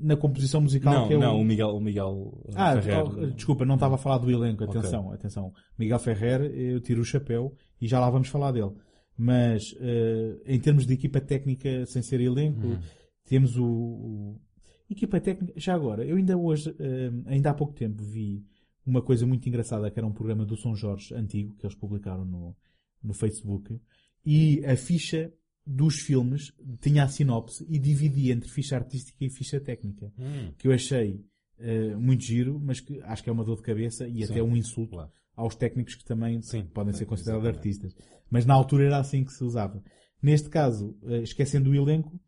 [0.00, 1.40] na composição musical, Não, que é não, o...
[1.40, 3.04] o Miguel, o Miguel uh, Ah, Ferrer.
[3.04, 4.64] oh, desculpa, não estava a falar do elenco.
[4.64, 5.52] Atenção, atenção.
[5.78, 8.70] Miguel Ferrer, eu tiro o chapéu e já lá vamos falar dele.
[9.16, 12.78] Mas, eh, em termos de equipa técnica sem ser elenco, Uhum.
[13.24, 14.40] temos o, o-
[14.90, 18.44] Equipa técnica, já agora, eu ainda hoje, eh, ainda há pouco tempo, vi
[18.84, 22.24] uma coisa muito engraçada que era um programa do São Jorge antigo, que eles publicaram
[22.24, 22.54] no,
[23.02, 23.80] no Facebook,
[24.26, 25.32] e a ficha
[25.66, 26.52] dos filmes
[26.82, 30.12] tinha a sinopse e dividia entre ficha artística e ficha técnica.
[30.18, 30.52] Hum.
[30.58, 31.24] Que eu achei
[31.58, 34.42] eh, muito giro, mas que acho que é uma dor de cabeça e Sim, até
[34.42, 35.10] um insulto claro.
[35.36, 37.80] Aos técnicos que também Sim, podem ser considerados exatamente.
[37.80, 37.96] artistas.
[38.30, 39.82] Mas na altura era assim que se usava.
[40.22, 42.20] Neste caso, eh, esquecendo o elenco,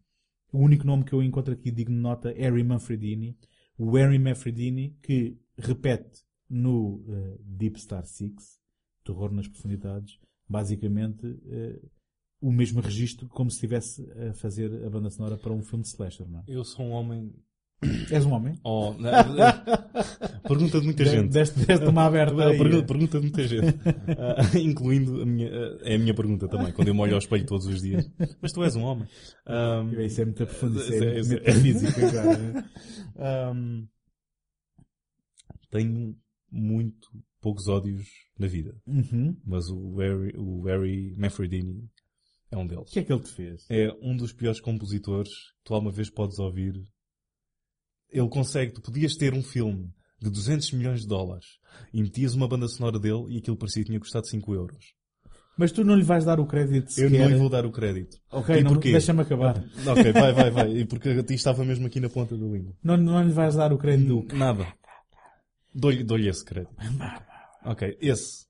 [0.52, 3.38] o único nome que eu encontro aqui digno de nota é Harry Manfredini.
[3.78, 8.60] O Harry Manfredini que repete no eh, Deep Star Six,
[9.04, 11.80] Terror nas Profundidades, basicamente eh,
[12.40, 15.88] o mesmo registro como se estivesse a fazer a banda sonora para um filme de
[15.88, 16.44] slasher, não é?
[16.46, 17.34] Eu sou um homem.
[18.10, 18.54] És um homem?
[18.64, 19.10] Oh, não,
[20.48, 21.28] pergunta de muita De- gente.
[21.30, 22.56] deste- deste uma aberta aí.
[22.56, 23.78] Pergunta, pergunta de muita gente.
[24.18, 25.48] Ah, incluindo a minha.
[25.48, 28.10] ah, é a minha pergunta também, quando eu me olho ao espelho todos os dias.
[28.40, 29.06] Mas tu és um homem.
[29.46, 32.64] Um, Isso é muito profundo, isso isso é, é- isso é- agora.
[33.54, 33.86] Um,
[35.70, 36.16] tenho
[36.50, 37.08] muito
[37.40, 38.06] poucos ódios
[38.38, 38.74] na vida.
[38.86, 39.36] Uhum.
[39.44, 41.88] Mas o Harry, o Harry Manfredini
[42.50, 42.90] é um deles.
[42.90, 43.66] O que é que ele te fez?
[43.70, 46.74] É um dos piores compositores que tu alguma vez podes ouvir.
[48.10, 51.46] Ele consegue, tu podias ter um filme de 200 milhões de dólares
[51.92, 54.94] e metias uma banda sonora dele e aquilo parecia que tinha custado 5 euros.
[55.58, 57.18] Mas tu não lhe vais dar o crédito Eu sequer.
[57.22, 58.18] não lhe vou dar o crédito.
[58.30, 59.62] Ok, deixa-me acabar.
[59.88, 60.70] Ok, vai, vai, vai.
[60.76, 62.74] E porque a ti estava mesmo aqui na ponta da língua.
[62.82, 64.26] Não, não lhe vais dar o crédito.
[64.34, 64.66] Nada.
[65.74, 66.74] Dou-lhe dou esse crédito.
[67.64, 68.46] Ok, esse.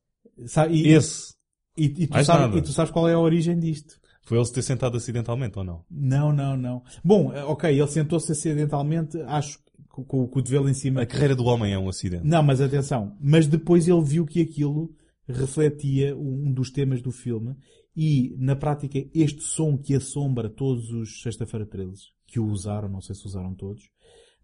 [0.47, 1.35] Sa- e, Esse.
[1.77, 2.57] E, e tu nada.
[2.59, 3.95] e tu sabes qual é a origem disto?
[4.27, 5.85] Foi ele se ter sentado acidentalmente ou não?
[5.89, 6.83] Não, não, não.
[7.05, 11.03] Bom, eh, ok, ele sentou-se acidentalmente, acho, com, com o cotovelo em cima.
[11.03, 12.27] A carreira do homem é um acidente.
[12.27, 13.17] Não, mas atenção.
[13.21, 14.93] Mas depois ele viu que aquilo
[15.29, 17.55] refletia um dos temas do filme
[17.97, 23.01] e, na prática, este som que assombra todos os Sexta-feira 13, que o usaram, não
[23.01, 23.89] sei se usaram todos,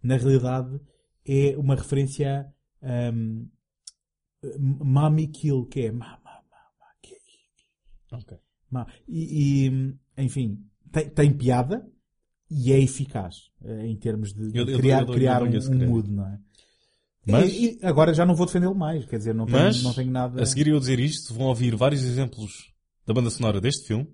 [0.00, 0.80] na realidade
[1.26, 2.46] é uma referência
[2.80, 3.48] a um,
[4.60, 6.22] Mami Kill, que é ma,
[8.72, 8.86] ma.
[9.08, 10.58] E, e, enfim,
[10.90, 11.86] tem, tem piada
[12.50, 15.88] e é eficaz eh, em termos de, de Eu- eu criar, eu criar um, um
[15.88, 16.38] mood, não é?
[17.26, 19.94] Mas- E- e agora já não vou defendê-lo mais, quer dizer, não tenho, Mas, não
[19.94, 20.42] tenho nada.
[20.42, 22.72] a seguir eu dizer isto, vão ouvir vários exemplos
[23.06, 24.08] da banda sonora deste filme.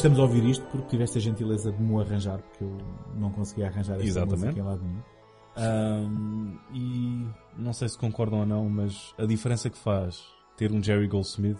[0.00, 2.76] Estamos a ouvir isto porque tiveste a gentileza de me arranjar, porque eu
[3.16, 4.40] não conseguia arranjar esta Exatamente.
[4.44, 5.02] música em lado nenhum.
[5.56, 7.26] Ahm, e
[7.58, 10.22] não sei se concordam ou não, mas a diferença que faz
[10.56, 11.58] ter um Jerry Goldsmith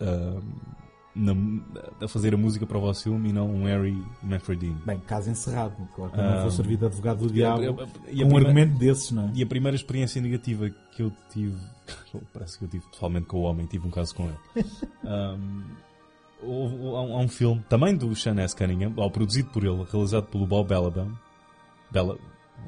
[0.00, 0.42] ahm,
[1.14, 4.76] na- a fazer a música para o vosso filme e não um Harry Manfredini.
[4.84, 7.70] Bem, caso encerrado, claro que eu não vou servir de advogado do diabo e a
[7.72, 7.78] um
[8.28, 9.30] primeira- argumento desses, não é?
[9.34, 11.56] E a primeira experiência negativa que eu tive,
[12.34, 14.38] parece que eu tive pessoalmente com o homem, tive um caso com ele.
[15.04, 15.62] Um,
[16.44, 18.54] há um filme, também do Sean S.
[18.54, 21.12] Cunningham, ou produzido por ele, realizado pelo Bob Balaban.
[21.90, 22.16] Bella,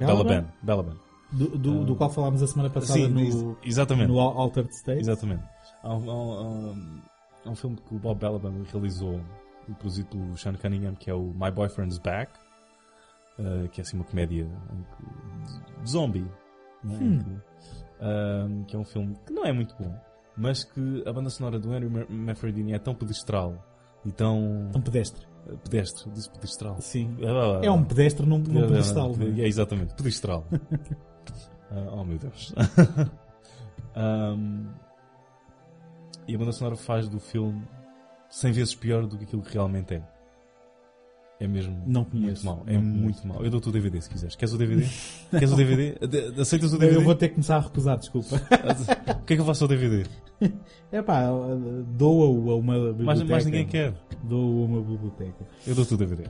[0.00, 0.46] Balaban?
[0.62, 0.96] Balaban.
[1.32, 4.08] Do, do, do qual falámos a semana passada Sim, no, ex- exatamente.
[4.08, 5.00] no Al- Altered State.
[5.00, 5.42] Exatamente.
[5.82, 7.00] Há um, um- um-
[7.50, 9.20] um filme que o Bob Balaban realizou,
[9.78, 12.32] produzido pelo Sean Cunningham, que é o My Boyfriend's Back,
[13.38, 14.46] eh, que é assim uma comédia
[15.82, 16.26] de zombie.
[16.84, 16.98] não é?
[16.98, 17.18] Hum.
[17.18, 17.40] Que,
[18.00, 19.92] ahm, que é um filme que não é muito bom,
[20.36, 23.64] mas que a banda sonora do Henry Ma- Manfredini é tão pedestral
[24.04, 24.70] e tão...
[24.74, 25.26] Um pedestre.
[25.62, 26.76] Pedestre, disse pedestral.
[26.80, 27.16] Sim.
[27.22, 29.12] Ah, É um pedestre num, num é, pedestal.
[29.14, 29.40] É, não é?
[29.42, 30.44] é, exatamente, pedestral.
[31.68, 32.54] Ah, oh meu Deus.
[33.96, 34.66] Ahm,
[36.28, 37.66] e a banda sonora faz do filme
[38.28, 40.02] 100 vezes pior do que aquilo que realmente é.
[41.38, 42.46] É mesmo Não muito conheço.
[42.46, 42.62] mau.
[42.66, 43.44] É Não muito mau.
[43.44, 44.34] Eu dou-te o DVD se quiseres.
[44.36, 44.86] Queres o DVD?
[45.30, 45.94] Queres o DVD?
[46.40, 46.98] Aceitas o DVD?
[46.98, 48.36] Eu vou ter que começar a recusar, desculpa.
[49.20, 50.04] O que é que eu faço ao DVD?
[50.92, 51.24] É pá,
[51.96, 53.04] doa-o a uma biblioteca.
[53.04, 53.92] Mais, mais ninguém quer.
[54.22, 55.44] Doa-o a uma biblioteca.
[55.66, 56.24] Eu dou-te o DVD.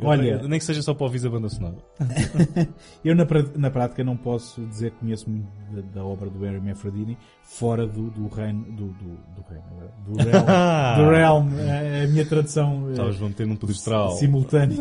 [0.00, 1.76] Eu- Olha- nem que seja só para ouvir a banda sonora.
[3.04, 3.24] Eu, na,
[3.56, 7.86] na prática, não posso dizer que conheço muito da, da obra do Harry Manfredini fora
[7.86, 8.64] do, do reino.
[8.64, 9.04] Do, do,
[9.36, 9.64] do reino.
[10.06, 10.96] Do realm.
[10.96, 11.48] do realm.
[11.70, 12.88] A, a minha tradução.
[12.88, 14.10] eh, Estavas a meter num pedestral.
[14.12, 14.76] Simultânea.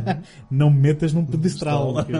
[0.50, 2.04] não me metas num pedestral.
[2.04, 2.12] Que-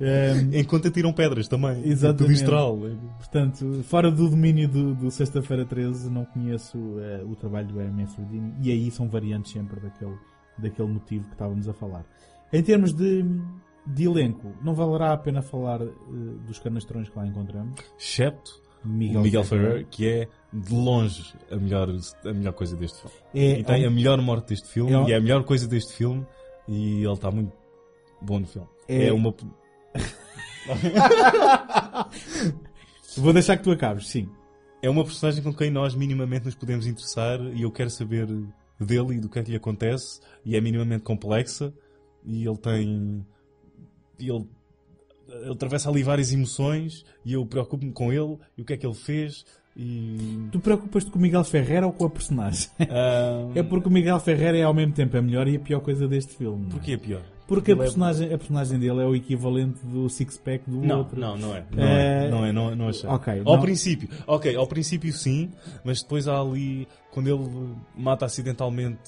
[0.00, 1.82] Ehm, Enquanto atiram pedras também.
[1.84, 2.26] Exatamente.
[2.38, 2.78] Pedestral.
[3.18, 7.90] Portanto, fora do domínio do, do Sexta-feira 13, não conheço eh, o trabalho do Harry
[7.90, 10.14] Manfredini e aí são variantes sempre daquele,
[10.58, 12.04] daquele motivo que estávamos a falar.
[12.52, 13.24] Em termos de,
[13.86, 15.88] de elenco, não valerá a pena falar eh,
[16.46, 17.80] dos canastrões que lá encontramos.
[17.98, 19.86] Excepto Miguel Miguel Ferrer.
[19.90, 21.88] Que é de longe a melhor,
[22.24, 23.16] a melhor coisa deste filme.
[23.34, 25.92] É- e tem a melhor morte deste filme é e é a melhor coisa deste
[25.94, 26.24] filme
[26.66, 27.52] e ele está muito
[28.22, 28.68] bom no filme.
[28.88, 29.34] É- É, uma.
[33.16, 34.28] Vou deixar que tu acabes, sim.
[34.80, 38.28] É uma personagem com quem nós minimamente nos podemos interessar e eu quero saber
[38.78, 41.72] dele e do que é que lhe acontece e é minimamente complexa
[42.24, 43.26] e ele tem.
[44.18, 44.46] Ele,
[45.28, 48.86] ele atravessa ali várias emoções e eu preocupo-me com ele e o que é que
[48.86, 49.44] ele fez
[49.76, 50.48] e.
[50.50, 52.68] Tu preocupas-te com o Miguel Ferreira ou com a personagem?
[52.80, 55.80] Ah, É porque o Miguel Ferreira é ao mesmo tempo a melhor e a pior
[55.80, 56.66] coisa deste filme.
[56.66, 56.70] é?
[56.70, 57.22] Porquê é pior?
[57.48, 61.18] Porque a é- personagem, a personagem dele é o equivalente do six-pack do Não, outro.
[61.18, 61.64] não, não é.
[61.74, 63.08] Não É- é, não, é, não, não achei.
[63.10, 65.50] Ok, Ao não- princípio, ok, ao princípio sim,
[65.82, 69.00] mas depois há ali, quando ele mata acidentalmente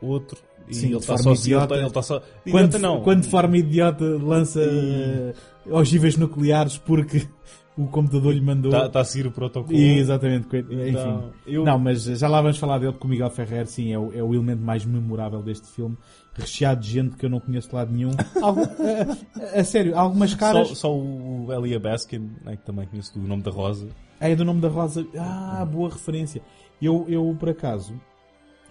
[0.00, 0.38] outro
[0.68, 1.74] e Sim, ele está só idiota.
[1.74, 2.20] Ele está só.
[2.50, 3.00] Quando, Idiota não.
[3.02, 5.34] quando de forma idiota lança E- eh,
[5.70, 7.26] ogivas nucleares porque
[7.76, 8.72] o computador lhe mandou.
[8.72, 9.76] Está está a seguir o protocolo.
[9.76, 10.46] E, exatamente.
[10.46, 11.30] coit- Então, Enfim.
[11.46, 14.12] eu- Não, mas já lá vamos falar dele porque o Miguel Ferrer, sim, é o,
[14.12, 15.96] é o elemento mais memorável deste filme.
[16.38, 18.10] Recheado de gente que eu não conheço de lado nenhum.
[18.42, 20.68] Algu- a, a- a sério, algumas caras.
[20.68, 23.88] Só, só o Elia Baskin, né, que também conheço do nome da Rosa.
[24.20, 25.06] É do nome da Rosa.
[25.18, 26.42] Ah, boa referência.
[26.80, 27.98] Eu, eu por acaso,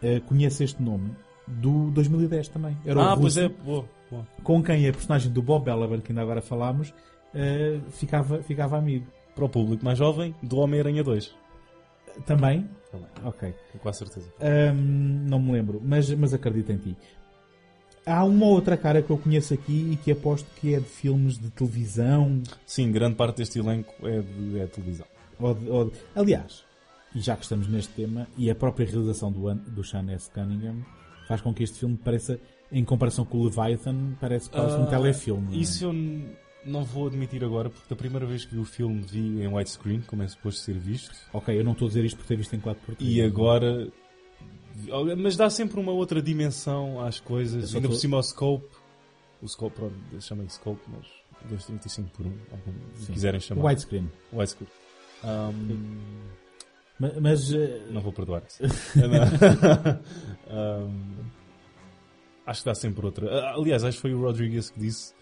[0.02, 1.12] eh, conheço este nome
[1.48, 2.78] do 2010 também.
[2.86, 4.28] Era o ah, pois russo, é, boa, boa.
[4.44, 6.94] Com quem a personagem do Bob Balaban, que ainda agora falámos,
[7.34, 9.08] eh, ficava, ficava amigo.
[9.36, 11.36] Para o público mais jovem, do Homem-Aranha 2.
[12.26, 12.70] Também?
[12.92, 13.08] Também.
[13.26, 13.54] Ok.
[13.74, 14.32] Com quase certeza.
[14.40, 16.98] Ahm, não me lembro, mas, mas acredito em ti.
[18.06, 21.38] Há uma outra cara que eu conheço aqui e que aposto que é de filmes
[21.40, 22.42] de televisão.
[22.66, 25.08] Sim, grande parte deste elenco é de, é de televisão.
[25.40, 26.64] Ou de- ou de- Aliás,
[27.16, 30.30] e já que estamos neste tema, e a própria realização do, do Sean S.
[30.30, 30.76] Cunningham
[31.28, 32.40] faz com que este filme pareça,
[32.72, 35.56] em comparação com o Leviathan, parece quase um Ah, telefilme.
[35.56, 35.60] é?
[35.60, 36.26] Isso eu n-
[36.64, 40.02] não vou admitir agora, porque da primeira vez que vi o filme vi em widescreen,
[40.02, 41.12] como é suposto ser visto.
[41.34, 42.96] Ok, eu não estou a dizer isto por ter visto em 4x3.
[43.00, 43.88] E agora.
[45.18, 47.74] Mas dá sempre uma outra dimensão às coisas.
[47.74, 48.68] Ainda tô- por cima o scope.
[49.42, 51.06] O scope, pronto, chamem scope, mas
[51.50, 52.32] 235 por 1,
[52.64, 53.14] como Sim.
[53.14, 53.64] quiserem chamar.
[53.66, 54.12] Widescreen.
[54.34, 54.70] Widescreen.
[55.24, 55.98] Um,
[57.00, 58.56] Ma- Mas, eh, não vou perdoar-te.
[60.50, 61.16] Um,
[62.46, 63.28] acho que dá sempre outra.
[63.50, 65.14] Ah, Aliás, acho que foi o Rodriguez que disse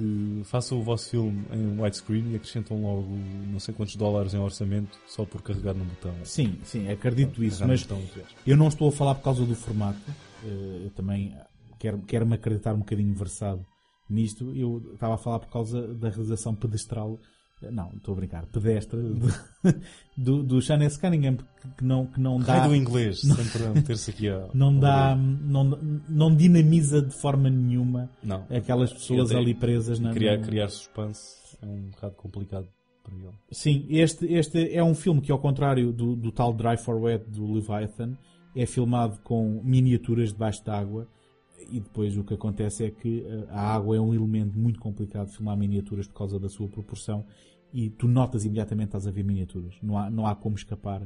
[0.00, 3.06] que façam o vosso filme em widescreen e acrescentam logo
[3.52, 6.14] não sei quantos dólares em orçamento só por carregar no botão.
[6.24, 7.66] sim, sim, acredito isso.
[7.66, 8.02] Mas botão,
[8.46, 9.98] eu não estou a falar por causa do formato.
[10.44, 11.34] Eh, Eu também
[11.78, 13.64] quero- quero-me acreditar um bocadinho versado
[14.08, 14.54] nisto.
[14.56, 17.18] Eu estava a falar por causa da realização pedestral.
[17.70, 18.46] Não, estou a brincar.
[18.46, 19.74] Pedestre de-
[20.16, 20.98] do, do Sean S.
[20.98, 21.36] Cunningham
[21.76, 22.58] que, não, que não dá.
[22.58, 24.48] Raio do inglês, sempre a meter-se aqui a.
[24.54, 25.64] não dá, não,
[26.08, 28.44] não dinamiza de forma nenhuma Não.
[28.50, 32.68] aquelas pessoas ali presas na Criar, criar suspense é um bocado complicado
[33.02, 33.32] para ele.
[33.50, 37.24] Sim, este, este é um filme que, ao contrário do, do tal Dry for Wet
[37.28, 38.16] do Leviathan,
[38.56, 41.06] é filmado com miniaturas debaixo d'água
[41.70, 45.28] e depois o que acontece é que eh, a água é um elemento muito complicado
[45.28, 47.24] de filmar miniaturas por causa da sua proporção
[47.72, 49.74] e tu notas imediatamente que estás a ver miniaturas.
[49.82, 51.02] Não há, não há como escapar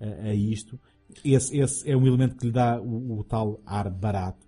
[0.00, 0.78] a, a isto.
[1.24, 4.46] Esse, esse é um elemento que lhe dá o, o tal ar barato.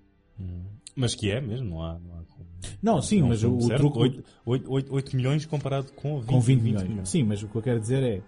[0.97, 1.99] Mas que é mesmo, não há.
[1.99, 2.47] Não, há como-
[2.83, 3.81] Não, sim, um mas o, certo.
[3.81, 3.99] truque...
[3.99, 7.09] 8, 8, 8, 8 milhões comparado com 20, com 20 20 milhões.
[7.09, 8.23] Sim, mas o que eu quero dizer é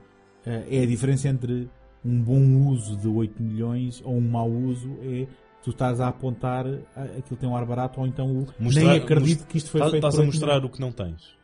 [0.46, 1.68] eh, é a diferença entre
[2.04, 5.26] um bom uso de 8 milhões ou um mau uso é
[5.62, 8.90] tu estás a apontar a- aquilo tem um ar barato ou então o Mostrar- nem
[8.96, 10.64] acredito que isto foi feito Estás a 8 mostrar milhões.
[10.64, 11.36] o que não tens.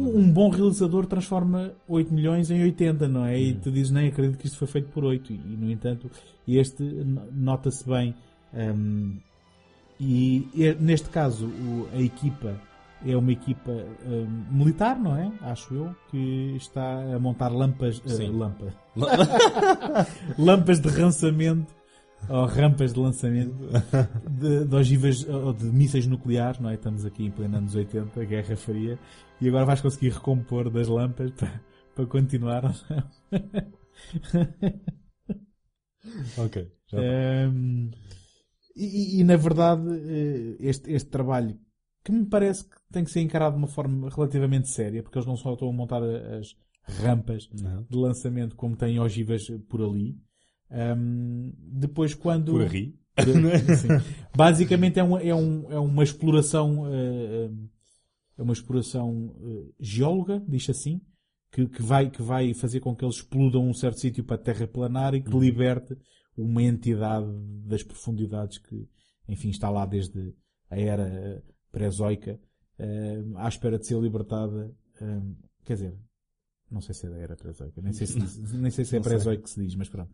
[0.00, 3.34] Um bom realizador transforma 8 milhões em 80, não é?
[3.34, 3.38] Hum.
[3.38, 5.32] E tu dizes, nem acredito que isto foi feito por 8.
[5.32, 6.10] E, no entanto,
[6.46, 6.82] este
[7.32, 8.14] nota-se bem.
[8.54, 9.16] hum,
[10.00, 12.54] e e neste caso, o- a equipa
[13.04, 13.70] é uma equipa
[14.06, 15.30] hum, militar, não é?
[15.42, 18.00] Acho eu, que está a montar lampas.
[18.06, 18.28] Sim.
[18.30, 18.72] lampa.
[20.38, 21.66] Lampas de lançamento
[22.28, 23.54] ou rampas de lançamento
[24.30, 26.74] de, de ogivas ou de mísseis nucleares, não é?
[26.74, 28.98] Estamos aqui em pleno anos 80, Guerra Fria,
[29.40, 31.60] e agora vais conseguir recompor das lampas para,
[31.94, 32.74] para continuar.
[36.38, 36.70] Ok.
[36.88, 37.04] Já tá.
[37.04, 37.90] Ehm,
[38.76, 41.58] e, e- na verdade, eh, este, este trabalho
[42.04, 45.26] que me parece que tem que ser encarado de uma forma relativamente séria, porque eles
[45.28, 46.56] não só estão a montar a- as
[47.00, 47.84] rampas Não.
[47.88, 50.16] de lançamento como têm ogivas por ali.
[50.72, 52.52] Ehm, depois quando...
[52.52, 52.94] Por aí.
[53.14, 53.88] Por- sim.
[54.34, 57.50] Basicamente é, um, é, um, é uma exploração eh, eh,
[58.38, 61.00] é uma exploração eh, geóloga, diz assim,
[61.50, 65.14] que, que, vai, que vai fazer com que eles explodam um certo sítio para terraplanar
[65.14, 65.94] e que liberte
[66.34, 67.30] uma entidade
[67.66, 68.88] das profundidades que,
[69.28, 70.34] enfim, está lá desde
[70.70, 72.40] a era pré-zoica
[73.36, 74.74] à espera de ser libertada.
[75.62, 75.98] quer dizer,
[76.70, 78.18] não sei se é da era pré-zoica, nem sei se,
[78.56, 80.10] nem sei se é pré-zoico que se diz, mas pronto.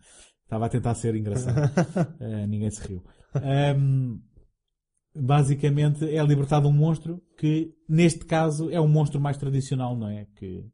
[0.49, 1.61] Estava a tentar ser engraçado.
[2.21, 3.05] Eh, ninguém se riu.
[3.35, 4.19] Ahm,
[5.15, 10.27] basicamente é libertado um monstro que, neste caso, é um monstro mais tradicional, não é?
[10.37, 10.65] Que,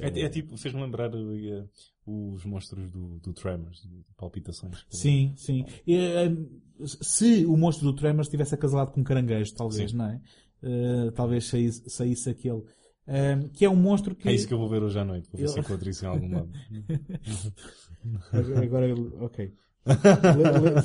[0.00, 1.64] É, é tipo, fez-me lembrar eh,
[2.04, 4.84] os monstros do, do Tremors, de palpitações.
[4.90, 5.64] Sim, sim.
[5.86, 6.30] E, eh,
[6.84, 9.96] se o monstro do Tremors estivesse acasalado com um caranguejo, talvez, Sim.
[9.98, 10.20] não é?
[10.64, 12.64] Eh, talvez saísse, saísse aquele.
[13.06, 14.28] Ahm, que é um monstro que.
[14.28, 16.08] É isso que eu vou ver hoje à noite, vou ver se encontro isso em
[16.08, 16.50] algum lado.
[18.62, 18.86] Agora,
[19.20, 19.52] ok.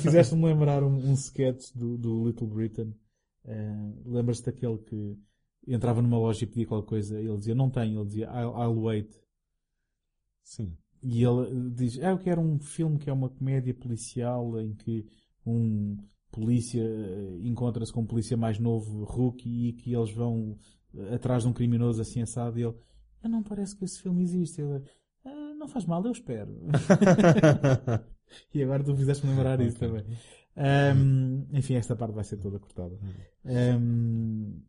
[0.00, 2.94] Fizeste-me lembrar um, um sketch do, do Little Britain.
[3.44, 5.16] Eh, Lembras-te daquele que
[5.66, 8.82] entrava numa loja e pedia qualquer coisa ele dizia não tenho, ele dizia I'll, I'll
[8.82, 9.14] wait.
[10.42, 10.76] Sim.
[11.02, 15.06] E ele diz, ah, eu quero um filme que é uma comédia policial em que
[15.46, 15.96] um
[16.30, 20.56] polícia eh, encontra-se com um polícia mais novo, rookie, e que eles vão
[21.14, 22.74] atrás de um criminoso assim assado e ele,
[23.22, 24.60] ah, não parece que esse filme existe.
[24.60, 24.82] Ele, "Ah,
[25.58, 26.54] não faz mal, eu espero.
[28.54, 30.04] e agora tu fizeste-me lembrar isso também.
[30.56, 32.98] Ahm, enfim, esta parte vai ser toda cortada.
[33.44, 34.60] Ahm,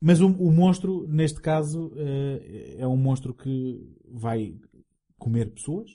[0.00, 4.56] mas o, o monstro, neste caso, eh, é um monstro que vai
[5.18, 5.90] comer pessoas.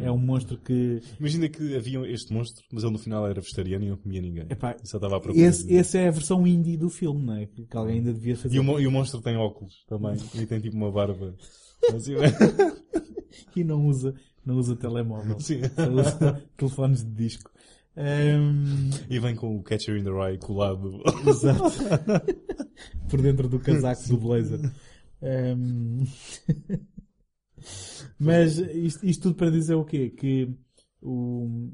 [0.00, 1.02] É um monstro que.
[1.20, 4.46] Imagina que havia este monstro, mas ele no final era vegetariano e não comia ninguém.
[4.48, 5.44] Epá, Só estava à procura.
[5.44, 7.46] Esse, esse é a versão indie do filme, não é?
[7.46, 8.56] Que alguém ainda devia fazer.
[8.56, 10.16] E, o, e o monstro tem óculos também.
[10.34, 11.36] E tem tipo uma barba.
[11.94, 12.14] Assim,
[13.56, 15.38] e não usa, não usa telemóvel.
[15.40, 15.60] Sim.
[15.74, 17.50] Só usa telefones de disco.
[17.96, 21.00] Ahm, e vem com o Catcher in the Rye colado.
[21.28, 21.62] Exato.
[23.08, 24.60] Por dentro do casaco do blazer.
[25.22, 26.04] Ahm,
[28.18, 30.10] Mas isto, isto tudo para dizer o quê?
[30.10, 30.52] Que
[31.02, 31.70] o...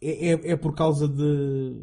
[0.00, 1.74] é, é- é por causa de,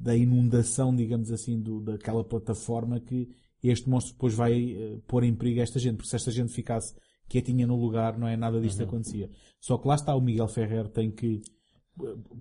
[0.00, 3.28] da inundação, digamos assim, do, daquela plataforma que
[3.68, 5.96] este monstro depois vai eh, pôr em perigo esta gente.
[5.96, 6.94] Porque se esta gente ficasse
[7.28, 8.86] quietinha no lugar, não é nada disto Uhum.
[8.86, 9.30] acontecia.
[9.60, 11.40] Só que lá está, o Miguel Ferrer tem que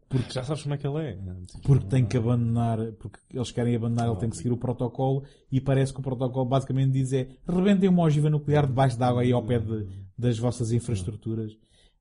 [0.08, 1.14] porque, Já sabes como é que ele é.
[1.46, 5.24] Tipo, porque tem que abandonar, porque eles querem abandonar, ele tem que seguir o protocolo
[5.52, 9.32] e parece que o protocolo basicamente diz é rebentem uma ogiva nuclear debaixo d'água aí
[9.34, 9.88] ao pé de-
[10.18, 11.52] das vossas infraestruturas.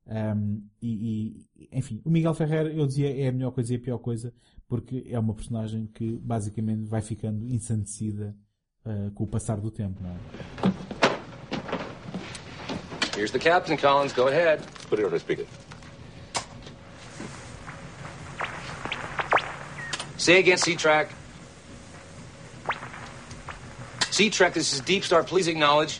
[0.07, 3.79] Um, e, e, enfim, o Miguel Ferrer, eu dizia, é a melhor coisa e a
[3.79, 4.33] pior coisa,
[4.67, 8.33] porque é uma personagem que basicamente vai ficando ensandecida
[8.85, 10.15] uh, com o passar do tempo, não é?
[13.15, 14.13] Here's the captain, Collins.
[14.13, 14.61] Go ahead.
[14.89, 15.45] Put it on the speaker.
[20.17, 21.09] Say again, C-Track.
[24.11, 25.23] C-Track, this is Deep Star.
[25.23, 25.99] Please acknowledge.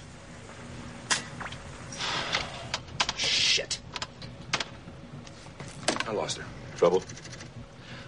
[3.15, 3.79] Shit.
[6.07, 6.45] I lost her.
[6.77, 7.03] Trouble?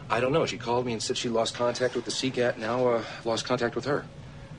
[0.09, 0.45] I don't know.
[0.45, 2.57] She called me and said she lost contact with the Seacat.
[2.57, 4.05] Now, uh, lost contact with her.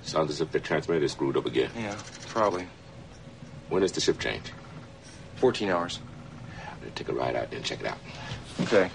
[0.05, 1.71] Sounds as if the transmitter is screwed up again.
[1.77, 1.97] Yeah,
[2.29, 2.69] probably.
[3.69, 4.53] When is the ship change?
[5.37, 6.01] 14 hours.
[6.71, 7.99] I'm gonna take a ride out there and check it out.
[8.63, 8.91] Okay.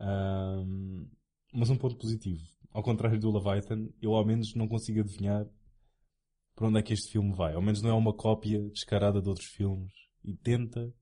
[0.00, 1.06] Ahm,
[1.52, 2.40] mas um ponto positivo.
[2.72, 5.46] Ao contrário do Leviathan, eu ao menos não consigo adivinhar
[6.54, 7.54] para onde é que este filme vai.
[7.54, 9.92] Ao menos não é uma cópia descarada de outros filmes.
[10.24, 10.92] E tenta.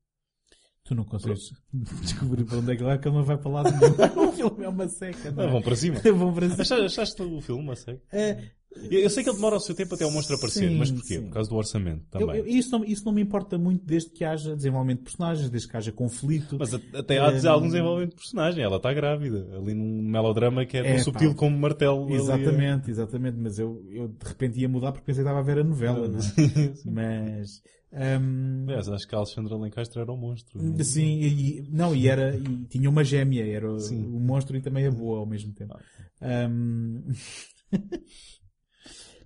[0.87, 1.51] Tu não consegues
[2.01, 3.93] descobrir para onde é que ele vai, que ele não vai para lá nenhum.
[4.29, 5.47] o filme é uma seca, não é?
[5.47, 5.97] Ah, vão para cima.
[6.15, 6.63] vão para cima.
[6.63, 8.01] Achaste, achaste o filme uma seca?
[8.13, 8.39] É,
[8.91, 10.91] Eu, eu sei que ele demora o seu tempo até o monstro aparecer, Sim, mas
[10.93, 11.15] porquê?
[11.17, 11.23] sim.
[11.23, 12.37] Por causa do orçamento eu- também.
[12.39, 15.69] eu- isso, não, isso não me importa muito desde que haja desenvolvimento de personagens, desde
[15.69, 16.57] que haja conflito.
[16.59, 18.63] Mas até há Eh, algum desenvolvimento de personagem.
[18.63, 19.49] Ela está grávida.
[19.57, 21.37] Ali num melodrama que é tão É, subtil pá.
[21.37, 22.05] como um martelo.
[22.05, 23.37] ali, Exatamente, exatamente.
[23.39, 26.07] Mas eu, eu de repente ia mudar porque pensei que estava a ver a novela,
[26.07, 26.73] não é?
[26.85, 27.61] Mas.
[27.97, 30.63] Aliás, acho que a Alexandra Lencastre era um monstro.
[30.63, 30.85] não é?
[30.85, 34.05] Sim, e, não, e era, e tinha uma gêmea, era o, Sim.
[34.05, 35.79] o monstro e também a boa ao mesmo tempo.
[36.21, 37.03] Hum,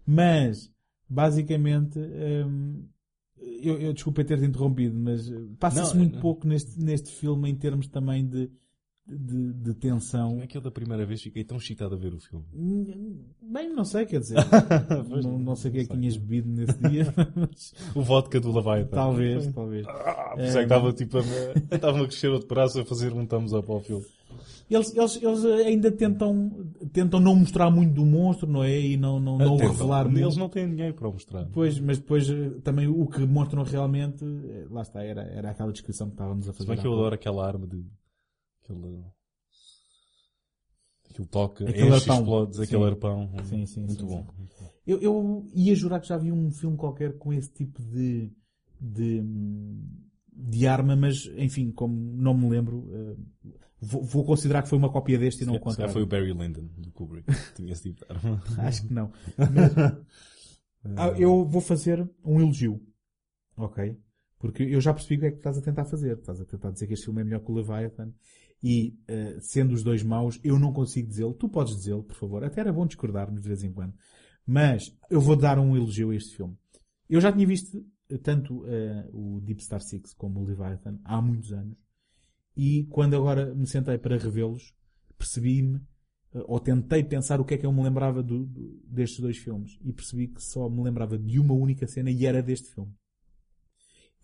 [0.07, 0.71] mas,
[1.09, 2.87] basicamente, hum,
[3.37, 6.21] eu, eu desculpa ter-te interrompido, mas eh, passa-se Não, muito não.
[6.21, 8.51] pouco neste, neste filme em termos também de,
[9.17, 10.31] de, de tensão.
[10.31, 12.45] Como é que eu da primeira vez fiquei tão excitado a ver o filme?
[13.43, 14.37] Bem, não sei, quer dizer,
[15.23, 17.07] não, não sei o que é que tinhas bebido nesse dia,
[17.95, 18.89] O vodka do Leviathan.
[18.95, 19.87] talvez, talvez.
[19.89, 23.13] Ah, por isso é que estava tipo a, estava a crescer outro braço a fazer
[23.13, 24.05] um thumbs up ao filme.
[24.71, 26.49] Eles, eles, eles ainda tentam,
[26.93, 28.79] tentam não mostrar muito do monstro, não é?
[28.81, 30.39] E não, não, não revelar Eles muito.
[30.39, 31.45] não têm dinheiro para mostrar.
[31.53, 35.73] Pois, mas depois eh, também o que mostram realmente, eh, lá está, era, era aquela
[35.73, 36.71] descrição que estávamos a Se fazer.
[36.71, 37.83] bem que eu adoro aquela arma de.
[38.73, 39.05] Aquele.
[41.11, 42.19] Aquilo toca, Aquele enche, arpão.
[42.21, 42.63] explodes, Sim.
[42.63, 43.31] aquele arpão.
[43.45, 44.27] Sim, sim, Muito sim, bom.
[44.87, 48.33] Eu, eu ia jurar que já vi um filme qualquer com esse tipo de,
[48.81, 49.23] de,
[50.33, 53.17] de arma, mas enfim, como não me lembro, eh,
[53.81, 55.93] vou, vou considerar que foi uma cópia deste e não o contrário.
[55.93, 57.27] foi o Barry Lyndon do Kubrick.
[57.27, 58.43] que Tinha esse tipo de arma.
[58.59, 59.13] Acho que não.
[59.37, 59.77] Mas,
[60.97, 62.81] ah, eu vou fazer um elogio.
[63.57, 63.97] Ok?
[64.39, 66.17] Porque eu já percebi o que é que estás a tentar fazer.
[66.19, 68.13] Estás a tentar dizer que este filme é melhor que o Leviathan.
[68.63, 71.33] E, eh, sendo os dois maus, eu não consigo dizê-lo.
[71.35, 72.45] Tu podes dizê-lo, por favor.
[72.45, 73.95] Até era bom discordarmos de vez em quando.
[74.47, 76.57] Mas, eu vou dar um elogio a este filme.
[77.09, 81.21] Eu já tinha visto eh, tanto eh, o Deep Star Six como o Leviathan há
[81.23, 81.77] muitos anos.
[82.57, 84.75] E quando agora me sentei para revê-los,
[85.19, 85.79] percebi-me
[86.35, 89.39] eh, ou tentei pensar o que é que eu me lembrava do- do- destes dois
[89.39, 92.93] filmes e percebi que só me lembrava de uma única cena e era deste filme.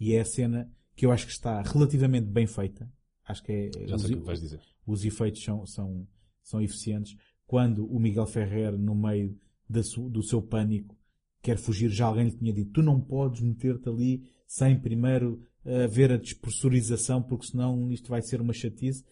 [0.01, 2.91] E é a cena que eu acho que está relativamente bem feita.
[3.27, 4.61] Acho que é, Já os, sei o que vais dizer.
[4.87, 6.07] os efeitos são, são,
[6.43, 7.17] são eficientes.
[7.47, 9.39] Quando o Miguel Ferrer, no meio
[9.83, 10.97] su- do seu pânico,
[11.43, 15.87] quer fugir, já alguém lhe tinha dito, tu não podes meter-te ali sem primeiro eh,
[15.87, 19.05] ver a despressurização, porque senão isto vai ser uma chatice.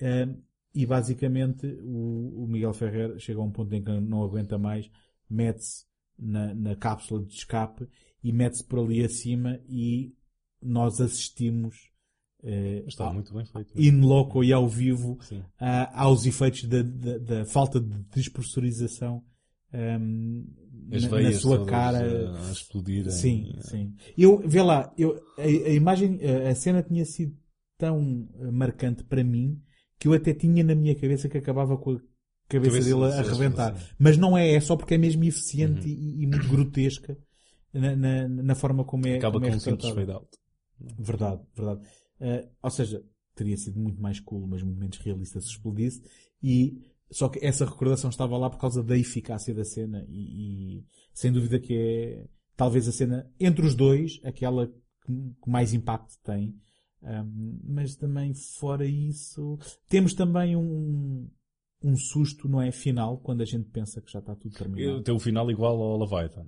[0.00, 0.28] Eh,
[0.74, 4.88] e basicamente o, o Miguel Ferrer chega a um ponto em que não aguenta mais,
[5.28, 5.84] mete-se
[6.18, 7.88] na, na cápsula de escape
[8.22, 10.14] e mete-se por ali acima e
[10.62, 11.89] nós assistimos
[12.42, 13.72] eh, está ao- muito bem feito.
[13.80, 15.18] in loco e ao vivo
[15.58, 19.22] ah, aos efeitos da, da- da falta de despressurização
[19.72, 20.44] ahm,
[20.92, 23.12] As na, na sua cara a- a explodirem.
[23.12, 26.18] sim sim eu vê lá eu a, a imagem
[26.50, 27.36] a, cena tinha sido
[27.78, 29.60] tão eh, marcante para mim
[29.98, 32.00] que eu até tinha na minha cabeça que acabava com a
[32.48, 33.28] cabeça, Cabeça dele a Uhum.
[33.28, 37.16] arrebentar mas não é é só porque é mesmo eficiente e, e muito grotesca
[37.72, 40.28] na, na, na forma como é Acaba como é com um simples fade out.
[40.98, 41.80] Verdade, verdade.
[42.20, 43.02] Eh, ou seja,
[43.34, 46.02] teria sido muito mais cool, mas muito menos realista se explodisse.
[46.42, 46.80] E,
[47.10, 51.32] só que essa recordação estava lá por causa da eficácia da cena e, e sem
[51.32, 52.26] dúvida que é
[52.56, 56.54] talvez a cena entre os dois, aquela que, que mais impacto tem.
[57.02, 61.26] Ahm, mas também fora isso, temos também um,
[61.82, 62.70] um susto, não é?
[62.70, 65.02] Final, quando a gente pensa que já está tudo terminado.
[65.02, 66.44] Tem o final igual ao Leviathan.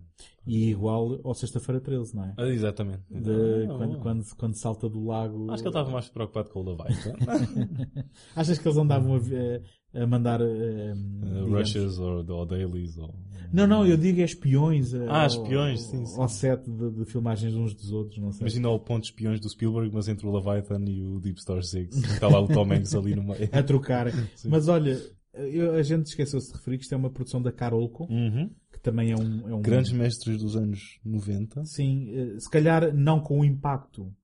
[0.47, 2.35] E igual ao Sexta-feira 13, não é?
[2.37, 3.03] Ah, exatamente.
[3.11, 3.31] De-
[3.71, 4.01] Ah, quando, bom.
[4.01, 5.51] quando, quando salta do lago.
[5.51, 6.83] Acho que ele estava mais preocupado com o Levi.
[8.37, 10.41] Achas que eles andavam a, a, mandar.
[10.41, 13.15] eh, Uh, digamos- Rushes ou, ou dailies ou...
[13.53, 14.95] Não, não, eu digo é espiões.
[14.95, 16.21] eh, Ah, ao- espiões, sim, sim.
[16.21, 18.43] Ao set de, de filmagens uns dos outros, não sei.
[18.43, 21.63] Imagina o ponto de espiões do Spielberg, mas entre o Leviathan e o Deep Star
[21.63, 21.97] Six.
[21.97, 23.49] Está lá o Tom Hanks ali no meio.
[23.53, 24.07] a trocar.
[24.47, 24.99] Mas olha,
[25.35, 28.51] eu- a gente esqueceu-se de referir que isto é uma produção da Carolco, Uhum.
[28.73, 31.65] que também é um, é um- Grandes mestres dos anos 90.
[31.65, 34.15] Sim, eh, se calhar não com o impacto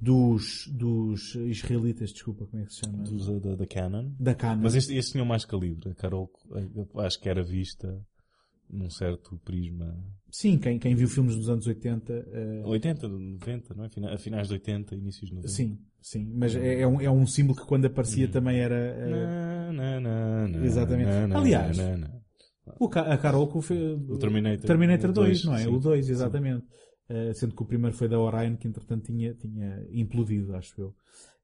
[0.00, 2.98] dos, dos israelitas, desculpa, como é que se chama?
[3.02, 4.12] Dos, da, da Canon.
[4.20, 4.62] Da Canon.
[4.62, 5.90] Mas este, este tinha mais calibre.
[5.90, 7.98] A Carol, eh, acho que era vista
[8.70, 9.96] num certo prisma.
[10.30, 12.12] Sim, quem, quem viu filmes dos anos 80.
[12.12, 14.14] eh, 80, 90, não é?
[14.14, 15.48] A finais de 80, inícios de 90.
[15.52, 16.30] Sim, sim.
[16.34, 18.74] Mas é, é um, é um símbolo que quando aparecia também era.
[18.74, 21.10] eh, Na, na, na, Exatamente.
[21.32, 21.78] Aliás.
[22.78, 23.80] O, Ca- a Carolco fez
[24.10, 24.66] O Terminator.
[24.66, 25.58] Terminator O 2, dois, não é?
[25.64, 25.74] sim.
[25.74, 26.12] O 2, Sim.
[26.12, 26.66] exatamente.
[27.08, 30.94] Eh, sendo que o primeiro foi da Orion, que entretanto tinha, tinha implodido, acho eu.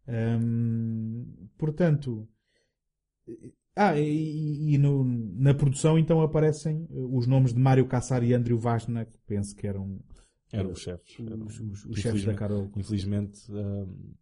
[0.09, 1.24] Ahm,
[1.57, 2.28] portanto,
[3.77, 8.35] ah, e, e no- na produção então aparecem eh, os nomes de Mário Kassar e
[8.35, 9.99] Andrew Vashna, que penso que eram
[10.53, 11.19] Eram os chefes.
[11.19, 12.78] Os, Eram- os- os chefes da Carolco.
[12.78, 14.12] Infelizmente, hum,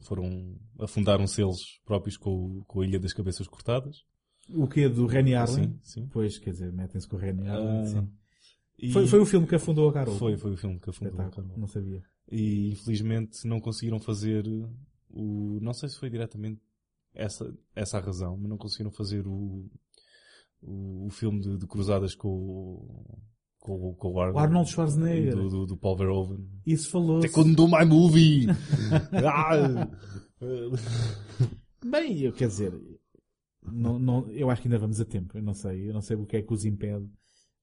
[0.00, 4.04] foram, afundaram selos próprios com, com a Ilha das Cabeças Cortadas.
[4.52, 5.78] O que do Rennie Arlen?
[5.82, 6.08] Sim, sim.
[6.12, 7.82] Pois, quer dizer, metem-se com o Rennie Arlen.
[7.82, 8.08] Ah, sim.
[8.78, 10.16] e- Foi, foi o filme que afundou a Carol.
[10.16, 11.60] Foi, foi o filme que afundou a Espetáculo, Carol.
[11.60, 12.02] Não sabia.
[12.32, 14.44] E infelizmente não conseguiram fazer
[15.08, 15.58] o.
[15.60, 16.60] Não sei se foi diretamente
[17.14, 19.68] essa, essa a razão, mas não conseguiram fazer o,
[20.62, 23.18] o, o filme de, de cruzadas com o.
[23.58, 25.36] Com, com o Arnold, Arnold Schwarzenegger.
[25.36, 26.48] Do, do, do Paul Verhoeven.
[26.64, 27.20] Isso falou.
[27.20, 28.46] They couldn't do my movie!
[29.12, 29.86] Ah!
[31.84, 32.72] Bem, eu quer dizer,
[33.62, 35.36] não, não, eu acho que ainda vamos a tempo.
[35.36, 37.06] Eu não sei, eu não sei o que é que os impede.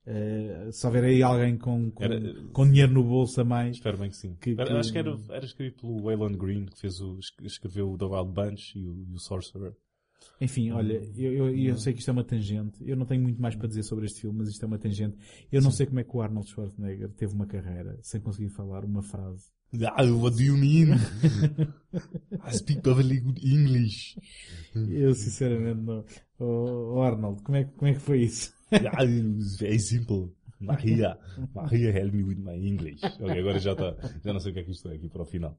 [0.09, 3.75] Eh, se houver aí alguém com, com, Era- com dinheiro no bolso a mais.
[3.75, 4.35] Espero bem que sim.
[4.39, 7.33] Que- Era- que- Acho que era, era escrito pelo Waylon Green, que fez o, es-
[7.43, 9.73] escreveu o The Wild Bunch e o, e o Sorcerer.
[10.39, 12.77] Enfim, olha, eu, eu, eu sei que isto é uma tangente.
[12.87, 15.17] Eu não tenho muito mais para dizer sobre este filme, mas isto é uma tangente.
[15.51, 18.85] Eu não sei como é que o Arnold Schwarzenegger teve uma carreira sem conseguir falar
[18.85, 19.45] uma frase.
[19.83, 20.95] Ah, what do you mean?
[22.47, 24.17] I speak perfectly good English.
[24.73, 26.05] Eu sinceramente não.
[26.39, 28.53] Oh, Arnold, como é, como é que foi isso?
[28.71, 30.33] Yeah, it's very simple.
[30.59, 31.17] Maria,
[31.53, 33.01] Maria help me with my English.
[33.03, 33.95] Ok, agora já está.
[34.23, 35.57] Já não sei o que é que isto é aqui para o final.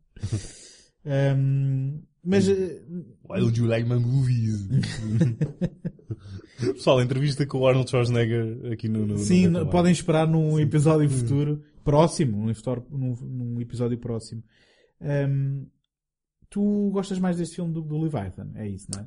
[1.06, 2.82] Ahm, mas eh,
[3.28, 4.66] Why don't you like my movies?
[6.58, 9.06] Pessoal, entrevista com o Arnold Schwarzenegger aqui no.
[9.06, 12.44] no Sim, no podem esperar num episódio futuro, próximo,
[12.90, 14.42] num, num- episódio próximo.
[15.00, 15.66] Ahm,
[16.50, 19.06] tu gostas mais deste filme do, do Leviathan, é isso, não é?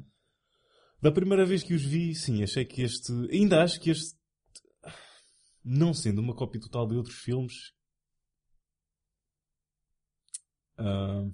[1.02, 3.11] Da primeira vez que os vi, sim, achei que este.
[3.32, 4.15] Ainda acho que este.
[5.64, 7.73] Não sendo uma cópia total de outros filmes.
[10.78, 11.28] Ah,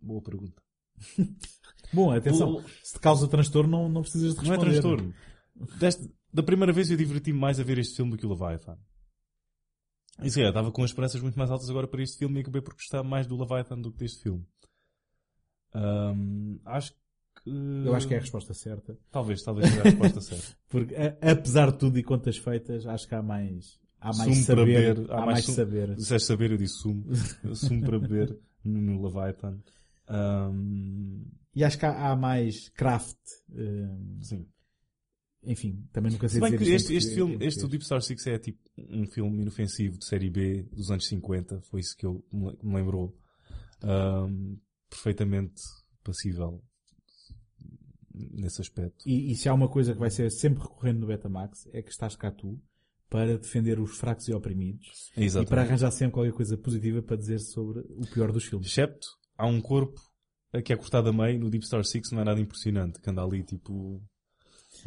[0.00, 0.62] boa pergunta.
[1.92, 4.80] Bom, atenção, se te causa transtorno, não, não precisas de Não é responder.
[4.80, 5.14] transtorno.
[5.78, 8.78] Deste- da primeira vez eu diverti-me mais a ver este filme do que o Leviathan.
[10.22, 12.42] E se calhar, estava com as esperanças muito mais altas agora para este filme e
[12.42, 14.46] acabei por gostar mais do Leviathan do que deste filme.
[15.72, 16.98] Ahm, acho que.
[17.46, 18.96] Eu acho que é a resposta certa.
[19.10, 20.56] Talvez, talvez seja a resposta certa.
[20.68, 24.44] Porque, a- apesar de tudo e contas feitas, acho que há mais, há mais Sumo
[24.44, 24.54] saber.
[24.54, 25.12] para beber.
[25.12, 25.94] Há, mais sumo- saber.
[25.94, 27.04] Disseste saber, eu disse sumo.
[27.54, 29.60] sumo para beber no, no Leviathan.
[30.08, 31.24] Ahm,
[31.54, 33.16] E acho que há, há mais craft.
[33.54, 34.46] ahm, sim.
[35.44, 37.66] Enfim, também nunca sei Se bem dizer que este, este filme, em este.
[37.68, 41.60] Deep Star Six é tipo um filme inofensivo de série B dos anos 50.
[41.62, 43.16] Foi isso que eu me lembrou.
[43.82, 44.56] Ahm,
[44.90, 45.62] perfeitamente
[46.02, 46.60] passível
[48.32, 49.08] nesse aspecto.
[49.08, 51.90] E, e se há uma coisa que vai ser sempre recorrente no Betamax é que
[51.90, 52.60] estás cá tu
[53.10, 55.46] para defender os fracos e oprimidos Exatamente.
[55.46, 58.68] e para arranjar sempre qualquer coisa positiva para dizer sobre o pior dos filmes.
[58.68, 60.00] Excepto, há um corpo
[60.64, 63.22] que é cortado a meio no Deep Star Six, não é nada impressionante, que anda
[63.22, 64.02] ali tipo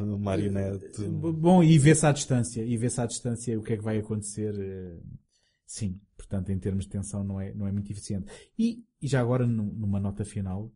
[0.00, 1.02] marionete.
[1.08, 4.54] Bom, e vê-se à distância, e vê-se à distância o que é que vai acontecer.
[4.58, 4.98] eh,
[5.66, 8.30] Sim, portanto, em termos de tensão não é, não é muito eficiente.
[8.58, 10.70] E, e já agora, num- numa nota final,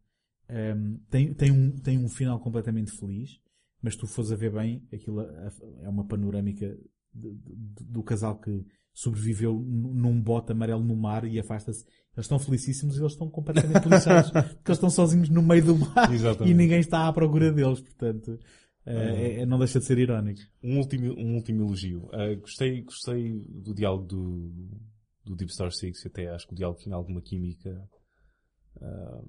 [0.48, 3.39] ehm, tem, tem, um, tem um final completamente feliz,
[3.82, 5.52] mas se tu fores a ver bem, aquilo a-
[5.82, 6.66] é uma panorâmica
[7.14, 11.85] de- de- do casal que sobreviveu num bote amarelo no mar e afasta-se.
[11.85, 15.77] Eles estão felicíssimos e eles estão completamente lixados porque eles estão sozinhos no meio do
[15.77, 16.51] mar Exatamente.
[16.51, 18.39] e ninguém está à procura deles, portanto,
[18.86, 20.40] eh, é- não deixa de ser irónico.
[20.62, 22.09] Um último, um último elogio.
[22.12, 24.51] Ah, gostei, gostei do diálogo do,
[25.27, 27.86] do Deep Star Six até acho que o diálogo tinha alguma química
[28.81, 29.23] ah,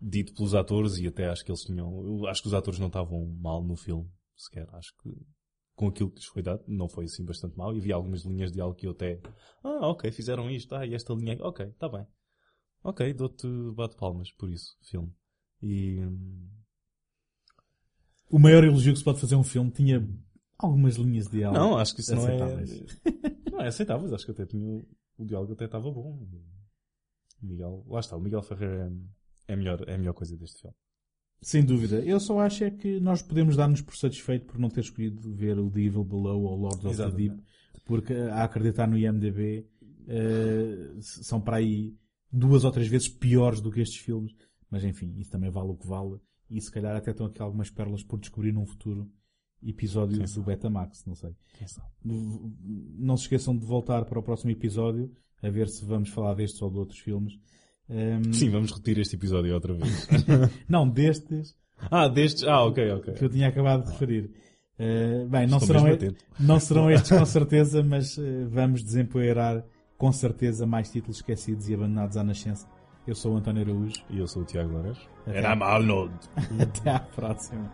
[0.00, 2.04] dito pelos atores e até acho que eles tinham.
[2.04, 4.68] Eu acho que os atores não estavam mal no filme, sequer.
[4.74, 5.10] Acho que
[5.74, 6.64] com aquilo que lhes foi dado.
[6.66, 7.74] Não foi assim bastante mal.
[7.74, 9.20] E havia algumas linhas de algo que eu até,
[9.62, 12.06] ah, ok, fizeram isto, ah, e esta linha, ok, está bem.
[12.82, 15.12] Ok, dou-te bate palmas por isso, filme.
[15.62, 16.48] E, hum,
[18.30, 20.06] O maior elogio que se pode fazer a um filme tinha
[20.58, 21.58] algumas linhas de diálogo.
[21.58, 22.36] não, acho que isso não é,
[23.52, 24.14] não é aceitável.
[24.14, 24.84] Acho que até tinha,
[25.18, 26.26] o diálogo até estava bom.
[27.42, 28.90] O Miguel, lá está, o Miguel Ferreira
[29.48, 30.76] é, a melhor, é a melhor coisa deste filme.
[31.40, 32.00] Sem dúvida.
[32.00, 35.58] Eu só acho é que nós podemos dar-nos por satisfeito por não ter escolhido ver
[35.58, 37.10] o The Evil Below ou Lords of the.
[37.10, 37.42] Deep,
[37.84, 39.66] porque a acreditar no IMDB
[40.08, 41.94] eh, são para aí
[42.32, 44.34] duas ou três vezes piores do que estes filmes.
[44.70, 46.18] Mas enfim, isso também vale o que vale.
[46.50, 49.10] E se calhar até estão aqui algumas pérolas por descobrir num futuro
[49.62, 51.34] episódio do Betamax, não sei.
[52.04, 56.60] Não se esqueçam de voltar para o próximo episódio a ver se vamos falar destes
[56.62, 57.34] ou de outros filmes.
[57.88, 60.08] Ehm, Sim, vamos repetir este episódio outra vez.
[60.68, 61.54] não, destes
[61.90, 63.14] ah, destes, ah, ok, ok.
[63.14, 64.30] que eu tinha acabado de referir.
[64.78, 69.64] Uh, bem, não Estou serão, e- não serão estes com certeza, mas uh, vamos desempoeirar
[69.96, 72.66] com certeza mais títulos esquecidos e abandonados à nascença.
[73.06, 74.02] Eu sou o António Araújo.
[74.10, 75.08] E eu sou o Tiago Lourenço.
[75.26, 76.12] À- I'm Arnold.
[76.60, 77.72] Até à próxima.